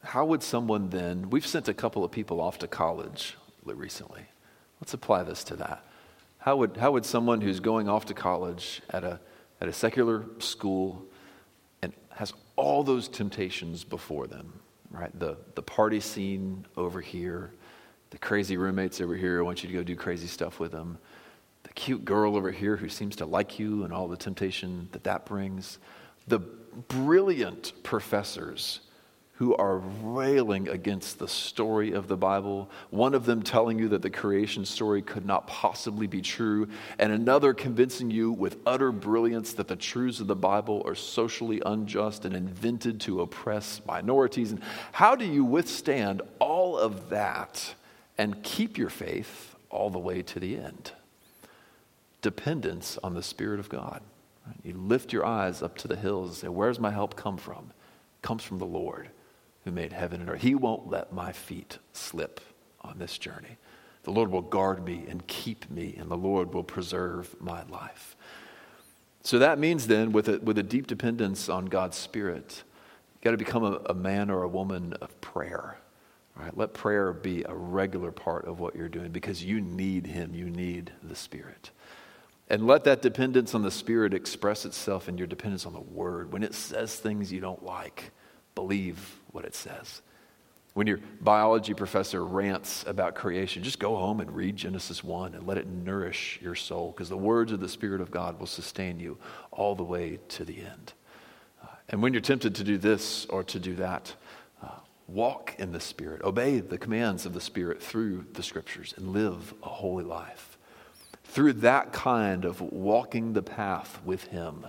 how 0.04 0.26
would 0.26 0.44
someone 0.44 0.90
then, 0.90 1.30
we've 1.30 1.46
sent 1.46 1.68
a 1.68 1.74
couple 1.74 2.04
of 2.04 2.12
people 2.12 2.42
off 2.42 2.58
to 2.60 2.68
college 2.68 3.38
recently. 3.66 4.26
Let's 4.80 4.94
apply 4.94 5.24
this 5.24 5.44
to 5.46 5.56
that. 5.58 5.86
How 6.40 6.56
would, 6.58 6.78
how 6.78 6.92
would 6.92 7.06
someone 7.06 7.42
who's 7.42 7.60
going 7.60 7.88
off 7.88 8.06
to 8.06 8.16
college 8.16 8.82
at 8.90 9.04
a, 9.04 9.20
at 9.60 9.68
a 9.68 9.74
secular 9.74 10.26
school 10.40 11.06
and 11.84 11.94
has 12.10 12.34
all 12.56 12.84
those 12.84 13.08
temptations 13.08 13.84
before 13.84 14.26
them, 14.26 14.60
right? 14.90 15.18
The, 15.20 15.38
the 15.54 15.62
party 15.62 16.00
scene 16.00 16.66
over 16.76 17.00
here, 17.00 17.52
the 18.10 18.18
crazy 18.18 18.58
roommates 18.58 19.02
over 19.02 19.16
here 19.16 19.38
who 19.38 19.46
want 19.46 19.62
you 19.62 19.70
to 19.70 19.76
go 19.76 19.84
do 19.84 19.96
crazy 19.96 20.28
stuff 20.28 20.60
with 20.60 20.72
them, 20.72 20.98
the 21.62 21.74
cute 21.74 22.04
girl 22.04 22.36
over 22.36 22.52
here 22.52 22.76
who 22.76 22.90
seems 22.90 23.16
to 23.18 23.26
like 23.26 23.60
you 23.60 23.84
and 23.84 23.94
all 23.94 24.08
the 24.08 24.18
temptation 24.18 24.90
that 24.94 25.04
that 25.04 25.28
brings, 25.28 25.78
the 26.28 26.40
brilliant 26.40 27.74
professors 27.84 28.82
who 29.42 29.56
are 29.56 29.80
railing 30.04 30.70
against 30.70 31.18
the 31.18 31.28
story 31.28 31.94
of 31.94 32.08
the 32.08 32.16
Bible. 32.16 32.70
One 32.92 33.16
of 33.16 33.26
them 33.26 33.42
telling 33.42 33.80
you 33.80 33.88
that 33.88 34.04
the 34.04 34.10
creation 34.12 34.66
story 34.66 35.02
could 35.02 35.26
not 35.26 35.48
possibly 35.48 36.06
be 36.06 36.22
true, 36.22 36.68
and 37.00 37.12
another 37.12 37.56
convincing 37.56 38.12
you 38.12 38.32
with 38.32 38.60
utter 38.68 38.92
brilliance 38.92 39.54
that 39.54 39.68
the 39.68 39.76
truths 39.76 40.20
of 40.20 40.28
the 40.28 40.36
Bible 40.36 40.84
are 40.86 40.94
socially 40.94 41.60
unjust 41.66 42.24
and 42.24 42.36
invented 42.36 43.02
to 43.02 43.22
oppress 43.22 43.82
minorities. 43.84 44.52
And 44.52 44.62
how 44.92 45.16
do 45.16 45.26
you 45.26 45.44
withstand 45.44 46.22
all 46.38 46.78
of 46.78 47.10
that 47.10 47.74
and 48.20 48.44
keep 48.44 48.78
your 48.78 48.90
faith 48.90 49.56
all 49.72 49.90
the 49.90 49.98
way 49.98 50.22
to 50.22 50.40
the 50.40 50.56
end? 50.56 50.92
Dependence 52.22 53.00
on 53.04 53.16
the 53.16 53.24
Spirit 53.24 53.60
of 53.60 53.70
God. 53.70 54.04
You 54.64 54.76
lift 54.76 55.12
your 55.12 55.26
eyes 55.26 55.64
up 55.64 55.80
to 55.80 55.88
the 55.88 55.96
hills 55.96 56.28
and 56.30 56.38
say, 56.38 56.48
Where's 56.48 56.80
my 56.80 56.92
help 56.92 57.16
come 57.16 57.38
from? 57.38 57.72
It 57.72 58.22
comes 58.22 58.44
from 58.44 58.60
the 58.60 58.68
Lord 58.68 59.10
who 59.64 59.72
made 59.72 59.94
heaven 59.94 60.22
and 60.22 60.30
earth. 60.30 60.42
He 60.42 60.56
won't 60.56 60.90
let 60.90 61.14
my 61.14 61.32
feet 61.32 61.78
slip 61.94 62.42
on 62.82 62.98
this 62.98 63.18
journey. 63.18 63.58
The 64.04 64.12
Lord 64.12 64.32
will 64.32 64.42
guard 64.42 64.84
me 64.84 65.06
and 65.08 65.26
keep 65.28 65.70
me, 65.70 65.96
and 65.98 66.10
the 66.10 66.18
Lord 66.18 66.54
will 66.54 66.64
preserve 66.64 67.36
my 67.40 67.64
life. 67.64 68.16
So 69.24 69.38
that 69.40 69.60
means 69.60 69.86
then, 69.86 70.12
with 70.12 70.28
a, 70.28 70.40
with 70.40 70.58
a 70.58 70.64
deep 70.64 70.88
dependence 70.88 71.48
on 71.48 71.66
God's 71.68 71.98
Spirit, 71.98 72.64
you've 73.14 73.22
got 73.22 73.32
to 73.32 73.38
become 73.38 73.64
a, 73.64 73.80
a 73.86 73.94
man 73.94 74.32
or 74.32 74.42
a 74.42 74.48
woman 74.48 74.94
of 75.02 75.20
prayer. 75.22 75.78
Right? 76.36 76.58
Let 76.58 76.74
prayer 76.74 77.14
be 77.14 77.44
a 77.44 77.54
regular 77.54 78.12
part 78.12 78.46
of 78.48 78.60
what 78.60 78.76
you're 78.76 78.90
doing 78.90 79.12
because 79.12 79.44
you 79.44 79.62
need 79.62 80.08
Him, 80.08 80.34
you 80.34 80.50
need 80.50 80.92
the 81.04 81.16
Spirit. 81.16 81.70
And 82.50 82.66
let 82.66 82.84
that 82.86 83.04
dependence 83.04 83.54
on 83.54 83.62
the 83.62 83.72
Spirit 83.72 84.14
express 84.14 84.66
itself 84.66 85.08
in 85.08 85.18
your 85.18 85.28
dependence 85.28 85.68
on 85.68 85.74
the 85.74 85.80
Word. 85.80 86.34
When 86.34 86.42
it 86.42 86.56
says 86.56 86.96
things 86.96 87.32
you 87.32 87.40
don't 87.40 87.64
like, 87.64 88.12
believe 88.56 89.21
what 89.32 89.46
it 89.46 89.56
says. 89.56 90.02
When 90.74 90.88
your 90.88 91.00
biology 91.20 91.74
professor 91.74 92.24
rants 92.24 92.86
about 92.88 93.14
creation, 93.14 93.62
just 93.62 93.80
go 93.80 93.98
home 93.98 94.22
and 94.22 94.34
read 94.34 94.56
Genesis 94.56 95.04
1 95.04 95.36
and 95.36 95.46
let 95.46 95.58
it 95.58 95.68
nourish 95.68 96.40
your 96.42 96.56
soul 96.56 96.92
because 96.92 97.10
the 97.10 97.18
words 97.18 97.52
of 97.52 97.60
the 97.60 97.68
Spirit 97.68 98.00
of 98.00 98.10
God 98.10 98.40
will 98.40 98.48
sustain 98.48 98.98
you 98.98 99.18
all 99.52 99.76
the 99.76 99.84
way 99.84 100.20
to 100.30 100.46
the 100.46 100.62
end. 100.62 100.94
Uh, 101.62 101.68
and 101.90 102.02
when 102.02 102.14
you're 102.14 102.22
tempted 102.22 102.56
to 102.56 102.64
do 102.64 102.78
this 102.78 103.26
or 103.26 103.44
to 103.44 103.60
do 103.60 103.76
that, 103.76 104.16
uh, 104.64 104.70
walk 105.10 105.56
in 105.60 105.74
the 105.74 105.80
Spirit, 105.82 106.22
obey 106.24 106.62
the 106.62 106.78
commands 106.78 107.26
of 107.26 107.34
the 107.34 107.42
Spirit 107.42 107.84
through 107.84 108.26
the 108.32 108.44
Scriptures, 108.44 108.94
and 108.96 109.10
live 109.10 109.54
a 109.64 109.70
holy 109.70 110.06
life. 110.06 110.58
Through 111.26 111.54
that 111.54 111.92
kind 111.92 112.46
of 112.46 112.62
walking 112.62 113.34
the 113.34 113.44
path 113.44 114.00
with 114.06 114.28
Him, 114.28 114.68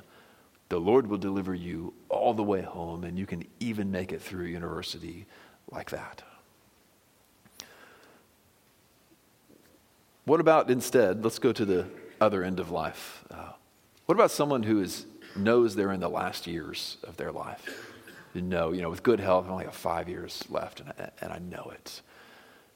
the 0.73 0.81
Lord 0.81 1.07
will 1.07 1.19
deliver 1.19 1.55
you 1.55 1.93
all 2.09 2.33
the 2.33 2.43
way 2.43 2.63
home, 2.63 3.05
and 3.05 3.19
you 3.19 3.27
can 3.27 3.45
even 3.61 3.91
make 3.91 4.11
it 4.11 4.23
through 4.23 4.47
university 4.47 5.27
like 5.71 5.91
that. 5.91 6.23
What 10.25 10.41
about 10.41 10.71
instead, 10.71 11.23
let's 11.23 11.39
go 11.39 11.53
to 11.53 11.67
the 11.67 11.89
other 12.23 12.43
end 12.43 12.59
of 12.59 12.71
life. 12.71 13.23
Uh, 13.31 13.53
what 14.07 14.15
about 14.15 14.31
someone 14.31 14.63
who 14.63 14.81
is 14.81 15.05
knows 15.37 15.75
they're 15.75 15.93
in 15.93 16.01
the 16.01 16.09
last 16.09 16.47
years 16.47 16.97
of 17.05 17.19
their 17.19 17.33
life. 17.33 17.93
You 18.33 18.41
know, 18.41 18.73
you 18.73 18.81
know, 18.81 18.89
with 18.89 19.03
good 19.03 19.21
health, 19.21 19.49
I 19.49 19.51
only 19.51 19.65
have 19.67 19.75
five 19.75 20.09
years 20.09 20.43
left, 20.49 20.81
and 20.81 20.89
I, 20.89 21.11
and 21.21 21.33
I 21.35 21.39
know 21.39 21.71
it. 21.75 22.01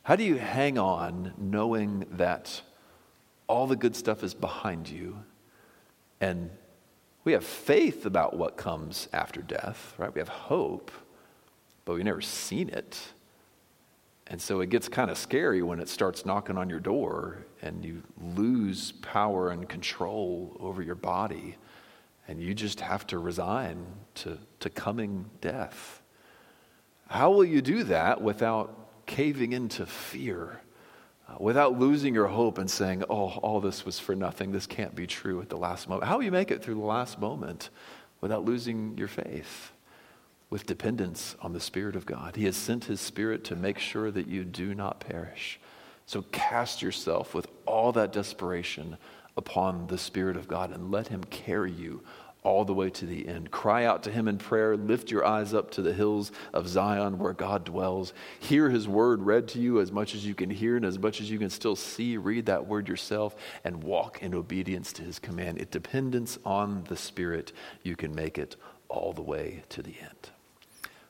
How 0.02 0.16
do 0.16 0.22
you 0.22 0.34
hang 0.36 0.76
on 0.76 1.32
knowing 1.38 2.04
that 2.10 2.60
all 3.46 3.66
the 3.66 3.74
good 3.74 3.96
stuff 3.96 4.22
is 4.22 4.34
behind 4.34 4.86
you 4.86 5.16
and 6.20 6.50
we 7.26 7.32
have 7.32 7.44
faith 7.44 8.06
about 8.06 8.36
what 8.36 8.56
comes 8.56 9.08
after 9.12 9.42
death, 9.42 9.94
right? 9.98 10.14
We 10.14 10.20
have 10.20 10.28
hope, 10.28 10.92
but 11.84 11.94
we've 11.94 12.04
never 12.04 12.20
seen 12.20 12.68
it. 12.68 12.96
And 14.28 14.40
so 14.40 14.60
it 14.60 14.70
gets 14.70 14.88
kind 14.88 15.10
of 15.10 15.18
scary 15.18 15.60
when 15.60 15.80
it 15.80 15.88
starts 15.88 16.24
knocking 16.24 16.56
on 16.56 16.70
your 16.70 16.78
door 16.78 17.44
and 17.62 17.84
you 17.84 18.04
lose 18.36 18.92
power 18.92 19.50
and 19.50 19.68
control 19.68 20.56
over 20.60 20.82
your 20.82 20.94
body 20.94 21.56
and 22.28 22.40
you 22.40 22.54
just 22.54 22.78
have 22.78 23.04
to 23.08 23.18
resign 23.18 23.84
to, 24.14 24.38
to 24.60 24.70
coming 24.70 25.28
death. 25.40 26.02
How 27.08 27.32
will 27.32 27.44
you 27.44 27.60
do 27.60 27.82
that 27.84 28.22
without 28.22 29.06
caving 29.06 29.52
into 29.52 29.84
fear, 29.84 30.60
Uh, 31.28 31.34
without 31.40 31.78
losing 31.78 32.14
your 32.14 32.28
hope 32.28 32.58
and 32.58 32.70
saying, 32.70 33.02
oh, 33.10 33.30
all 33.42 33.60
this 33.60 33.84
was 33.84 33.98
for 33.98 34.14
nothing, 34.14 34.52
this 34.52 34.66
can't 34.66 34.94
be 34.94 35.06
true 35.06 35.40
at 35.40 35.48
the 35.48 35.56
last 35.56 35.88
moment? 35.88 36.08
How 36.08 36.16
will 36.16 36.24
you 36.24 36.30
make 36.30 36.50
it 36.50 36.62
through 36.62 36.74
the 36.74 36.80
last 36.80 37.18
moment 37.18 37.70
without 38.20 38.44
losing 38.44 38.96
your 38.96 39.08
faith? 39.08 39.72
With 40.48 40.66
dependence 40.66 41.34
on 41.42 41.52
the 41.52 41.60
Spirit 41.60 41.96
of 41.96 42.06
God. 42.06 42.36
He 42.36 42.44
has 42.44 42.56
sent 42.56 42.84
His 42.84 43.00
Spirit 43.00 43.42
to 43.44 43.56
make 43.56 43.80
sure 43.80 44.12
that 44.12 44.28
you 44.28 44.44
do 44.44 44.76
not 44.76 45.00
perish. 45.00 45.58
So 46.06 46.22
cast 46.30 46.82
yourself 46.82 47.34
with 47.34 47.48
all 47.66 47.90
that 47.92 48.12
desperation 48.12 48.96
upon 49.36 49.88
the 49.88 49.98
Spirit 49.98 50.36
of 50.36 50.46
God 50.46 50.70
and 50.70 50.92
let 50.92 51.08
Him 51.08 51.24
carry 51.24 51.72
you 51.72 52.02
all 52.46 52.64
the 52.64 52.72
way 52.72 52.88
to 52.88 53.04
the 53.04 53.26
end. 53.26 53.50
Cry 53.50 53.84
out 53.84 54.04
to 54.04 54.10
Him 54.12 54.28
in 54.28 54.38
prayer. 54.38 54.76
Lift 54.76 55.10
your 55.10 55.26
eyes 55.26 55.52
up 55.52 55.72
to 55.72 55.82
the 55.82 55.92
hills 55.92 56.30
of 56.54 56.68
Zion 56.68 57.18
where 57.18 57.32
God 57.32 57.64
dwells. 57.64 58.12
Hear 58.38 58.70
His 58.70 58.86
word 58.86 59.20
read 59.22 59.48
to 59.48 59.58
you 59.58 59.80
as 59.80 59.90
much 59.90 60.14
as 60.14 60.24
you 60.24 60.32
can 60.32 60.48
hear 60.48 60.76
and 60.76 60.84
as 60.84 60.96
much 60.96 61.20
as 61.20 61.28
you 61.28 61.40
can 61.40 61.50
still 61.50 61.74
see. 61.74 62.16
Read 62.16 62.46
that 62.46 62.68
word 62.68 62.88
yourself 62.88 63.34
and 63.64 63.82
walk 63.82 64.22
in 64.22 64.32
obedience 64.32 64.92
to 64.92 65.02
His 65.02 65.18
command. 65.18 65.58
It 65.58 65.72
dependence 65.72 66.38
on 66.44 66.84
the 66.84 66.96
Spirit, 66.96 67.52
you 67.82 67.96
can 67.96 68.14
make 68.14 68.38
it 68.38 68.54
all 68.88 69.12
the 69.12 69.22
way 69.22 69.64
to 69.70 69.82
the 69.82 69.96
end. 70.00 70.30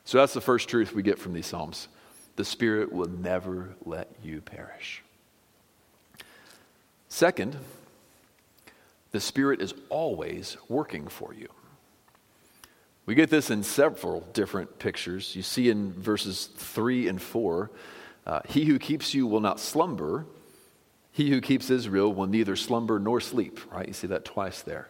So 0.05 0.17
that's 0.17 0.33
the 0.33 0.41
first 0.41 0.67
truth 0.67 0.95
we 0.95 1.03
get 1.03 1.19
from 1.19 1.33
these 1.33 1.45
Psalms. 1.45 1.87
The 2.35 2.45
Spirit 2.45 2.91
will 2.91 3.09
never 3.09 3.75
let 3.85 4.09
you 4.23 4.41
perish. 4.41 5.03
Second, 7.09 7.57
the 9.17 9.21
Spirit 9.21 9.63
is 9.63 9.73
always 9.89 10.57
working 10.69 11.07
for 11.07 11.33
you. 11.33 11.47
We 13.07 13.15
get 13.15 13.31
this 13.31 13.49
in 13.49 13.63
several 13.63 14.21
different 14.31 14.77
pictures. 14.77 15.35
You 15.35 15.41
see 15.41 15.71
in 15.71 15.91
verses 15.91 16.49
3 16.55 17.07
and 17.07 17.19
4 17.19 17.71
uh, 18.27 18.41
He 18.47 18.65
who 18.65 18.77
keeps 18.77 19.15
you 19.15 19.25
will 19.25 19.39
not 19.39 19.59
slumber. 19.59 20.27
He 21.11 21.31
who 21.31 21.41
keeps 21.41 21.71
Israel 21.71 22.13
will 22.13 22.27
neither 22.27 22.55
slumber 22.55 22.99
nor 22.99 23.19
sleep, 23.19 23.59
right? 23.73 23.87
You 23.87 23.93
see 23.95 24.05
that 24.05 24.23
twice 24.23 24.61
there. 24.61 24.87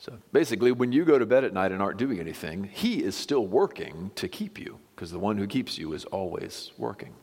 So 0.00 0.18
basically, 0.32 0.72
when 0.72 0.90
you 0.90 1.04
go 1.04 1.16
to 1.16 1.24
bed 1.24 1.44
at 1.44 1.52
night 1.52 1.70
and 1.70 1.80
aren't 1.80 1.98
doing 2.00 2.18
anything, 2.18 2.64
He 2.64 3.04
is 3.04 3.14
still 3.14 3.46
working 3.46 4.10
to 4.16 4.26
keep 4.26 4.58
you 4.58 4.80
because 4.96 5.12
the 5.12 5.20
one 5.20 5.38
who 5.38 5.46
keeps 5.46 5.78
you 5.78 5.92
is 5.92 6.04
always 6.06 6.72
working. 6.78 7.14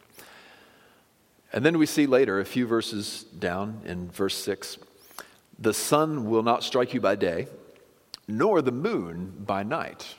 And 1.51 1.65
then 1.65 1.77
we 1.77 1.85
see 1.85 2.05
later, 2.05 2.39
a 2.39 2.45
few 2.45 2.65
verses 2.65 3.23
down 3.23 3.81
in 3.83 4.09
verse 4.09 4.37
6, 4.37 4.77
the 5.59 5.73
sun 5.73 6.29
will 6.29 6.43
not 6.43 6.63
strike 6.63 6.93
you 6.93 7.01
by 7.01 7.15
day, 7.15 7.47
nor 8.27 8.61
the 8.61 8.71
moon 8.71 9.33
by 9.45 9.63
night. 9.63 10.15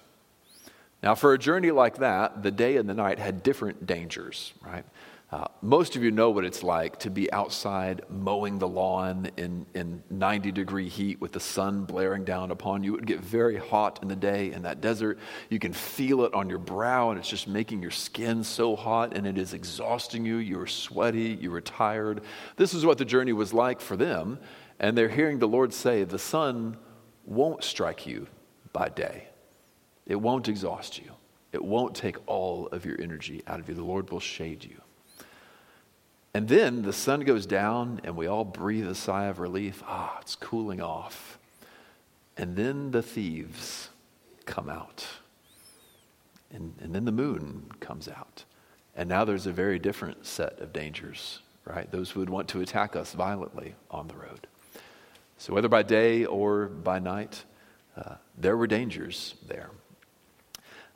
Now, 1.03 1.15
for 1.15 1.33
a 1.33 1.39
journey 1.39 1.71
like 1.71 1.99
that, 1.99 2.43
the 2.43 2.51
day 2.51 2.77
and 2.77 2.89
the 2.89 2.95
night 2.95 3.19
had 3.19 3.43
different 3.43 3.87
dangers, 3.87 4.53
right? 4.63 4.85
Uh, 5.33 5.47
most 5.63 5.95
of 5.95 6.03
you 6.03 6.11
know 6.11 6.31
what 6.31 6.45
it's 6.45 6.65
like 6.65 6.99
to 6.99 7.09
be 7.09 7.33
outside 7.33 8.03
mowing 8.11 8.59
the 8.59 8.67
lawn 8.67 9.31
in, 9.37 9.65
in 9.75 10.03
90 10.11 10.51
degree 10.51 10.89
heat 10.89 11.21
with 11.21 11.31
the 11.31 11.39
sun 11.39 11.85
blaring 11.85 12.25
down 12.25 12.51
upon 12.51 12.83
you. 12.83 12.95
It 12.95 12.97
would 12.97 13.07
get 13.07 13.21
very 13.21 13.57
hot 13.57 14.01
in 14.03 14.09
the 14.09 14.17
day 14.17 14.51
in 14.51 14.63
that 14.63 14.81
desert. 14.81 15.21
You 15.49 15.61
can 15.61 15.73
feel 15.73 16.25
it 16.25 16.35
on 16.35 16.51
your 16.51 16.59
brow, 16.59 17.11
and 17.11 17.19
it's 17.19 17.29
just 17.29 17.47
making 17.47 17.81
your 17.81 17.93
skin 17.93 18.43
so 18.43 18.75
hot, 18.75 19.17
and 19.17 19.25
it 19.25 19.39
is 19.39 19.55
exhausting 19.55 20.27
you. 20.27 20.39
You're 20.39 20.67
sweaty, 20.67 21.39
you're 21.41 21.61
tired. 21.61 22.23
This 22.57 22.75
is 22.75 22.85
what 22.85 22.99
the 22.99 23.05
journey 23.05 23.33
was 23.33 23.55
like 23.55 23.81
for 23.81 23.97
them. 23.97 24.41
And 24.81 24.97
they're 24.97 25.11
hearing 25.11 25.39
the 25.39 25.47
Lord 25.47 25.75
say, 25.75 26.03
The 26.03 26.19
sun 26.19 26.79
won't 27.27 27.63
strike 27.63 28.07
you 28.07 28.27
by 28.73 28.89
day, 28.89 29.29
it 30.07 30.17
won't 30.17 30.49
exhaust 30.49 30.99
you, 30.99 31.13
it 31.53 31.63
won't 31.63 31.95
take 31.95 32.17
all 32.27 32.67
of 32.69 32.85
your 32.85 33.01
energy 33.01 33.43
out 33.47 33.61
of 33.61 33.69
you. 33.69 33.75
The 33.75 33.85
Lord 33.85 34.11
will 34.11 34.21
shade 34.21 34.65
you. 34.65 34.81
And 36.33 36.49
then 36.49 36.83
the 36.83 36.93
sun 36.93 37.21
goes 37.21 37.45
down, 37.45 38.01
and 38.05 38.17
we 38.17 38.27
all 38.27 38.45
breathe 38.45 38.87
a 38.87 38.95
sigh 38.95 39.27
of 39.27 39.41
relief. 39.41 39.83
Ah, 39.87 40.19
it's 40.21 40.37
cooling 40.37 40.81
off. 40.81 41.39
And 42.37 42.57
then 42.57 42.93
the 42.93 43.03
thieves 43.03 43.91
come 44.47 44.69
out. 44.69 45.05
And, 46.53 46.75
and 46.81 46.95
then 46.95 47.05
the 47.05 47.13
moon 47.13 47.71
comes 47.81 48.09
out. 48.09 48.45
And 48.95 49.09
now 49.09 49.25
there's 49.25 49.47
a 49.47 49.53
very 49.53 49.79
different 49.79 50.25
set 50.25 50.61
of 50.61 50.73
dangers, 50.73 51.41
right? 51.65 51.91
Those 51.91 52.11
who 52.11 52.21
would 52.21 52.31
want 52.31 52.49
to 52.49 52.61
attack 52.61 52.95
us 52.95 53.13
violently 53.13 53.75
on 53.91 54.07
the 54.07 54.15
road. 54.15 54.47
So, 55.41 55.55
whether 55.55 55.69
by 55.69 55.83
day 55.83 56.27
or 56.27 56.67
by 56.67 56.99
night, 56.99 57.47
uh, 57.97 58.17
there 58.37 58.59
were 58.59 58.67
dangers 58.67 59.37
there. 59.49 59.71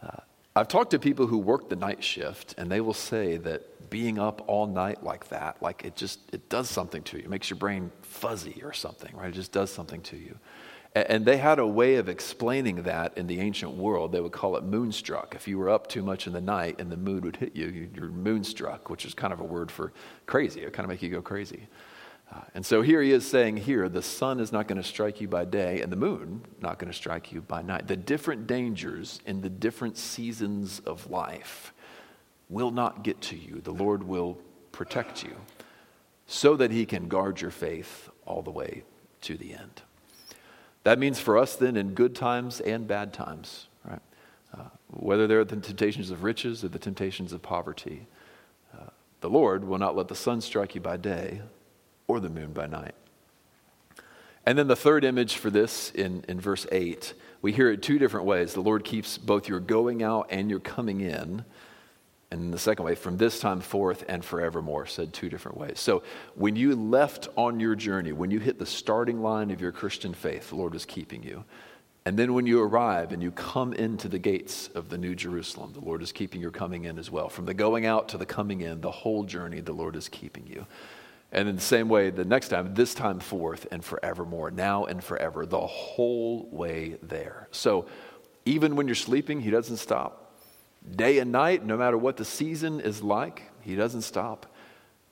Uh, 0.03 0.19
I've 0.55 0.69
talked 0.69 0.91
to 0.91 0.99
people 0.99 1.27
who 1.27 1.39
work 1.39 1.71
the 1.71 1.77
night 1.77 2.05
shift, 2.05 2.55
and 2.59 2.71
they 2.71 2.83
will 2.83 2.93
say 2.93 3.39
that 3.39 3.89
being 3.89 4.19
up 4.19 4.45
all 4.47 4.67
night 4.67 5.03
like 5.03 5.31
that, 5.31 5.63
like 5.63 5.87
it 5.87 5.97
just 5.97 6.21
it 6.31 6.51
does 6.51 6.69
something 6.69 7.03
to 7.05 7.17
you. 7.17 7.25
It 7.25 7.31
makes 7.31 7.49
your 7.49 7.57
brain 7.57 7.91
fuzzy 8.03 8.61
or 8.63 8.75
something, 8.75 9.17
right? 9.17 9.31
It 9.31 9.35
just 9.35 9.51
does 9.51 9.73
something 9.73 10.03
to 10.03 10.17
you. 10.19 10.39
And, 10.95 11.09
and 11.09 11.25
they 11.25 11.39
had 11.39 11.59
a 11.59 11.67
way 11.67 11.95
of 11.95 12.11
explaining 12.11 12.83
that 12.83 13.17
in 13.17 13.27
the 13.27 13.41
ancient 13.41 13.73
world. 13.73 14.13
They 14.13 14.21
would 14.21 14.33
call 14.33 14.59
it 14.59 14.63
moonstruck. 14.63 15.35
If 15.35 15.49
you 15.49 15.57
were 15.57 15.71
up 15.71 15.87
too 15.87 16.03
much 16.03 16.27
in 16.27 16.35
the 16.35 16.43
night 16.43 16.77
and 16.79 16.93
the 16.93 16.99
moon 16.99 17.23
would 17.23 17.37
hit 17.37 17.57
you, 17.57 17.89
you're 17.95 18.11
moonstruck, 18.11 18.91
which 18.91 19.07
is 19.07 19.15
kind 19.15 19.33
of 19.33 19.41
a 19.41 19.45
word 19.45 19.71
for 19.71 19.95
crazy. 20.27 20.61
It 20.61 20.75
kind 20.75 20.85
of 20.85 20.91
make 20.91 21.01
you 21.01 21.09
go 21.09 21.23
crazy. 21.23 21.67
Uh, 22.35 22.41
and 22.55 22.67
so 22.67 22.83
here 22.83 23.01
he 23.01 23.13
is 23.13 23.27
saying 23.27 23.59
here, 23.59 23.89
the 23.89 24.03
sun 24.03 24.41
is 24.41 24.51
not 24.51 24.67
going 24.67 24.81
to 24.81 24.87
strike 24.87 25.21
you 25.21 25.29
by 25.29 25.45
day 25.45 25.81
and 25.81 25.93
the 25.93 25.97
moon 25.97 26.43
not 26.61 26.79
going 26.79 26.91
to 26.91 26.97
strike 26.97 27.31
you 27.31 27.41
by 27.41 27.63
night. 27.63 27.87
The 27.87 27.97
different 27.97 28.47
dangers 28.47 29.21
in 29.27 29.41
the 29.41 29.51
different 29.51 29.97
seasons 29.97 30.81
of 30.81 31.09
life 31.11 31.73
will 32.49 32.71
not 32.71 33.05
get 33.05 33.21
to 33.21 33.37
you. 33.37 33.61
The 33.63 33.73
Lord 33.73 34.03
will 34.03 34.39
protect 34.73 35.23
you 35.23 35.37
so 36.27 36.57
that 36.57 36.71
he 36.71 36.87
can 36.87 37.09
guard 37.09 37.41
your 37.41 37.51
faith 37.51 38.09
all 38.27 38.43
the 38.43 38.51
way 38.51 38.83
to 39.23 39.37
the 39.37 39.55
end. 39.55 39.83
That 40.83 40.99
means 40.99 41.21
for 41.21 41.39
us 41.39 41.57
then 41.57 41.77
in 41.77 41.95
good 41.95 42.15
times 42.15 42.61
and 42.61 42.87
bad 42.87 43.13
times, 43.13 43.69
right? 43.85 44.03
Uh, 44.53 44.69
whether 44.89 45.27
they're 45.27 45.45
the 45.45 45.57
temptations 45.57 46.11
of 46.11 46.25
riches 46.25 46.65
or 46.65 46.69
the 46.69 46.79
temptations 46.79 47.33
of 47.33 47.43
poverty, 47.43 48.07
uh, 48.75 48.91
the 49.21 49.31
Lord 49.31 49.65
will 49.65 49.79
not 49.79 49.97
let 49.97 50.09
the 50.09 50.15
sun 50.15 50.41
strike 50.41 50.75
you 50.75 50.81
by 50.81 50.97
day 50.97 51.41
or 52.07 52.21
the 52.21 52.29
moon 52.29 52.53
by 52.53 52.67
night. 52.67 52.95
And 54.47 54.59
then 54.59 54.69
the 54.69 54.77
third 54.77 55.05
image 55.05 55.37
for 55.37 55.51
this 55.51 55.91
in, 55.91 56.25
in 56.29 56.39
verse 56.39 56.67
8, 56.71 57.15
we 57.41 57.53
hear 57.53 57.71
it 57.71 57.83
two 57.83 57.99
different 57.99 58.27
ways. 58.27 58.53
The 58.53 58.61
Lord 58.61 58.85
keeps 58.85 59.17
both 59.17 59.49
your 59.49 59.61
going 59.61 60.03
out 60.03 60.29
and 60.31 60.51
your 60.51 60.61
coming 60.61 61.01
in. 61.01 61.45
And 62.31 62.53
the 62.53 62.59
second 62.59 62.85
way, 62.85 62.95
from 62.95 63.17
this 63.17 63.39
time 63.39 63.61
forth 63.61 64.05
and 64.09 64.25
forevermore, 64.25 64.87
said 64.87 65.13
two 65.13 65.31
different 65.31 65.57
ways. 65.57 65.79
So 65.79 66.03
when 66.35 66.57
you 66.57 66.75
left 66.75 67.29
on 67.37 67.61
your 67.61 67.75
journey, 67.75 68.13
when 68.13 68.31
you 68.31 68.41
hit 68.41 68.59
the 68.59 68.67
starting 68.67 69.23
line 69.23 69.51
of 69.51 69.61
your 69.61 69.73
Christian 69.73 70.13
faith, 70.13 70.51
the 70.51 70.57
Lord 70.57 70.73
was 70.73 70.85
keeping 70.85 71.23
you. 71.23 71.45
And 72.07 72.19
then 72.19 72.35
when 72.35 72.45
you 72.45 72.61
arrive 72.61 73.13
and 73.13 73.23
you 73.23 73.31
come 73.31 73.73
into 73.73 74.09
the 74.09 74.19
gates 74.19 74.69
of 74.75 74.91
the 74.91 74.99
New 74.99 75.15
Jerusalem, 75.15 75.73
the 75.73 75.81
Lord 75.81 76.03
is 76.03 76.13
keeping 76.13 76.41
your 76.41 76.51
coming 76.51 76.85
in 76.85 76.99
as 76.99 77.11
well. 77.11 77.31
From 77.31 77.47
the 77.47 77.55
going 77.55 77.87
out 77.87 78.09
to 78.11 78.19
the 78.19 78.27
coming 78.27 78.61
in, 78.61 78.83
the 78.83 78.91
whole 78.91 79.25
journey, 79.25 79.61
the 79.61 79.73
Lord 79.73 79.97
is 79.97 80.09
keeping 80.09 80.47
you. 80.47 80.67
And 81.35 81.49
in 81.49 81.57
the 81.57 81.63
same 81.63 81.89
way, 81.89 82.11
the 82.11 82.25
next 82.25 82.49
time, 82.49 82.75
this 82.75 82.95
time 82.95 83.19
forth 83.19 83.67
and 83.73 83.85
forevermore, 83.85 84.53
now 84.53 84.85
and 84.85 85.03
forever, 85.03 85.45
the 85.45 85.61
whole 85.61 86.49
way 86.53 86.97
there. 87.03 87.49
So 87.51 87.87
even 88.47 88.77
when 88.77 88.87
you're 88.87 88.95
sleeping, 88.95 89.41
He 89.41 89.51
doesn't 89.51 89.79
stop. 89.79 90.33
Day 90.95 91.19
and 91.19 91.33
night, 91.33 91.65
no 91.65 91.77
matter 91.77 91.99
what 91.99 92.17
the 92.17 92.25
season 92.25 92.79
is 92.81 93.03
like, 93.03 93.51
He 93.63 93.75
doesn't 93.75 94.03
stop. 94.03 94.47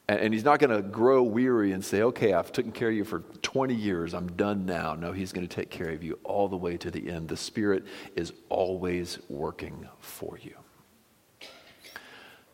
And, 0.06 0.20
and 0.20 0.32
He's 0.32 0.44
not 0.44 0.60
going 0.60 0.70
to 0.70 0.80
grow 0.80 1.24
weary 1.24 1.72
and 1.72 1.84
say, 1.84 2.02
okay, 2.02 2.32
I've 2.34 2.52
taken 2.52 2.70
care 2.70 2.88
of 2.88 2.94
you 2.94 3.04
for 3.04 3.20
20 3.42 3.74
years, 3.74 4.14
I'm 4.14 4.28
done 4.32 4.64
now. 4.64 4.94
No, 4.94 5.10
He's 5.10 5.32
going 5.32 5.46
to 5.46 5.52
take 5.52 5.70
care 5.70 5.90
of 5.90 6.04
you 6.04 6.20
all 6.22 6.46
the 6.46 6.56
way 6.56 6.76
to 6.76 6.90
the 6.92 7.10
end. 7.10 7.30
The 7.30 7.36
Spirit 7.36 7.82
is 8.14 8.32
always 8.48 9.18
working 9.28 9.88
for 9.98 10.38
you. 10.40 10.54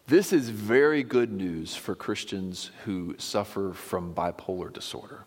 This 0.09 0.33
is 0.33 0.49
very 0.49 1.03
good 1.03 1.31
news 1.31 1.77
for 1.77 1.94
Christians 1.94 2.71
who 2.87 3.14
suffer 3.18 3.75
from 3.75 4.14
bipolar 4.14 4.73
disorder. 4.73 5.27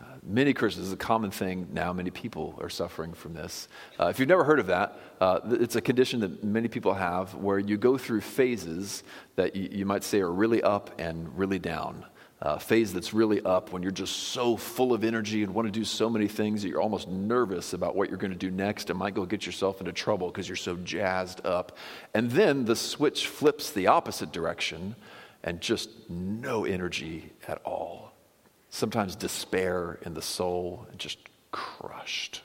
Uh, 0.00 0.04
many 0.22 0.54
Christians, 0.54 0.86
it's 0.86 0.94
a 0.94 1.04
common 1.04 1.32
thing 1.32 1.66
now. 1.72 1.92
Many 1.92 2.10
people 2.10 2.56
are 2.60 2.68
suffering 2.68 3.12
from 3.12 3.34
this. 3.34 3.66
Uh, 3.98 4.06
if 4.06 4.20
you've 4.20 4.28
never 4.28 4.44
heard 4.44 4.60
of 4.60 4.68
that, 4.68 4.96
uh, 5.20 5.40
it's 5.50 5.74
a 5.74 5.80
condition 5.80 6.20
that 6.20 6.44
many 6.44 6.68
people 6.68 6.94
have 6.94 7.34
where 7.34 7.58
you 7.58 7.76
go 7.76 7.98
through 7.98 8.20
phases 8.20 9.02
that 9.34 9.56
you, 9.56 9.68
you 9.72 9.84
might 9.84 10.04
say 10.04 10.20
are 10.20 10.32
really 10.32 10.62
up 10.62 10.92
and 11.00 11.36
really 11.36 11.58
down 11.58 12.04
uh, 12.44 12.58
phase 12.58 12.92
that's 12.92 13.14
really 13.14 13.40
up 13.42 13.72
when 13.72 13.82
you're 13.82 13.90
just 13.90 14.14
so 14.14 14.54
full 14.54 14.92
of 14.92 15.02
energy 15.02 15.42
and 15.42 15.54
want 15.54 15.66
to 15.66 15.72
do 15.72 15.82
so 15.84 16.10
many 16.10 16.28
things 16.28 16.62
that 16.62 16.68
you're 16.68 16.82
almost 16.82 17.08
nervous 17.08 17.72
about 17.72 17.96
what 17.96 18.10
you're 18.10 18.18
going 18.18 18.30
to 18.32 18.38
do 18.38 18.50
next 18.50 18.90
and 18.90 18.98
might 18.98 19.14
go 19.14 19.24
get 19.24 19.46
yourself 19.46 19.80
into 19.80 19.92
trouble 19.92 20.28
because 20.28 20.46
you're 20.46 20.54
so 20.54 20.76
jazzed 20.76 21.44
up. 21.46 21.78
And 22.12 22.30
then 22.30 22.66
the 22.66 22.76
switch 22.76 23.28
flips 23.28 23.70
the 23.70 23.86
opposite 23.86 24.30
direction 24.30 24.94
and 25.42 25.62
just 25.62 25.88
no 26.10 26.66
energy 26.66 27.32
at 27.48 27.62
all. 27.64 28.12
Sometimes 28.68 29.16
despair 29.16 29.98
in 30.02 30.12
the 30.12 30.22
soul 30.22 30.86
just 30.98 31.18
crushed. 31.50 32.42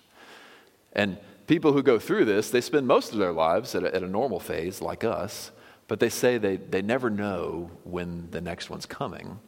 And 0.94 1.18
people 1.46 1.74
who 1.74 1.84
go 1.84 2.00
through 2.00 2.24
this, 2.24 2.50
they 2.50 2.62
spend 2.62 2.88
most 2.88 3.12
of 3.12 3.20
their 3.20 3.34
lives 3.34 3.76
at 3.76 3.84
a, 3.84 3.94
at 3.94 4.02
a 4.02 4.08
normal 4.08 4.40
phase 4.40 4.82
like 4.82 5.04
us, 5.04 5.52
but 5.90 6.00
they 6.00 6.10
say 6.10 6.38
they, 6.38 6.56
they 6.56 6.82
never 6.82 7.10
know 7.10 7.70
when 7.84 8.30
the 8.32 8.40
next 8.40 8.70
one's 8.70 8.86
coming 8.86 9.40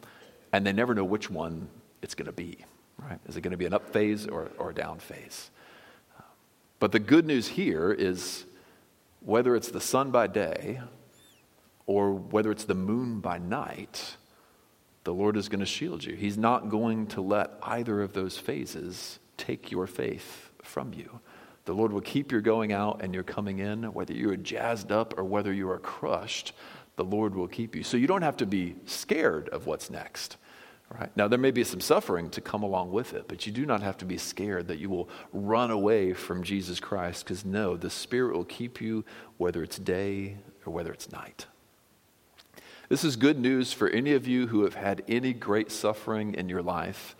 and 0.52 0.66
they 0.66 0.72
never 0.72 0.94
know 0.94 1.04
which 1.04 1.30
one 1.30 1.68
it's 2.02 2.14
going 2.14 2.26
to 2.26 2.32
be, 2.32 2.58
right? 2.98 3.18
Is 3.26 3.36
it 3.36 3.40
going 3.40 3.52
to 3.52 3.56
be 3.56 3.66
an 3.66 3.74
up 3.74 3.92
phase 3.92 4.26
or, 4.26 4.50
or 4.58 4.70
a 4.70 4.74
down 4.74 4.98
phase? 4.98 5.50
But 6.78 6.92
the 6.92 6.98
good 6.98 7.26
news 7.26 7.48
here 7.48 7.92
is 7.92 8.44
whether 9.20 9.54
it's 9.54 9.70
the 9.70 9.80
sun 9.80 10.10
by 10.10 10.26
day 10.26 10.80
or 11.86 12.12
whether 12.12 12.50
it's 12.50 12.64
the 12.64 12.74
moon 12.74 13.20
by 13.20 13.38
night, 13.38 14.16
the 15.04 15.14
Lord 15.14 15.36
is 15.36 15.48
going 15.48 15.60
to 15.60 15.66
shield 15.66 16.04
you. 16.04 16.14
He's 16.14 16.38
not 16.38 16.68
going 16.68 17.06
to 17.08 17.20
let 17.20 17.52
either 17.62 18.02
of 18.02 18.12
those 18.12 18.38
phases 18.38 19.18
take 19.36 19.70
your 19.70 19.86
faith 19.86 20.50
from 20.62 20.92
you. 20.92 21.20
The 21.64 21.72
Lord 21.72 21.92
will 21.92 22.00
keep 22.00 22.32
your 22.32 22.40
going 22.40 22.72
out 22.72 23.02
and 23.02 23.14
your 23.14 23.22
coming 23.22 23.58
in, 23.60 23.84
whether 23.92 24.12
you 24.12 24.30
are 24.30 24.36
jazzed 24.36 24.90
up 24.90 25.16
or 25.16 25.24
whether 25.24 25.52
you 25.52 25.70
are 25.70 25.78
crushed, 25.78 26.52
the 26.96 27.04
Lord 27.04 27.34
will 27.34 27.48
keep 27.48 27.74
you. 27.74 27.82
So 27.82 27.96
you 27.96 28.06
don't 28.06 28.22
have 28.22 28.36
to 28.38 28.46
be 28.46 28.76
scared 28.84 29.48
of 29.48 29.66
what's 29.66 29.90
next. 29.90 30.36
Right? 30.90 31.10
Now, 31.16 31.26
there 31.26 31.38
may 31.38 31.52
be 31.52 31.64
some 31.64 31.80
suffering 31.80 32.28
to 32.30 32.42
come 32.42 32.62
along 32.62 32.92
with 32.92 33.14
it, 33.14 33.26
but 33.26 33.46
you 33.46 33.52
do 33.52 33.64
not 33.64 33.82
have 33.82 33.96
to 33.98 34.04
be 34.04 34.18
scared 34.18 34.68
that 34.68 34.78
you 34.78 34.90
will 34.90 35.08
run 35.32 35.70
away 35.70 36.12
from 36.12 36.42
Jesus 36.42 36.80
Christ 36.80 37.24
because 37.24 37.46
no, 37.46 37.78
the 37.78 37.88
Spirit 37.88 38.36
will 38.36 38.44
keep 38.44 38.78
you 38.78 39.04
whether 39.38 39.62
it's 39.62 39.78
day 39.78 40.36
or 40.66 40.72
whether 40.72 40.92
it's 40.92 41.10
night. 41.10 41.46
This 42.90 43.04
is 43.04 43.16
good 43.16 43.38
news 43.38 43.72
for 43.72 43.88
any 43.88 44.12
of 44.12 44.28
you 44.28 44.48
who 44.48 44.64
have 44.64 44.74
had 44.74 45.02
any 45.08 45.32
great 45.32 45.72
suffering 45.72 46.34
in 46.34 46.50
your 46.50 46.60
life, 46.60 47.16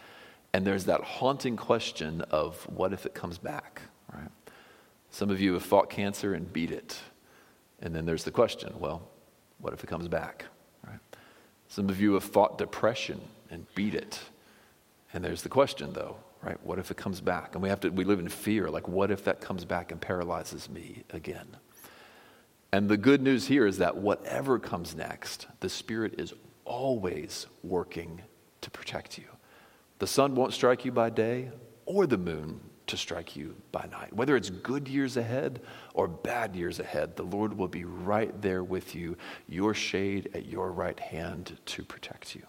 and 0.53 0.67
there's 0.67 0.85
that 0.85 1.01
haunting 1.01 1.57
question 1.57 2.21
of 2.31 2.63
what 2.69 2.93
if 2.93 3.07
it 3.07 3.15
comes 3.15 3.39
back, 3.39 3.81
right? 4.13 4.29
Some 5.11 5.31
of 5.31 5.41
you 5.41 5.55
have 5.55 5.63
fought 5.63 5.89
cancer 5.89 6.35
and 6.35 6.53
beat 6.53 6.71
it. 6.71 6.99
And 7.81 7.95
then 7.95 8.05
there's 8.05 8.25
the 8.25 8.31
question 8.31 8.75
well, 8.79 9.09
what 9.62 9.72
if 9.72 9.83
it 9.83 9.87
comes 9.87 10.09
back, 10.09 10.44
right? 10.87 10.98
Some 11.68 11.88
of 11.88 12.01
you 12.01 12.14
have 12.14 12.25
fought 12.25 12.59
depression 12.59 13.20
and 13.48 13.64
beat 13.75 13.94
it. 13.94 14.20
And 15.14 15.25
there's 15.25 15.42
the 15.42 15.48
question, 15.48 15.92
though, 15.92 16.16
right? 16.42 16.59
What 16.64 16.79
if 16.79 16.90
it 16.90 16.96
comes 16.96 17.20
back? 17.20 17.55
And 17.55 17.62
we 17.62 17.68
have 17.68 17.81
to, 17.81 17.88
we 17.88 18.05
live 18.05 18.18
in 18.18 18.29
fear. 18.29 18.68
Like, 18.68 18.88
what 18.88 19.11
if 19.11 19.25
that 19.25 19.40
comes 19.40 19.64
back 19.64 19.92
and 19.92 20.01
paralyzes 20.01 20.68
me 20.68 21.05
again? 21.11 21.46
And 22.72 22.88
the 22.88 22.96
good 22.96 23.22
news 23.22 23.46
here 23.46 23.64
is 23.66 23.79
that 23.79 23.96
whatever 23.96 24.59
comes 24.59 24.96
next, 24.96 25.46
the 25.61 25.68
Spirit 25.68 26.14
is 26.18 26.35
always 26.64 27.46
working 27.62 28.20
to 28.62 28.70
protect 28.70 29.16
you. 29.16 29.25
The 30.01 30.07
sun 30.09 30.35
won't 30.35 30.55
strike 30.55 30.85
you 30.85 30.90
by 30.90 31.11
day 31.11 31.51
or 31.87 32.07
the 32.07 32.18
moon 32.18 32.61
to 32.87 32.97
strike 32.97 33.37
you 33.37 33.55
by 33.71 33.87
night. 33.90 34.12
Whether 34.12 34.37
it's 34.37 34.51
good 34.51 34.88
years 34.88 35.16
ahead 35.16 35.61
or 35.95 36.09
bad 36.09 36.57
years 36.57 36.81
ahead, 36.81 37.16
the 37.16 37.23
Lord 37.23 37.57
will 37.57 37.68
be 37.68 37.85
right 37.85 38.40
there 38.42 38.64
with 38.64 38.95
you, 38.95 39.16
your 39.49 39.75
shade 39.75 40.31
at 40.35 40.47
your 40.47 40.73
right 40.73 40.99
hand 40.99 41.59
to 41.66 41.85
protect 41.85 42.35
you. 42.35 42.42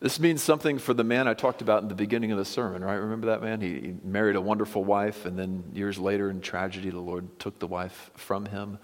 This 0.00 0.20
means 0.20 0.42
something 0.42 0.78
for 0.78 0.92
the 0.92 1.04
man 1.04 1.26
I 1.28 1.34
talked 1.34 1.62
about 1.62 1.82
in 1.82 1.88
the 1.88 1.94
beginning 1.94 2.30
of 2.30 2.36
the 2.36 2.44
sermon, 2.44 2.84
right? 2.84 2.96
Remember 2.96 3.28
that 3.28 3.40
man? 3.40 3.62
He, 3.62 3.80
he, 3.80 3.94
married 4.04 4.36
a 4.36 4.40
wonderful 4.40 4.84
wife, 4.84 5.24
and 5.24 5.38
then 5.38 5.64
years 5.72 5.98
later, 5.98 6.28
in 6.28 6.42
tragedy, 6.42 6.90
the 6.90 7.00
Lord 7.00 7.38
took 7.38 7.58
the 7.58 7.66
wife 7.66 8.10
from 8.14 8.44
him. 8.44 8.78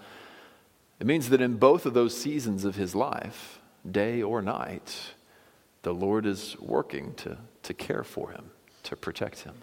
It 0.99 1.05
means 1.05 1.29
that 1.29 1.39
in 1.39 1.57
both 1.57 1.85
of 1.85 1.93
those 1.93 2.17
seasons 2.17 2.65
of 2.65 2.75
his 2.75 2.95
life, 2.95 3.59
day 3.89 4.23
or 4.23 4.41
night, 4.41 5.13
the 5.83 5.93
Lord 5.93 6.25
is 6.25 6.55
working 6.59 7.13
to, 7.15 7.37
to 7.63 7.73
care 7.73 8.03
for 8.03 8.31
him, 8.31 8.51
to 8.83 8.95
protect 8.95 9.39
him. 9.39 9.55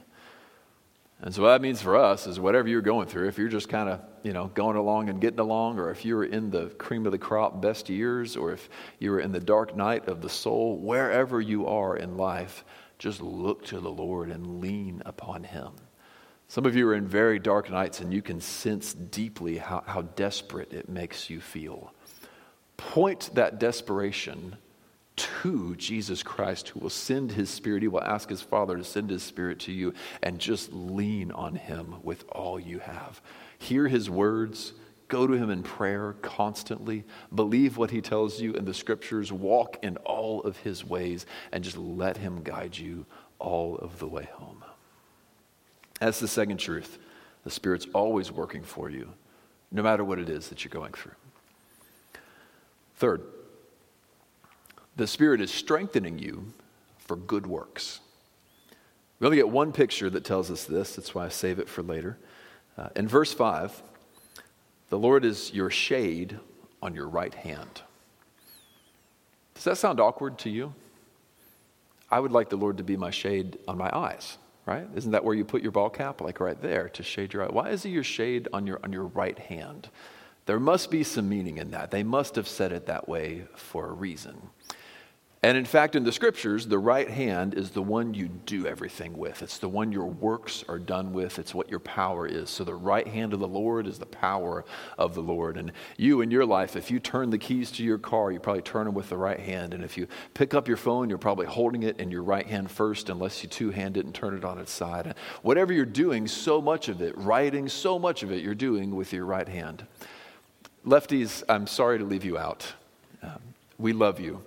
And 1.20 1.35
so 1.35 1.42
what 1.42 1.48
that 1.48 1.62
means 1.62 1.83
for 1.83 1.96
us 1.96 2.28
is 2.28 2.38
whatever 2.38 2.68
you're 2.68 2.81
going 2.81 3.09
through, 3.09 3.26
if 3.26 3.38
you're 3.38 3.48
just 3.48 3.68
kind 3.68 3.88
of, 3.88 4.00
you 4.22 4.33
know, 4.33 4.46
going 4.54 4.76
along 4.76 5.09
and 5.09 5.20
getting 5.20 5.40
along, 5.40 5.81
or 5.81 5.90
if 5.90 6.04
you're 6.04 6.24
in 6.24 6.50
the 6.50 6.66
cream 6.66 7.07
of 7.07 7.12
the 7.12 7.18
crop 7.18 7.61
best 7.61 7.88
years, 7.88 8.37
or 8.37 8.52
if 8.52 8.68
you're 9.00 9.18
in 9.18 9.33
the 9.33 9.40
dark 9.40 9.76
night 9.76 10.07
of 10.07 10.20
the 10.20 10.28
soul, 10.28 10.78
wherever 10.78 11.40
you 11.40 11.66
are 11.66 11.96
in 11.96 12.16
life, 12.16 12.64
just 12.98 13.20
look 13.20 13.64
to 13.66 13.81
the 13.81 13.90
Lord 13.90 14.31
and 14.31 14.61
lean 14.61 15.02
upon 15.04 15.42
Him. 15.42 15.72
Some 16.46 16.66
of 16.66 16.76
you 16.76 16.88
are 16.88 16.94
in 16.94 17.07
very 17.07 17.38
dark 17.38 17.68
nights 17.68 18.00
and 18.00 18.14
you 18.14 18.22
can 18.22 18.40
sense 18.40 18.94
deeply 18.94 19.59
how, 19.59 19.83
how 19.87 20.02
desperate 20.02 20.72
it 20.72 20.88
makes 20.88 21.28
you 21.28 21.40
feel. 21.40 21.92
Point 22.76 23.31
that 23.35 23.59
desperation 23.59 24.57
to 25.18 25.74
Jesus 25.76 26.22
Christ, 26.22 26.68
who 26.68 26.81
will 26.81 26.90
send 26.90 27.33
his 27.33 27.50
spirit. 27.50 27.83
He 27.83 27.88
will 27.88 28.02
ask 28.02 28.28
his 28.28 28.42
Father 28.42 28.76
to 28.76 28.85
send 28.85 29.11
his 29.11 29.22
spirit 29.22 29.59
to 29.61 29.72
you 29.72 29.94
and 30.22 30.38
just 30.38 30.72
lean 30.72 31.31
on 31.33 31.54
him 31.54 31.96
with 32.02 32.24
all 32.31 32.59
you 32.59 32.78
have. 32.78 33.20
Hear 33.59 33.88
his 33.88 34.09
words. 34.09 34.72
Go 35.09 35.26
to 35.26 35.33
him 35.33 35.50
in 35.50 35.62
prayer 35.62 36.14
constantly. 36.20 37.04
Believe 37.35 37.76
what 37.76 37.90
he 37.90 38.00
tells 38.00 38.40
you 38.40 38.52
in 38.52 38.64
the 38.64 38.74
scriptures. 38.74 39.33
Walk 39.33 39.78
in 39.83 39.96
all 39.98 40.42
of 40.42 40.59
his 40.59 40.85
ways 40.85 41.26
and 41.50 41.64
just 41.64 41.78
let 41.78 42.18
him 42.18 42.42
guide 42.42 42.76
you 42.76 43.07
all 43.38 43.76
of 43.76 43.98
the 43.98 44.07
way 44.07 44.28
home. 44.35 44.62
That's 46.00 46.20
the 46.20 46.28
second 46.28 46.59
truth. 46.59 46.98
The 47.44 47.50
Spirit's 47.50 47.87
always 47.94 48.31
working 48.31 48.62
for 48.62 48.90
you, 48.90 49.12
no 49.72 49.83
matter 49.83 50.04
what 50.04 50.18
it 50.18 50.28
is 50.28 50.48
that 50.48 50.62
you're 50.64 50.70
going 50.70 50.92
through. 50.92 51.12
Third, 52.96 53.22
the 54.98 55.06
Spirit 55.06 55.40
is 55.40 55.52
strengthening 55.52 56.18
you 56.18 56.52
for 56.98 57.16
good 57.16 57.46
works. 57.46 58.00
We 59.20 59.26
only 59.26 59.37
get 59.37 59.48
one 59.48 59.72
picture 59.72 60.11
that 60.11 60.24
tells 60.24 60.50
us 60.50 60.64
this. 60.64 60.96
That's 60.96 61.14
why 61.14 61.26
I 61.26 61.28
save 61.28 61.61
it 61.61 61.68
for 61.68 61.84
later. 61.84 62.18
Uh, 62.76 62.88
in 62.96 63.06
verse 63.06 63.32
5, 63.32 63.80
the 64.90 64.98
Lord 64.98 65.24
is 65.24 65.54
your 65.54 65.70
shade 65.70 66.38
on 66.82 66.96
your 66.96 67.08
right 67.08 67.32
hand. 67.32 67.82
Does 69.54 69.64
that 69.64 69.78
sound 69.78 70.00
awkward 70.00 70.37
to 70.40 70.50
you? 70.50 70.74
I 72.11 72.18
would 72.18 72.32
like 72.32 72.48
the 72.48 72.56
Lord 72.56 72.76
to 72.78 72.84
be 72.84 72.96
my 72.96 73.11
shade 73.11 73.56
on 73.68 73.78
my 73.78 73.90
eyes, 73.96 74.37
right? 74.66 74.88
Isn't 74.96 75.12
that 75.12 75.24
where 75.24 75.34
you 75.34 75.44
put 75.44 75.62
your 75.62 75.72
ball 75.72 75.90
cap? 75.90 76.20
Like 76.20 76.40
right 76.40 76.61
there 76.61 76.88
to 76.90 77.04
shade 77.04 77.32
your 77.32 77.44
eye. 77.44 77.52
Why 77.52 77.70
is 77.70 77.84
he 77.84 77.90
your 77.90 78.04
shade 78.04 78.48
on 78.52 78.66
your, 78.66 78.80
on 78.82 78.92
your 78.92 79.06
right 79.06 79.38
hand? 79.38 79.90
There 80.46 80.58
must 80.58 80.90
be 80.90 81.04
some 81.04 81.28
meaning 81.28 81.58
in 81.58 81.70
that. 81.70 81.92
They 81.92 82.02
must 82.02 82.34
have 82.34 82.48
said 82.48 82.72
it 82.72 82.87
that 82.87 83.08
way 83.08 83.44
for 83.54 83.87
a 83.87 83.92
reason. 83.92 84.50
And 85.40 85.57
in 85.57 85.64
fact, 85.64 85.94
in 85.94 86.03
the 86.03 86.11
scriptures, 86.11 86.66
the 86.66 86.81
right 86.81 87.09
hand 87.09 87.55
is 87.55 87.70
the 87.70 87.83
one 87.83 88.12
you 88.12 88.27
do 88.27 88.66
everything 88.66 89.16
with. 89.16 89.40
It's 89.40 89.59
the 89.59 89.68
one 89.68 89.92
your 89.92 90.07
works 90.07 90.64
are 90.68 90.81
done 90.81 91.12
with. 91.12 91.38
It's 91.38 91.55
what 91.55 91.70
your 91.70 91.79
power 91.79 92.27
is. 92.27 92.51
So 92.51 92.64
the 92.64 92.74
right 92.74 93.07
hand 93.07 93.33
of 93.33 93.38
the 93.38 93.46
Lord 93.46 93.87
is 93.87 94.01
the 94.01 94.07
power 94.07 94.64
of 94.98 95.14
the 95.14 95.20
Lord. 95.20 95.57
And 95.57 95.70
you 95.96 96.22
in 96.22 96.33
your 96.33 96.44
life, 96.44 96.74
if 96.74 96.90
you 96.90 96.98
turn 96.98 97.31
the 97.31 97.38
keys 97.38 97.70
to 97.72 97.85
your 97.85 97.98
car, 97.98 98.33
you 98.33 98.40
probably 98.40 98.62
turn 98.62 98.87
them 98.87 98.94
with 98.94 99.11
the 99.11 99.16
right 99.16 99.38
hand. 99.38 99.74
And 99.74 99.85
if 99.85 99.96
you 99.96 100.09
pick 100.35 100.55
up 100.55 100.66
your 100.66 100.77
phone, 100.77 101.09
you're 101.09 101.18
probably 101.18 101.46
holding 101.46 101.85
it 101.85 102.01
in 102.01 102.11
your 102.11 102.24
right 102.24 102.46
hand 102.46 102.68
first, 102.68 103.09
unless 103.09 103.40
you 103.44 103.48
two 103.48 103.70
hand 103.70 103.96
it 103.96 104.07
and 104.07 104.14
turn 104.14 104.37
it 104.37 104.44
on 104.44 104.59
its 104.59 104.72
side. 104.72 105.07
And 105.07 105.14
whatever 105.42 105.72
you're 105.72 105.85
doing, 105.85 106.26
so 106.26 106.61
much 106.61 106.89
of 106.89 107.01
it, 107.01 107.16
writing, 107.16 107.68
so 107.68 107.97
much 107.97 108.24
of 108.24 108.32
it, 108.32 108.43
you're 108.43 108.57
doing 108.57 108.97
with 108.97 109.12
your 109.12 109.24
right 109.24 109.49
hand. 109.49 109.86
Lefties, 110.84 111.45
I'm 111.49 111.68
sorry 111.68 111.99
to 111.99 112.05
leave 112.05 112.24
you 112.24 112.36
out. 112.36 112.72
Um, 113.22 113.39
we 113.78 113.93
love 113.93 114.18
you 114.18 114.43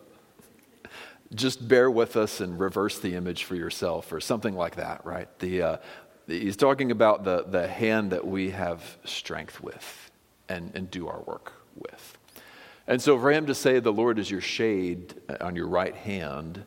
just 1.34 1.66
bear 1.66 1.90
with 1.90 2.18
us 2.18 2.42
and 2.42 2.60
reverse 2.60 3.00
the 3.00 3.16
image 3.16 3.46
for 3.46 3.56
yourself 3.56 4.12
or 4.12 4.20
something 4.20 4.56
like 4.56 4.76
that, 4.76 5.06
right? 5.06 5.28
The, 5.40 5.62
uh, 5.62 5.78
he's 6.28 6.58
talking 6.58 6.92
about 6.92 7.24
the, 7.24 7.44
the 7.44 7.68
hand 7.68 8.12
that 8.12 8.26
we 8.26 8.52
have 8.52 8.98
strength 9.06 9.62
with 9.62 10.12
and, 10.50 10.72
and 10.76 10.92
do 10.92 11.08
our 11.08 11.22
work 11.22 11.54
with. 11.76 12.18
And 12.88 13.02
so 13.02 13.18
for 13.18 13.32
him 13.32 13.46
to 13.46 13.56
say 13.56 13.80
the 13.80 13.94
Lord 13.94 14.20
is 14.20 14.30
your 14.30 14.42
shade 14.42 15.14
on 15.40 15.56
your 15.56 15.68
right 15.68 15.96
hand 15.96 16.66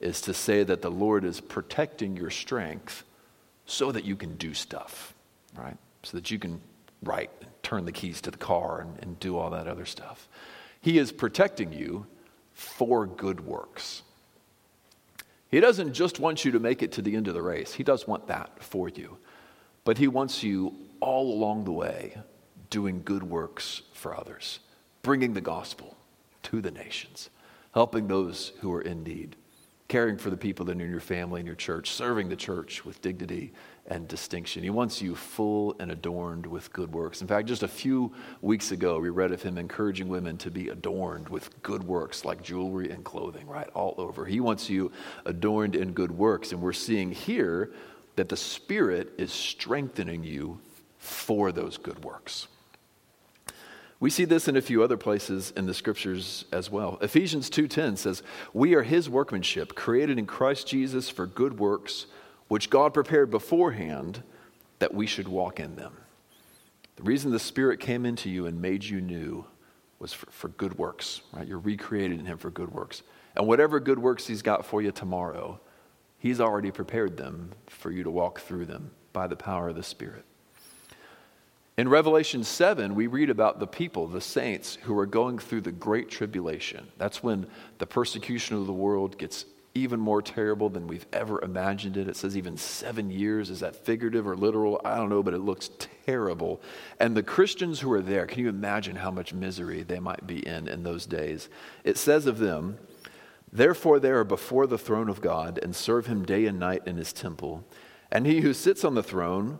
is 0.00 0.20
to 0.22 0.34
say 0.34 0.62
that 0.62 0.82
the 0.82 0.90
Lord 0.90 1.24
is 1.24 1.40
protecting 1.40 2.16
your 2.16 2.30
strength 2.30 3.04
so 3.66 3.92
that 3.92 4.04
you 4.04 4.16
can 4.16 4.36
do 4.36 4.54
stuff, 4.54 5.14
right? 5.56 5.76
So 6.02 6.16
that 6.16 6.30
you 6.30 6.38
can 6.38 6.60
write 7.02 7.30
and 7.40 7.50
turn 7.62 7.84
the 7.84 7.92
keys 7.92 8.20
to 8.22 8.30
the 8.30 8.38
car 8.38 8.80
and, 8.80 8.98
and 9.02 9.20
do 9.20 9.36
all 9.36 9.50
that 9.50 9.66
other 9.66 9.84
stuff. 9.84 10.28
He 10.80 10.98
is 10.98 11.12
protecting 11.12 11.72
you 11.72 12.06
for 12.52 13.06
good 13.06 13.40
works. 13.40 14.02
He 15.50 15.60
doesn't 15.60 15.92
just 15.92 16.18
want 16.18 16.44
you 16.44 16.52
to 16.52 16.58
make 16.58 16.82
it 16.82 16.92
to 16.92 17.02
the 17.02 17.16
end 17.16 17.28
of 17.28 17.34
the 17.34 17.42
race, 17.42 17.74
He 17.74 17.82
does 17.82 18.06
want 18.06 18.26
that 18.28 18.62
for 18.62 18.88
you. 18.88 19.18
But 19.84 19.98
He 19.98 20.08
wants 20.08 20.42
you 20.42 20.74
all 21.00 21.32
along 21.32 21.64
the 21.64 21.72
way 21.72 22.18
doing 22.70 23.02
good 23.04 23.22
works 23.22 23.82
for 23.92 24.16
others, 24.16 24.60
bringing 25.02 25.34
the 25.34 25.40
gospel 25.40 25.96
to 26.44 26.60
the 26.60 26.70
nations, 26.70 27.30
helping 27.74 28.08
those 28.08 28.52
who 28.60 28.72
are 28.72 28.82
in 28.82 29.02
need, 29.02 29.36
caring 29.88 30.16
for 30.16 30.30
the 30.30 30.36
people 30.36 30.66
that 30.66 30.76
are 30.76 30.84
in 30.84 30.90
your 30.90 31.00
family 31.00 31.40
and 31.40 31.46
your 31.46 31.56
church, 31.56 31.90
serving 31.90 32.28
the 32.28 32.36
church 32.36 32.84
with 32.84 33.00
dignity 33.00 33.52
and 33.86 34.08
distinction. 34.08 34.64
He 34.64 34.70
wants 34.70 35.00
you 35.00 35.14
full 35.14 35.76
and 35.78 35.92
adorned 35.92 36.44
with 36.44 36.72
good 36.72 36.92
works. 36.92 37.20
In 37.20 37.28
fact, 37.28 37.46
just 37.46 37.62
a 37.62 37.68
few 37.68 38.12
weeks 38.40 38.72
ago, 38.72 38.98
we 38.98 39.10
read 39.10 39.30
of 39.30 39.42
him 39.42 39.58
encouraging 39.58 40.08
women 40.08 40.36
to 40.38 40.50
be 40.50 40.70
adorned 40.70 41.28
with 41.28 41.62
good 41.62 41.84
works 41.84 42.24
like 42.24 42.42
jewelry 42.42 42.90
and 42.90 43.04
clothing, 43.04 43.46
right? 43.46 43.68
All 43.74 43.94
over. 43.96 44.24
He 44.24 44.40
wants 44.40 44.68
you 44.68 44.90
adorned 45.24 45.76
in 45.76 45.92
good 45.92 46.10
works. 46.10 46.50
And 46.50 46.60
we're 46.60 46.72
seeing 46.72 47.12
here 47.12 47.72
that 48.16 48.28
the 48.28 48.36
Spirit 48.36 49.12
is 49.18 49.32
strengthening 49.32 50.24
you 50.24 50.58
for 50.98 51.52
those 51.52 51.76
good 51.76 52.02
works. 52.04 52.48
We 53.98 54.10
see 54.10 54.26
this 54.26 54.46
in 54.46 54.56
a 54.56 54.62
few 54.62 54.82
other 54.82 54.98
places 54.98 55.52
in 55.56 55.66
the 55.66 55.72
scriptures 55.72 56.44
as 56.52 56.70
well. 56.70 56.98
Ephesians 57.00 57.48
2:10 57.48 57.96
says, 57.96 58.22
"We 58.52 58.74
are 58.74 58.82
his 58.82 59.08
workmanship, 59.08 59.74
created 59.74 60.18
in 60.18 60.26
Christ 60.26 60.66
Jesus 60.66 61.08
for 61.08 61.26
good 61.26 61.58
works, 61.58 62.06
which 62.48 62.68
God 62.68 62.92
prepared 62.92 63.30
beforehand 63.30 64.22
that 64.78 64.94
we 64.94 65.06
should 65.06 65.28
walk 65.28 65.58
in 65.58 65.76
them." 65.76 65.96
The 66.96 67.04
reason 67.04 67.30
the 67.30 67.38
Spirit 67.38 67.80
came 67.80 68.04
into 68.04 68.28
you 68.28 68.46
and 68.46 68.60
made 68.60 68.84
you 68.84 69.00
new 69.00 69.46
was 69.98 70.12
for, 70.12 70.30
for 70.30 70.48
good 70.48 70.76
works, 70.76 71.22
right? 71.32 71.46
You're 71.46 71.58
recreated 71.58 72.20
in 72.20 72.26
him 72.26 72.36
for 72.36 72.50
good 72.50 72.72
works. 72.72 73.02
And 73.34 73.46
whatever 73.46 73.80
good 73.80 73.98
works 73.98 74.26
he's 74.26 74.42
got 74.42 74.66
for 74.66 74.82
you 74.82 74.92
tomorrow, 74.92 75.60
he's 76.18 76.40
already 76.40 76.70
prepared 76.70 77.16
them 77.16 77.52
for 77.66 77.90
you 77.90 78.02
to 78.02 78.10
walk 78.10 78.40
through 78.40 78.66
them 78.66 78.90
by 79.12 79.26
the 79.26 79.36
power 79.36 79.68
of 79.68 79.76
the 79.76 79.82
Spirit. 79.82 80.24
In 81.76 81.90
Revelation 81.90 82.42
7, 82.42 82.94
we 82.94 83.06
read 83.06 83.28
about 83.28 83.60
the 83.60 83.66
people, 83.66 84.06
the 84.06 84.20
saints, 84.22 84.78
who 84.82 84.98
are 84.98 85.04
going 85.04 85.38
through 85.38 85.60
the 85.60 85.72
great 85.72 86.08
tribulation. 86.08 86.86
That's 86.96 87.22
when 87.22 87.46
the 87.76 87.86
persecution 87.86 88.56
of 88.56 88.66
the 88.66 88.72
world 88.72 89.18
gets 89.18 89.44
even 89.74 90.00
more 90.00 90.22
terrible 90.22 90.70
than 90.70 90.86
we've 90.86 91.04
ever 91.12 91.42
imagined 91.42 91.98
it. 91.98 92.08
It 92.08 92.16
says 92.16 92.34
even 92.34 92.56
seven 92.56 93.10
years. 93.10 93.50
Is 93.50 93.60
that 93.60 93.76
figurative 93.76 94.26
or 94.26 94.34
literal? 94.34 94.80
I 94.86 94.96
don't 94.96 95.10
know, 95.10 95.22
but 95.22 95.34
it 95.34 95.40
looks 95.40 95.68
terrible. 96.06 96.62
And 96.98 97.14
the 97.14 97.22
Christians 97.22 97.80
who 97.80 97.92
are 97.92 98.00
there, 98.00 98.24
can 98.24 98.42
you 98.42 98.48
imagine 98.48 98.96
how 98.96 99.10
much 99.10 99.34
misery 99.34 99.82
they 99.82 100.00
might 100.00 100.26
be 100.26 100.46
in 100.46 100.68
in 100.68 100.82
those 100.82 101.04
days? 101.04 101.50
It 101.84 101.98
says 101.98 102.26
of 102.26 102.38
them, 102.38 102.78
Therefore, 103.52 104.00
they 104.00 104.10
are 104.10 104.24
before 104.24 104.66
the 104.66 104.78
throne 104.78 105.10
of 105.10 105.20
God 105.20 105.58
and 105.62 105.76
serve 105.76 106.06
him 106.06 106.24
day 106.24 106.46
and 106.46 106.58
night 106.58 106.82
in 106.86 106.96
his 106.96 107.12
temple. 107.12 107.66
And 108.10 108.26
he 108.26 108.40
who 108.40 108.54
sits 108.54 108.82
on 108.82 108.94
the 108.94 109.02
throne, 109.02 109.58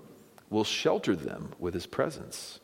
will 0.51 0.65
shelter 0.65 1.17
them 1.17 1.53
with 1.59 1.75
his 1.75 1.87
presence. 1.87 2.61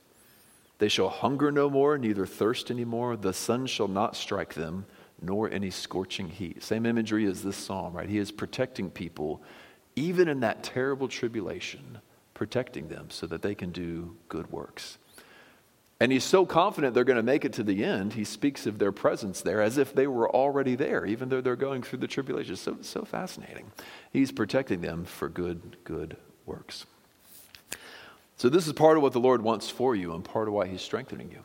They 0.79 0.89
shall 0.89 1.09
hunger 1.09 1.53
no 1.53 1.71
more, 1.71 1.97
neither 1.99 2.27
thirst 2.27 2.71
any 2.71 2.85
more. 2.85 3.17
The 3.17 3.33
sun 3.33 3.67
shall 3.67 3.89
not 3.89 4.17
strike 4.17 4.55
them, 4.55 4.87
nor 5.21 5.49
any 5.51 5.71
scorching 5.71 6.29
heat. 6.29 6.63
Same 6.63 6.87
imagery 6.87 7.25
as 7.27 7.43
this 7.43 7.57
psalm, 7.57 7.95
right? 7.95 8.09
He 8.09 8.19
is 8.19 8.33
protecting 8.33 8.91
people, 8.91 9.43
even 9.95 10.29
in 10.29 10.41
that 10.41 10.65
terrible 10.65 11.07
tribulation, 11.09 11.99
protecting 12.35 12.89
them 12.89 13.11
so 13.11 13.27
that 13.29 13.43
they 13.43 13.55
can 13.55 13.71
do 13.71 14.17
good 14.29 14.51
works. 14.51 14.99
And 16.01 16.11
he's 16.11 16.25
so 16.25 16.45
confident 16.45 16.95
they're 16.95 17.05
going 17.05 17.17
to 17.17 17.23
make 17.23 17.45
it 17.45 17.53
to 17.53 17.63
the 17.63 17.85
end, 17.85 18.15
he 18.15 18.25
speaks 18.25 18.67
of 18.67 18.81
their 18.81 18.91
presence 18.91 19.41
there 19.41 19.63
as 19.63 19.79
if 19.79 19.95
they 19.95 20.09
were 20.09 20.29
already 20.29 20.75
there, 20.75 21.07
even 21.07 21.29
though 21.29 21.41
they're 21.41 21.55
going 21.55 21.85
through 21.85 22.01
the 22.01 22.09
tribulation. 22.09 22.57
So, 22.57 22.79
so 22.81 23.05
fascinating. 23.05 23.71
He's 24.13 24.33
protecting 24.33 24.81
them 24.81 25.05
for 25.05 25.29
good, 25.29 25.77
good 25.85 26.17
works. 26.45 26.87
So, 28.43 28.49
this 28.49 28.67
is 28.67 28.73
part 28.73 28.97
of 28.97 29.05
what 29.05 29.13
the 29.13 29.21
Lord 29.21 29.41
wants 29.41 29.71
for 29.71 29.95
you 29.95 30.15
and 30.15 30.25
part 30.25 30.49
of 30.49 30.55
why 30.55 30.67
He's 30.67 30.83
strengthening 30.83 31.31
you 31.31 31.39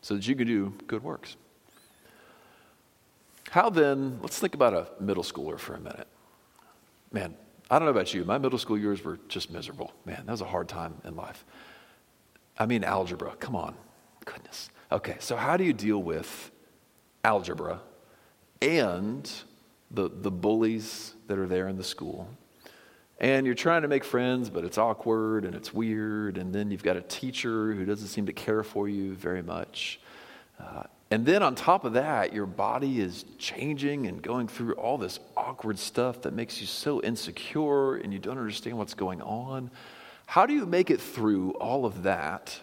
so 0.00 0.14
that 0.14 0.26
you 0.26 0.34
can 0.34 0.48
do 0.48 0.74
good 0.88 1.04
works. 1.04 1.36
How 3.50 3.70
then, 3.70 4.18
let's 4.20 4.40
think 4.40 4.52
about 4.52 4.74
a 4.74 4.88
middle 4.98 5.22
schooler 5.22 5.60
for 5.60 5.74
a 5.74 5.78
minute. 5.78 6.08
Man, 7.12 7.36
I 7.70 7.78
don't 7.78 7.86
know 7.86 7.92
about 7.92 8.12
you, 8.12 8.24
my 8.24 8.38
middle 8.38 8.58
school 8.58 8.76
years 8.76 9.04
were 9.04 9.20
just 9.28 9.48
miserable. 9.48 9.92
Man, 10.06 10.24
that 10.26 10.32
was 10.32 10.40
a 10.40 10.44
hard 10.44 10.68
time 10.68 10.94
in 11.04 11.14
life. 11.14 11.44
I 12.58 12.66
mean, 12.66 12.82
algebra, 12.82 13.36
come 13.38 13.54
on. 13.54 13.76
Goodness. 14.24 14.70
Okay, 14.90 15.14
so 15.20 15.36
how 15.36 15.56
do 15.56 15.62
you 15.62 15.72
deal 15.72 16.02
with 16.02 16.50
algebra 17.22 17.80
and 18.60 19.30
the, 19.92 20.10
the 20.12 20.32
bullies 20.32 21.14
that 21.28 21.38
are 21.38 21.46
there 21.46 21.68
in 21.68 21.76
the 21.76 21.84
school? 21.84 22.28
And 23.18 23.46
you're 23.46 23.54
trying 23.54 23.82
to 23.82 23.88
make 23.88 24.04
friends, 24.04 24.50
but 24.50 24.64
it's 24.64 24.78
awkward 24.78 25.44
and 25.44 25.54
it's 25.54 25.72
weird. 25.72 26.36
And 26.36 26.54
then 26.54 26.70
you've 26.70 26.82
got 26.82 26.96
a 26.96 27.02
teacher 27.02 27.72
who 27.72 27.84
doesn't 27.84 28.08
seem 28.08 28.26
to 28.26 28.32
care 28.32 28.62
for 28.62 28.88
you 28.88 29.14
very 29.14 29.42
much. 29.42 30.00
Uh, 30.58 30.84
and 31.10 31.24
then 31.24 31.42
on 31.42 31.54
top 31.54 31.84
of 31.84 31.92
that, 31.92 32.32
your 32.32 32.46
body 32.46 33.00
is 33.00 33.24
changing 33.38 34.06
and 34.06 34.20
going 34.20 34.48
through 34.48 34.74
all 34.74 34.98
this 34.98 35.20
awkward 35.36 35.78
stuff 35.78 36.22
that 36.22 36.32
makes 36.32 36.60
you 36.60 36.66
so 36.66 37.00
insecure 37.02 37.96
and 37.96 38.12
you 38.12 38.18
don't 38.18 38.38
understand 38.38 38.76
what's 38.78 38.94
going 38.94 39.22
on. 39.22 39.70
How 40.26 40.46
do 40.46 40.54
you 40.54 40.66
make 40.66 40.90
it 40.90 41.00
through 41.00 41.52
all 41.52 41.84
of 41.84 42.02
that 42.04 42.58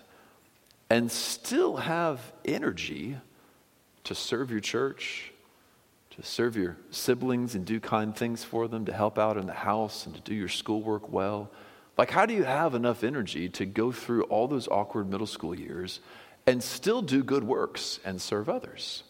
and 0.90 1.10
still 1.10 1.78
have 1.78 2.20
energy 2.44 3.16
to 4.04 4.16
serve 4.16 4.52
your 4.52 4.60
church, 4.60 5.31
to 6.12 6.24
serve 6.24 6.56
your 6.56 6.78
siblings 6.92 7.56
and 7.56 7.66
do 7.66 7.80
kind 7.80 8.16
things 8.16 8.44
for 8.44 8.68
them, 8.68 8.86
to 8.86 8.94
help 8.94 9.18
out 9.18 9.38
in 9.38 9.48
the 9.48 9.54
house 9.54 10.06
and 10.06 10.16
to 10.16 10.22
do 10.22 10.34
your 10.34 10.50
schoolwork 10.50 11.12
well? 11.12 11.50
Like, 11.98 12.12
how 12.12 12.26
do 12.26 12.34
you 12.34 12.44
have 12.44 12.74
enough 12.74 13.04
energy 13.04 13.50
to 13.50 13.66
go 13.66 13.92
through 13.92 14.24
all 14.24 14.48
those 14.48 14.68
awkward 14.68 15.10
middle 15.10 15.28
school 15.28 15.54
years 15.54 16.00
and 16.48 16.62
still 16.62 17.02
do 17.02 17.24
good 17.24 17.44
works 17.44 18.00
and 18.04 18.22
serve 18.22 18.50
others? 18.50 19.04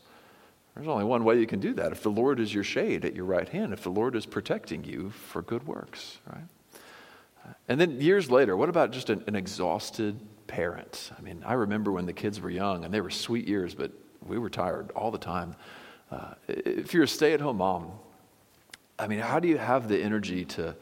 There's 0.76 0.88
only 0.88 1.06
one 1.06 1.24
way 1.24 1.40
you 1.40 1.48
can 1.48 1.60
do 1.60 1.74
that 1.74 1.92
if 1.92 2.02
the 2.02 2.12
Lord 2.12 2.40
is 2.40 2.54
your 2.54 2.64
shade 2.64 3.04
at 3.04 3.16
your 3.16 3.26
right 3.26 3.48
hand, 3.48 3.74
if 3.74 3.84
the 3.84 3.90
Lord 3.90 4.16
is 4.16 4.26
protecting 4.26 4.84
you 4.84 5.10
for 5.10 5.42
good 5.42 5.68
works, 5.68 6.20
right? 6.32 6.44
And 7.68 7.80
then 7.80 8.00
years 8.00 8.32
later, 8.32 8.56
what 8.56 8.70
about 8.70 8.92
just 8.92 9.10
an, 9.10 9.24
an 9.28 9.36
exhausted 9.36 10.20
parent? 10.48 11.12
I 11.18 11.22
mean, 11.22 11.44
I 11.46 11.54
remember 11.54 11.92
when 11.92 12.06
the 12.06 12.14
kids 12.14 12.40
were 12.40 12.50
young 12.50 12.86
and 12.86 12.94
they 12.94 13.02
were 13.02 13.10
sweet 13.10 13.48
years, 13.48 13.76
but 13.76 13.92
we 14.26 14.38
were 14.38 14.50
tired 14.50 14.92
all 14.92 15.12
the 15.12 15.18
time. 15.18 15.56
Uh, 16.12 16.34
if 16.48 16.94
you're 16.94 17.04
a 17.04 17.08
stay 17.08 17.34
at 17.34 17.42
home 17.42 17.58
mom, 17.58 17.92
I 19.00 19.08
mean, 19.08 19.20
how 19.20 19.40
do 19.40 19.48
you 19.48 19.58
have 19.58 19.88
the 19.88 20.02
energy 20.02 20.46
to 20.46 20.76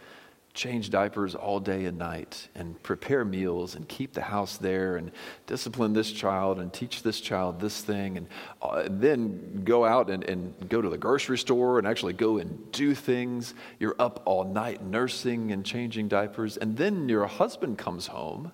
change 0.54 0.90
diapers 0.90 1.36
all 1.36 1.60
day 1.60 1.86
and 1.86 1.98
night 1.98 2.50
and 2.56 2.82
prepare 2.84 3.24
meals 3.24 3.76
and 3.76 3.88
keep 3.88 4.14
the 4.14 4.22
house 4.22 4.58
there 4.58 4.98
and 4.98 5.12
discipline 5.46 5.94
this 5.94 6.12
child 6.12 6.60
and 6.60 6.74
teach 6.74 7.04
this 7.04 7.22
child 7.22 7.62
this 7.62 7.82
thing 7.82 8.18
and, 8.18 8.28
uh, 8.62 8.84
and 8.86 9.00
then 9.00 9.62
go 9.64 9.86
out 9.86 10.10
and, 10.10 10.24
and 10.24 10.54
go 10.68 10.82
to 10.82 10.90
the 10.90 10.98
grocery 10.98 11.38
store 11.38 11.78
and 11.78 11.88
actually 11.88 12.14
go 12.14 12.40
and 12.40 12.72
do 12.72 12.94
things? 12.96 13.54
You're 13.80 13.96
up 14.00 14.22
all 14.26 14.44
night 14.44 14.84
nursing 14.84 15.52
and 15.52 15.64
changing 15.64 16.08
diapers, 16.08 16.58
and 16.58 16.76
then 16.76 17.08
your 17.08 17.28
husband 17.28 17.78
comes 17.78 18.08
home. 18.08 18.52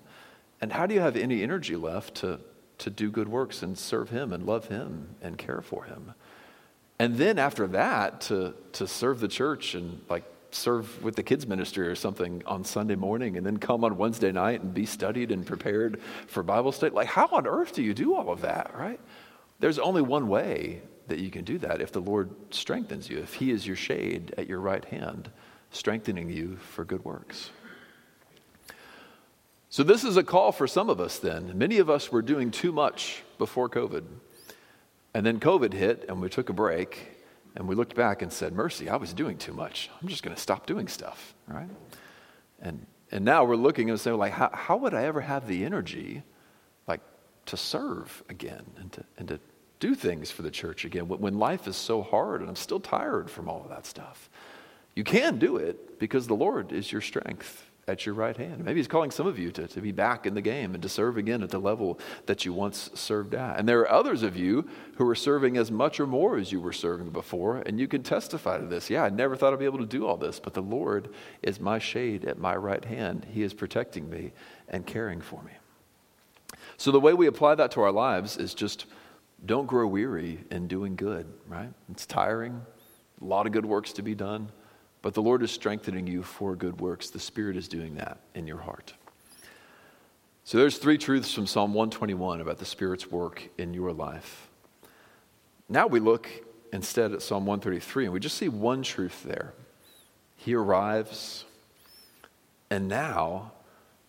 And 0.60 0.72
how 0.72 0.86
do 0.86 0.94
you 0.94 1.00
have 1.00 1.16
any 1.16 1.42
energy 1.42 1.76
left 1.76 2.16
to, 2.16 2.40
to 2.78 2.90
do 2.90 3.10
good 3.10 3.28
works 3.28 3.62
and 3.62 3.76
serve 3.76 4.10
him 4.10 4.32
and 4.32 4.46
love 4.46 4.68
him 4.68 5.16
and 5.22 5.36
care 5.36 5.60
for 5.60 5.84
him? 5.84 6.14
And 6.98 7.16
then 7.16 7.38
after 7.38 7.66
that, 7.68 8.22
to, 8.22 8.54
to 8.72 8.86
serve 8.86 9.20
the 9.20 9.28
church 9.28 9.74
and 9.74 10.00
like 10.08 10.24
serve 10.50 11.02
with 11.02 11.16
the 11.16 11.22
kids 11.22 11.46
ministry 11.46 11.86
or 11.86 11.94
something 11.94 12.42
on 12.46 12.64
Sunday 12.64 12.94
morning 12.94 13.36
and 13.36 13.44
then 13.44 13.58
come 13.58 13.84
on 13.84 13.98
Wednesday 13.98 14.32
night 14.32 14.62
and 14.62 14.72
be 14.72 14.86
studied 14.86 15.30
and 15.30 15.46
prepared 15.46 16.00
for 16.26 16.42
Bible 16.42 16.72
study. 16.72 16.94
Like, 16.94 17.08
how 17.08 17.28
on 17.32 17.46
earth 17.46 17.74
do 17.74 17.82
you 17.82 17.94
do 17.94 18.14
all 18.14 18.30
of 18.30 18.40
that, 18.40 18.74
right? 18.76 19.00
There's 19.60 19.78
only 19.78 20.02
one 20.02 20.28
way 20.28 20.82
that 21.08 21.18
you 21.18 21.30
can 21.30 21.44
do 21.44 21.58
that 21.58 21.80
if 21.80 21.92
the 21.92 22.00
Lord 22.00 22.30
strengthens 22.50 23.08
you, 23.08 23.18
if 23.18 23.34
He 23.34 23.50
is 23.50 23.66
your 23.66 23.76
shade 23.76 24.34
at 24.36 24.48
your 24.48 24.60
right 24.60 24.84
hand, 24.84 25.30
strengthening 25.70 26.30
you 26.30 26.56
for 26.56 26.84
good 26.84 27.04
works. 27.04 27.50
So, 29.68 29.82
this 29.82 30.04
is 30.04 30.16
a 30.16 30.22
call 30.22 30.52
for 30.52 30.66
some 30.66 30.88
of 30.88 31.00
us 31.00 31.18
then. 31.18 31.56
Many 31.58 31.78
of 31.78 31.90
us 31.90 32.10
were 32.10 32.22
doing 32.22 32.50
too 32.50 32.72
much 32.72 33.22
before 33.38 33.68
COVID. 33.68 34.04
And 35.16 35.24
then 35.24 35.40
COVID 35.40 35.72
hit, 35.72 36.04
and 36.10 36.20
we 36.20 36.28
took 36.28 36.50
a 36.50 36.52
break, 36.52 37.08
and 37.54 37.66
we 37.66 37.74
looked 37.74 37.94
back 37.94 38.20
and 38.20 38.30
said, 38.30 38.52
Mercy, 38.52 38.90
I 38.90 38.96
was 38.96 39.14
doing 39.14 39.38
too 39.38 39.54
much. 39.54 39.88
I'm 40.02 40.08
just 40.08 40.22
going 40.22 40.36
to 40.36 40.42
stop 40.42 40.66
doing 40.66 40.88
stuff, 40.88 41.34
right? 41.48 41.70
And, 42.60 42.84
and 43.10 43.24
now 43.24 43.42
we're 43.44 43.56
looking 43.56 43.88
and 43.88 43.98
saying, 43.98 44.18
like, 44.18 44.32
how, 44.32 44.50
how 44.52 44.76
would 44.76 44.92
I 44.92 45.04
ever 45.04 45.22
have 45.22 45.48
the 45.48 45.64
energy, 45.64 46.22
like, 46.86 47.00
to 47.46 47.56
serve 47.56 48.22
again 48.28 48.62
and 48.76 48.92
to, 48.92 49.04
and 49.16 49.28
to 49.28 49.40
do 49.80 49.94
things 49.94 50.30
for 50.30 50.42
the 50.42 50.50
church 50.50 50.84
again 50.84 51.08
when 51.08 51.38
life 51.38 51.66
is 51.66 51.76
so 51.76 52.02
hard 52.02 52.42
and 52.42 52.50
I'm 52.50 52.56
still 52.56 52.78
tired 52.78 53.30
from 53.30 53.48
all 53.48 53.62
of 53.62 53.70
that 53.70 53.86
stuff? 53.86 54.28
You 54.94 55.02
can 55.02 55.38
do 55.38 55.56
it 55.56 55.98
because 55.98 56.26
the 56.26 56.36
Lord 56.36 56.72
is 56.72 56.92
your 56.92 57.00
strength 57.00 57.64
at 57.88 58.04
your 58.04 58.16
right 58.16 58.36
hand. 58.36 58.64
Maybe 58.64 58.80
He's 58.80 58.88
calling 58.88 59.12
some 59.12 59.28
of 59.28 59.38
you 59.38 59.52
to, 59.52 59.68
to 59.68 59.80
be 59.80 59.92
back 59.92 60.26
in 60.26 60.34
the 60.34 60.40
game 60.40 60.74
and 60.74 60.82
to 60.82 60.88
serve 60.88 61.16
again 61.16 61.44
at 61.44 61.50
the 61.50 61.60
level 61.60 62.00
that 62.26 62.44
you 62.44 62.52
once 62.52 62.90
served 62.94 63.32
at. 63.32 63.58
And 63.58 63.68
there 63.68 63.78
are 63.80 63.90
others 63.90 64.24
of 64.24 64.36
you 64.36 64.68
who 64.96 65.08
are 65.08 65.14
serving 65.14 65.56
as 65.56 65.70
much 65.70 66.00
or 66.00 66.06
more 66.06 66.36
as 66.36 66.50
you 66.50 66.60
were 66.60 66.72
serving 66.72 67.10
before, 67.10 67.58
and 67.58 67.78
you 67.78 67.86
can 67.86 68.02
testify 68.02 68.58
to 68.58 68.66
this. 68.66 68.90
Yeah, 68.90 69.04
I 69.04 69.08
never 69.08 69.36
thought 69.36 69.52
I'd 69.52 69.60
be 69.60 69.66
able 69.66 69.78
to 69.78 69.86
do 69.86 70.04
all 70.04 70.16
this, 70.16 70.40
but 70.40 70.52
the 70.52 70.62
Lord 70.62 71.10
is 71.42 71.60
my 71.60 71.78
shade 71.78 72.24
at 72.24 72.38
my 72.38 72.56
right 72.56 72.84
hand. 72.84 73.24
He 73.32 73.44
is 73.44 73.54
protecting 73.54 74.10
me 74.10 74.32
and 74.68 74.84
caring 74.84 75.20
for 75.20 75.40
me. 75.44 75.52
So 76.78 76.90
the 76.90 77.00
way 77.00 77.14
we 77.14 77.28
apply 77.28 77.54
that 77.54 77.70
to 77.72 77.82
our 77.82 77.92
lives 77.92 78.36
is 78.36 78.52
just 78.52 78.86
don't 79.44 79.66
grow 79.66 79.86
weary 79.86 80.40
in 80.50 80.66
doing 80.66 80.96
good, 80.96 81.32
right? 81.46 81.72
It's 81.88 82.04
tiring, 82.04 82.62
a 83.20 83.24
lot 83.24 83.46
of 83.46 83.52
good 83.52 83.64
works 83.64 83.92
to 83.92 84.02
be 84.02 84.16
done. 84.16 84.50
But 85.06 85.14
the 85.14 85.22
Lord 85.22 85.44
is 85.44 85.52
strengthening 85.52 86.08
you 86.08 86.24
for 86.24 86.56
good 86.56 86.80
works. 86.80 87.10
The 87.10 87.20
Spirit 87.20 87.56
is 87.56 87.68
doing 87.68 87.94
that 87.94 88.18
in 88.34 88.48
your 88.48 88.58
heart. 88.58 88.92
So 90.42 90.58
there's 90.58 90.78
three 90.78 90.98
truths 90.98 91.32
from 91.32 91.46
Psalm 91.46 91.74
121 91.74 92.40
about 92.40 92.58
the 92.58 92.64
Spirit's 92.64 93.08
work 93.08 93.48
in 93.56 93.72
your 93.72 93.92
life. 93.92 94.48
Now 95.68 95.86
we 95.86 96.00
look 96.00 96.28
instead 96.72 97.12
at 97.12 97.22
Psalm 97.22 97.46
133 97.46 98.06
and 98.06 98.14
we 98.14 98.18
just 98.18 98.36
see 98.36 98.48
one 98.48 98.82
truth 98.82 99.22
there. 99.22 99.54
He 100.34 100.54
arrives, 100.54 101.44
and 102.68 102.88
now 102.88 103.52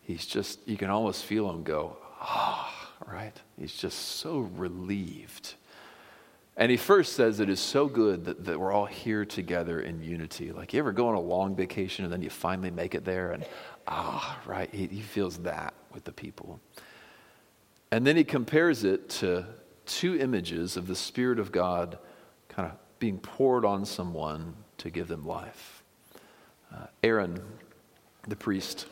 he's 0.02 0.26
just, 0.26 0.68
you 0.68 0.78
can 0.78 0.90
almost 0.90 1.26
feel 1.26 1.48
him 1.52 1.62
go, 1.62 1.96
ah, 2.20 2.74
right? 3.06 3.40
He's 3.56 3.76
just 3.76 4.00
so 4.00 4.40
relieved 4.40 5.54
and 6.58 6.72
he 6.72 6.78
first 6.78 7.14
says 7.14 7.40
it 7.40 7.50
is 7.50 7.60
so 7.60 7.88
good 7.88 8.26
that, 8.26 8.44
that 8.46 8.60
we're 8.60 8.72
all 8.72 8.88
here 8.88 9.24
together 9.26 9.80
in 9.80 10.02
unity. 10.02 10.52
Like 10.52 10.74
you 10.74 10.80
ever 10.80 10.92
go 10.92 11.08
on 11.08 11.14
a 11.14 11.20
long 11.20 11.56
vacation 11.56 12.04
and 12.04 12.12
then 12.12 12.24
you 12.24 12.32
finally 12.32 12.72
make 12.72 12.96
it 12.96 13.06
there 13.06 13.32
and 13.32 13.46
ah, 13.88 14.40
right, 14.46 14.70
he, 14.74 14.88
he 14.88 15.02
feels 15.02 15.38
that 15.40 15.76
with 15.94 16.04
the 16.04 16.12
people. 16.12 16.60
And 17.92 18.06
then 18.06 18.18
he 18.18 18.24
compares 18.24 18.84
it 18.84 19.08
to 19.10 19.46
two 19.86 20.18
images 20.18 20.78
of 20.78 20.88
the 20.88 20.96
Spirit 20.96 21.40
of 21.40 21.52
God 21.52 22.00
kind 22.50 22.72
of 22.72 22.78
being 23.00 23.20
poured 23.20 23.64
on 23.64 23.86
someone 23.86 24.56
to 24.80 24.90
give 24.90 25.08
them 25.08 25.26
life. 25.26 25.84
Uh, 26.74 26.88
Aaron, 27.04 27.40
the 28.28 28.36
priest, 28.36 28.88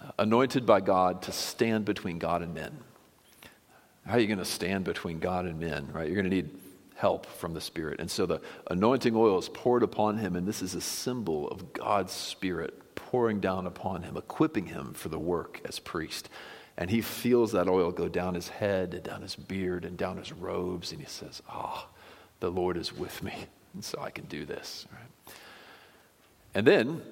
uh, 0.00 0.12
anointed 0.18 0.64
by 0.64 0.80
God 0.80 1.22
to 1.22 1.32
stand 1.32 1.84
between 1.84 2.18
God 2.18 2.40
and 2.40 2.54
men. 2.54 2.78
How 4.06 4.14
are 4.14 4.20
you 4.20 4.26
going 4.26 4.38
to 4.38 4.44
stand 4.44 4.84
between 4.84 5.18
God 5.18 5.46
and 5.46 5.60
men, 5.60 5.88
right? 5.92 6.06
You're 6.06 6.16
going 6.16 6.30
to 6.30 6.36
need 6.36 6.50
help 6.96 7.26
from 7.26 7.54
the 7.54 7.60
Spirit. 7.60 8.00
And 8.00 8.10
so 8.10 8.26
the 8.26 8.40
anointing 8.70 9.14
oil 9.14 9.38
is 9.38 9.48
poured 9.48 9.82
upon 9.82 10.18
him, 10.18 10.36
and 10.36 10.46
this 10.46 10.62
is 10.62 10.74
a 10.74 10.80
symbol 10.80 11.48
of 11.48 11.72
God's 11.72 12.12
Spirit 12.12 12.94
pouring 12.94 13.40
down 13.40 13.66
upon 13.66 14.02
him, 14.02 14.16
equipping 14.16 14.66
him 14.66 14.92
for 14.94 15.08
the 15.08 15.18
work 15.18 15.60
as 15.64 15.78
priest. 15.78 16.28
And 16.76 16.90
he 16.90 17.00
feels 17.00 17.52
that 17.52 17.68
oil 17.68 17.90
go 17.90 18.08
down 18.08 18.34
his 18.34 18.48
head 18.48 18.94
and 18.94 19.02
down 19.02 19.22
his 19.22 19.36
beard 19.36 19.84
and 19.84 19.96
down 19.96 20.16
his 20.16 20.32
robes, 20.32 20.92
and 20.92 21.00
he 21.00 21.06
says, 21.06 21.42
Ah, 21.48 21.86
oh, 21.86 21.94
the 22.40 22.50
Lord 22.50 22.76
is 22.76 22.96
with 22.96 23.22
me, 23.22 23.34
and 23.74 23.84
so 23.84 24.00
I 24.00 24.10
can 24.10 24.24
do 24.24 24.44
this. 24.44 24.86
Right? 24.92 25.34
And 26.54 26.66
then 26.66 27.02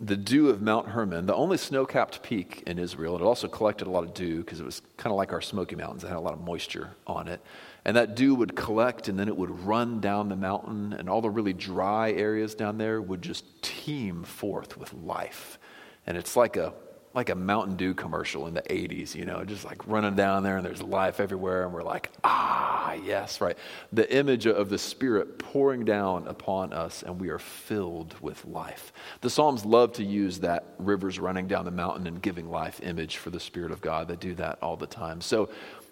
the 0.00 0.16
dew 0.16 0.48
of 0.48 0.62
Mount 0.62 0.88
Hermon, 0.88 1.26
the 1.26 1.34
only 1.34 1.58
snow 1.58 1.84
capped 1.84 2.22
peak 2.22 2.62
in 2.66 2.78
Israel. 2.78 3.16
It 3.16 3.22
also 3.22 3.48
collected 3.48 3.86
a 3.86 3.90
lot 3.90 4.02
of 4.02 4.14
dew 4.14 4.38
because 4.38 4.58
it 4.58 4.64
was 4.64 4.80
kind 4.96 5.12
of 5.12 5.18
like 5.18 5.30
our 5.32 5.42
Smoky 5.42 5.76
Mountains. 5.76 6.02
It 6.04 6.08
had 6.08 6.16
a 6.16 6.20
lot 6.20 6.32
of 6.32 6.40
moisture 6.40 6.90
on 7.06 7.28
it. 7.28 7.42
And 7.84 7.96
that 7.96 8.16
dew 8.16 8.34
would 8.34 8.56
collect 8.56 9.08
and 9.08 9.18
then 9.18 9.28
it 9.28 9.36
would 9.36 9.50
run 9.64 10.00
down 10.00 10.30
the 10.30 10.36
mountain, 10.36 10.94
and 10.94 11.08
all 11.08 11.20
the 11.20 11.30
really 11.30 11.52
dry 11.52 12.12
areas 12.12 12.54
down 12.54 12.78
there 12.78 13.00
would 13.02 13.20
just 13.20 13.44
teem 13.62 14.24
forth 14.24 14.78
with 14.78 14.92
life. 14.94 15.58
And 16.06 16.16
it's 16.16 16.34
like 16.34 16.56
a 16.56 16.72
like 17.12 17.28
a 17.28 17.34
Mountain 17.34 17.74
Dew 17.76 17.92
commercial 17.92 18.46
in 18.46 18.54
the 18.54 18.62
80s, 18.62 19.16
you 19.16 19.24
know, 19.24 19.44
just 19.44 19.64
like 19.64 19.86
running 19.88 20.14
down 20.14 20.44
there 20.44 20.58
and 20.58 20.64
there's 20.64 20.82
life 20.82 21.18
everywhere. 21.18 21.64
And 21.64 21.72
we're 21.72 21.82
like, 21.82 22.10
ah, 22.22 22.92
yes, 22.92 23.40
right. 23.40 23.58
The 23.92 24.12
image 24.14 24.46
of 24.46 24.68
the 24.68 24.78
Spirit 24.78 25.38
pouring 25.38 25.84
down 25.84 26.28
upon 26.28 26.72
us 26.72 27.02
and 27.02 27.20
we 27.20 27.30
are 27.30 27.40
filled 27.40 28.14
with 28.20 28.44
life. 28.44 28.92
The 29.22 29.30
Psalms 29.30 29.64
love 29.64 29.92
to 29.94 30.04
use 30.04 30.38
that 30.40 30.64
rivers 30.78 31.18
running 31.18 31.48
down 31.48 31.64
the 31.64 31.72
mountain 31.72 32.06
and 32.06 32.22
giving 32.22 32.48
life 32.48 32.80
image 32.82 33.16
for 33.16 33.30
the 33.30 33.40
Spirit 33.40 33.72
of 33.72 33.80
God. 33.80 34.06
They 34.06 34.16
do 34.16 34.34
that 34.36 34.62
all 34.62 34.76
the 34.76 34.86
time. 34.86 35.20
So, 35.20 35.50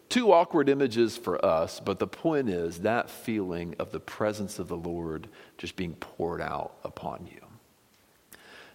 two 0.09 0.33
awkward 0.33 0.69
images 0.69 1.17
for 1.17 1.45
us, 1.45 1.81
but 1.81 1.99
the 1.99 2.07
point 2.07 2.49
is 2.49 2.79
that 2.79 3.11
feeling 3.11 3.75
of 3.79 3.91
the 3.91 4.01
presence 4.01 4.59
of 4.59 4.69
the 4.69 4.77
Lord 4.77 5.29
just 5.59 5.77
being 5.77 5.95
poured 5.95 6.41
out 6.41 6.77
upon 6.85 7.29
you. 7.31 7.48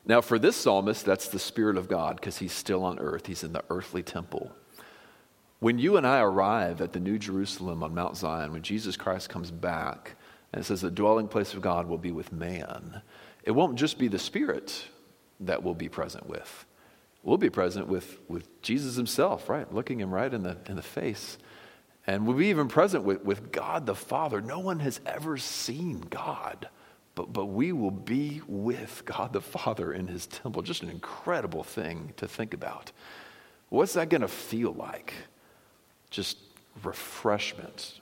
Now, 0.06 0.22
for 0.22 0.38
this 0.38 0.56
psalmist, 0.56 1.06
that's 1.06 1.30
the 1.30 1.40
Spirit 1.40 1.78
of 1.78 1.88
God 1.88 2.18
because 2.18 2.38
he's 2.38 2.52
still 2.52 2.84
on 2.84 3.00
earth, 3.00 3.26
he's 3.28 3.44
in 3.44 3.54
the 3.54 3.64
earthly 3.70 4.04
temple. 4.04 4.52
When 5.60 5.80
you 5.80 5.96
and 5.96 6.06
I 6.06 6.20
arrive 6.20 6.82
at 6.82 6.92
the 6.92 7.00
New 7.00 7.18
Jerusalem 7.18 7.84
on 7.84 7.96
Mount 7.96 8.18
Zion, 8.18 8.52
when 8.52 8.64
Jesus 8.64 8.98
Christ 8.98 9.30
comes 9.30 9.50
back, 9.50 10.16
and 10.54 10.66
says 10.66 10.82
the 10.82 10.92
dwelling 10.92 11.28
place 11.28 11.54
of 11.54 11.62
God 11.62 11.88
will 11.88 11.98
be 11.98 12.12
with 12.12 12.32
man, 12.32 13.02
it 13.44 13.52
won't 13.52 13.78
just 13.78 13.98
be 13.98 14.08
the 14.08 14.20
Spirit 14.20 14.86
that 15.40 15.64
we'll 15.64 15.74
be 15.74 15.90
present 15.90 16.28
with. 16.28 16.66
We'll 17.24 17.38
be 17.38 17.50
present 17.50 17.88
with, 17.88 18.20
with 18.28 18.62
Jesus 18.62 18.96
himself, 18.96 19.50
right? 19.50 19.74
Looking 19.74 20.00
him 20.00 20.14
right 20.14 20.34
in 20.34 20.44
the, 20.44 20.58
in 20.68 20.76
the 20.76 20.82
face. 20.82 21.38
And 22.06 22.28
we'll 22.28 22.38
be 22.38 22.48
even 22.48 22.68
present 22.68 23.06
with, 23.06 23.24
with 23.24 23.52
God 23.52 23.86
the 23.86 23.96
Father. 23.96 24.42
No 24.42 24.60
one 24.60 24.80
has 24.80 25.00
ever 25.06 25.38
seen 25.38 26.02
God. 26.02 26.68
But, 27.16 27.32
but 27.32 27.46
we 27.46 27.72
will 27.72 27.92
be 27.92 28.42
with 28.48 29.04
God 29.06 29.34
the 29.34 29.42
Father 29.42 29.94
in 29.94 30.08
his 30.08 30.26
temple. 30.26 30.62
Just 30.62 30.82
an 30.82 30.90
incredible 30.90 31.64
thing 31.64 32.14
to 32.18 32.28
think 32.28 32.54
about. 32.54 32.92
What's 33.70 33.94
that 33.94 34.10
going 34.10 34.22
to 34.22 34.28
feel 34.28 34.72
like? 34.74 35.14
Just 36.10 36.38
refreshment 36.84 38.00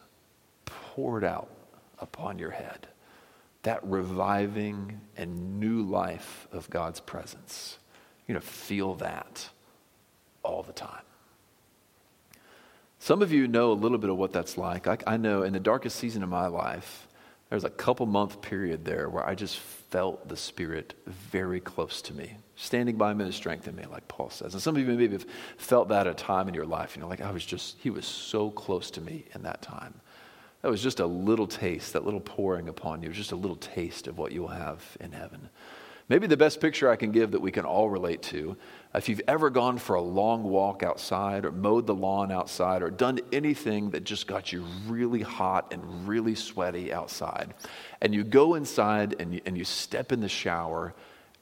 poured 0.65 1.23
out 1.23 1.49
upon 1.99 2.39
your 2.39 2.51
head. 2.51 2.87
That 3.63 3.79
reviving 3.83 5.01
and 5.17 5.59
new 5.59 5.81
life 5.81 6.47
of 6.51 6.69
God's 6.69 6.99
presence. 6.99 7.77
You're 8.27 8.35
going 8.35 8.41
to 8.41 8.47
feel 8.47 8.95
that 8.95 9.49
all 10.43 10.63
the 10.63 10.73
time. 10.73 11.03
Some 12.99 13.21
of 13.21 13.31
you 13.31 13.47
know 13.47 13.71
a 13.71 13.73
little 13.73 13.97
bit 13.97 14.09
of 14.09 14.17
what 14.17 14.31
that's 14.31 14.57
like. 14.57 14.87
I, 14.87 14.97
I 15.07 15.17
know 15.17 15.43
in 15.43 15.53
the 15.53 15.59
darkest 15.59 15.97
season 15.97 16.23
of 16.23 16.29
my 16.29 16.47
life, 16.47 17.07
there 17.51 17.57
was 17.57 17.65
a 17.65 17.69
couple 17.69 18.05
month 18.05 18.41
period 18.41 18.85
there 18.85 19.09
where 19.09 19.27
I 19.27 19.35
just 19.35 19.57
felt 19.59 20.29
the 20.29 20.37
Spirit 20.37 20.93
very 21.05 21.59
close 21.59 22.01
to 22.03 22.13
me, 22.13 22.37
standing 22.55 22.95
by 22.95 23.13
me 23.13 23.25
to 23.25 23.33
strengthen 23.33 23.75
me, 23.75 23.83
like 23.91 24.07
Paul 24.07 24.29
says. 24.29 24.53
And 24.53 24.63
some 24.63 24.77
of 24.77 24.81
you 24.81 24.87
maybe 24.87 25.09
have 25.09 25.25
felt 25.57 25.89
that 25.89 26.07
at 26.07 26.13
a 26.13 26.13
time 26.13 26.47
in 26.47 26.53
your 26.53 26.65
life. 26.65 26.95
You 26.95 27.01
know, 27.01 27.09
like 27.09 27.19
I 27.19 27.29
was 27.31 27.45
just, 27.45 27.75
he 27.79 27.89
was 27.89 28.05
so 28.05 28.51
close 28.51 28.89
to 28.91 29.01
me 29.01 29.25
in 29.35 29.43
that 29.43 29.61
time. 29.61 29.95
That 30.61 30.71
was 30.71 30.81
just 30.81 31.01
a 31.01 31.05
little 31.05 31.45
taste, 31.45 31.91
that 31.91 32.05
little 32.05 32.21
pouring 32.21 32.69
upon 32.69 33.03
you, 33.03 33.09
just 33.09 33.33
a 33.33 33.35
little 33.35 33.57
taste 33.57 34.07
of 34.07 34.17
what 34.17 34.31
you 34.31 34.43
will 34.43 34.47
have 34.47 34.81
in 35.01 35.11
heaven. 35.11 35.49
Maybe 36.07 36.27
the 36.27 36.37
best 36.37 36.61
picture 36.61 36.89
I 36.89 36.95
can 36.95 37.11
give 37.11 37.31
that 37.31 37.41
we 37.41 37.51
can 37.51 37.65
all 37.65 37.89
relate 37.89 38.21
to 38.23 38.55
if 38.93 39.07
you've 39.07 39.21
ever 39.27 39.49
gone 39.49 39.77
for 39.77 39.95
a 39.95 40.01
long 40.01 40.43
walk 40.43 40.83
outside 40.83 41.45
or 41.45 41.51
mowed 41.51 41.87
the 41.87 41.95
lawn 41.95 42.31
outside 42.31 42.83
or 42.83 42.89
done 42.89 43.19
anything 43.31 43.91
that 43.91 44.03
just 44.03 44.27
got 44.27 44.51
you 44.51 44.65
really 44.87 45.21
hot 45.21 45.73
and 45.73 46.07
really 46.07 46.35
sweaty 46.35 46.91
outside, 46.91 47.53
and 48.01 48.13
you 48.13 48.23
go 48.23 48.55
inside 48.55 49.15
and 49.19 49.35
you, 49.35 49.41
and 49.45 49.57
you 49.57 49.63
step 49.63 50.11
in 50.11 50.19
the 50.19 50.29
shower, 50.29 50.93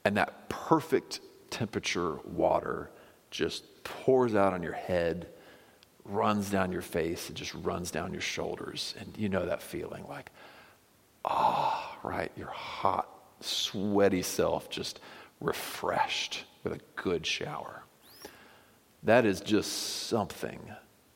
and 0.04 0.16
that 0.16 0.48
perfect 0.48 1.20
temperature 1.50 2.16
water 2.24 2.90
just 3.30 3.64
pours 3.82 4.34
out 4.34 4.52
on 4.52 4.62
your 4.62 4.72
head, 4.72 5.26
runs 6.04 6.50
down 6.50 6.70
your 6.70 6.82
face, 6.82 7.28
and 7.28 7.36
just 7.36 7.54
runs 7.54 7.90
down 7.90 8.12
your 8.12 8.22
shoulders. 8.22 8.94
And 8.98 9.12
you 9.18 9.28
know 9.28 9.46
that 9.46 9.60
feeling 9.60 10.06
like, 10.08 10.30
ah, 11.24 11.98
oh, 12.04 12.08
right, 12.08 12.30
you're 12.36 12.46
hot 12.46 13.08
sweaty 13.40 14.22
self 14.22 14.68
just 14.68 15.00
refreshed 15.40 16.44
with 16.62 16.72
a 16.74 16.80
good 16.96 17.26
shower. 17.26 17.82
That 19.02 19.24
is 19.24 19.40
just 19.40 19.72
something 20.08 20.60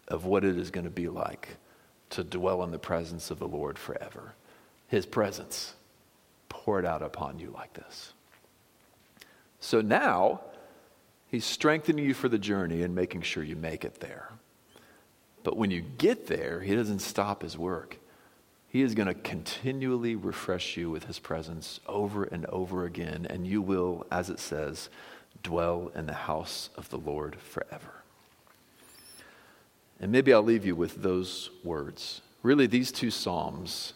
of 0.08 0.24
what 0.24 0.44
it 0.44 0.58
is 0.58 0.70
going 0.70 0.84
to 0.84 0.90
be 0.90 1.08
like 1.08 1.56
to 2.10 2.24
dwell 2.24 2.62
in 2.62 2.70
the 2.70 2.78
presence 2.78 3.30
of 3.30 3.38
the 3.38 3.48
Lord 3.48 3.78
forever. 3.78 4.34
His 4.88 5.06
presence 5.06 5.74
poured 6.48 6.86
out 6.86 7.02
upon 7.02 7.38
you 7.38 7.50
like 7.50 7.74
this. 7.74 8.12
So 9.60 9.80
now, 9.80 10.40
He's 11.30 11.44
strengthening 11.44 12.04
you 12.04 12.14
for 12.14 12.28
the 12.28 12.38
journey 12.38 12.82
and 12.82 12.94
making 12.94 13.22
sure 13.22 13.42
you 13.42 13.56
make 13.56 13.84
it 13.84 13.98
there. 13.98 14.30
But 15.42 15.56
when 15.56 15.72
you 15.72 15.80
get 15.80 16.28
there, 16.28 16.60
He 16.60 16.76
doesn't 16.76 17.00
stop 17.00 17.42
His 17.42 17.58
work. 17.58 17.98
He 18.74 18.82
is 18.82 18.96
going 18.96 19.06
to 19.06 19.14
continually 19.14 20.16
refresh 20.16 20.76
you 20.76 20.90
with 20.90 21.04
his 21.04 21.20
presence 21.20 21.78
over 21.86 22.24
and 22.24 22.44
over 22.46 22.84
again, 22.84 23.24
and 23.30 23.46
you 23.46 23.62
will, 23.62 24.04
as 24.10 24.30
it 24.30 24.40
says, 24.40 24.88
dwell 25.44 25.92
in 25.94 26.06
the 26.06 26.12
house 26.12 26.70
of 26.76 26.88
the 26.90 26.98
Lord 26.98 27.36
forever. 27.36 28.02
And 30.00 30.10
maybe 30.10 30.32
I'll 30.34 30.42
leave 30.42 30.66
you 30.66 30.74
with 30.74 31.02
those 31.02 31.50
words. 31.62 32.20
Really, 32.42 32.66
these 32.66 32.90
two 32.90 33.12
Psalms 33.12 33.92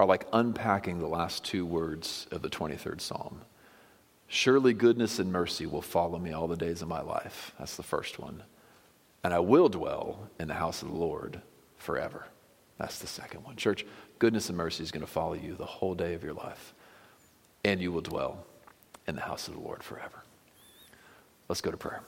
are 0.00 0.06
like 0.06 0.26
unpacking 0.32 0.98
the 0.98 1.06
last 1.06 1.44
two 1.44 1.64
words 1.64 2.26
of 2.32 2.42
the 2.42 2.50
23rd 2.50 3.00
Psalm 3.00 3.42
Surely 4.32 4.72
goodness 4.72 5.18
and 5.18 5.32
mercy 5.32 5.66
will 5.66 5.82
follow 5.82 6.16
me 6.16 6.32
all 6.32 6.46
the 6.46 6.56
days 6.56 6.82
of 6.82 6.88
my 6.88 7.00
life. 7.00 7.52
That's 7.58 7.74
the 7.74 7.82
first 7.82 8.20
one. 8.20 8.44
And 9.24 9.34
I 9.34 9.40
will 9.40 9.68
dwell 9.68 10.30
in 10.38 10.46
the 10.46 10.54
house 10.54 10.82
of 10.82 10.88
the 10.88 10.96
Lord 10.96 11.42
forever. 11.78 12.26
That's 12.78 13.00
the 13.00 13.08
second 13.08 13.42
one. 13.42 13.56
Church, 13.56 13.84
goodness 14.20 14.48
and 14.48 14.56
mercy 14.56 14.84
is 14.84 14.92
going 14.92 15.04
to 15.04 15.10
follow 15.10 15.34
you 15.34 15.56
the 15.56 15.66
whole 15.66 15.96
day 15.96 16.14
of 16.14 16.22
your 16.22 16.32
life, 16.32 16.74
and 17.64 17.82
you 17.82 17.90
will 17.90 18.02
dwell 18.02 18.46
in 19.08 19.16
the 19.16 19.22
house 19.22 19.48
of 19.48 19.54
the 19.54 19.60
Lord 19.60 19.82
forever. 19.82 20.22
Let's 21.50 21.60
go 21.60 21.72
to 21.72 21.76
prayer. 21.76 22.04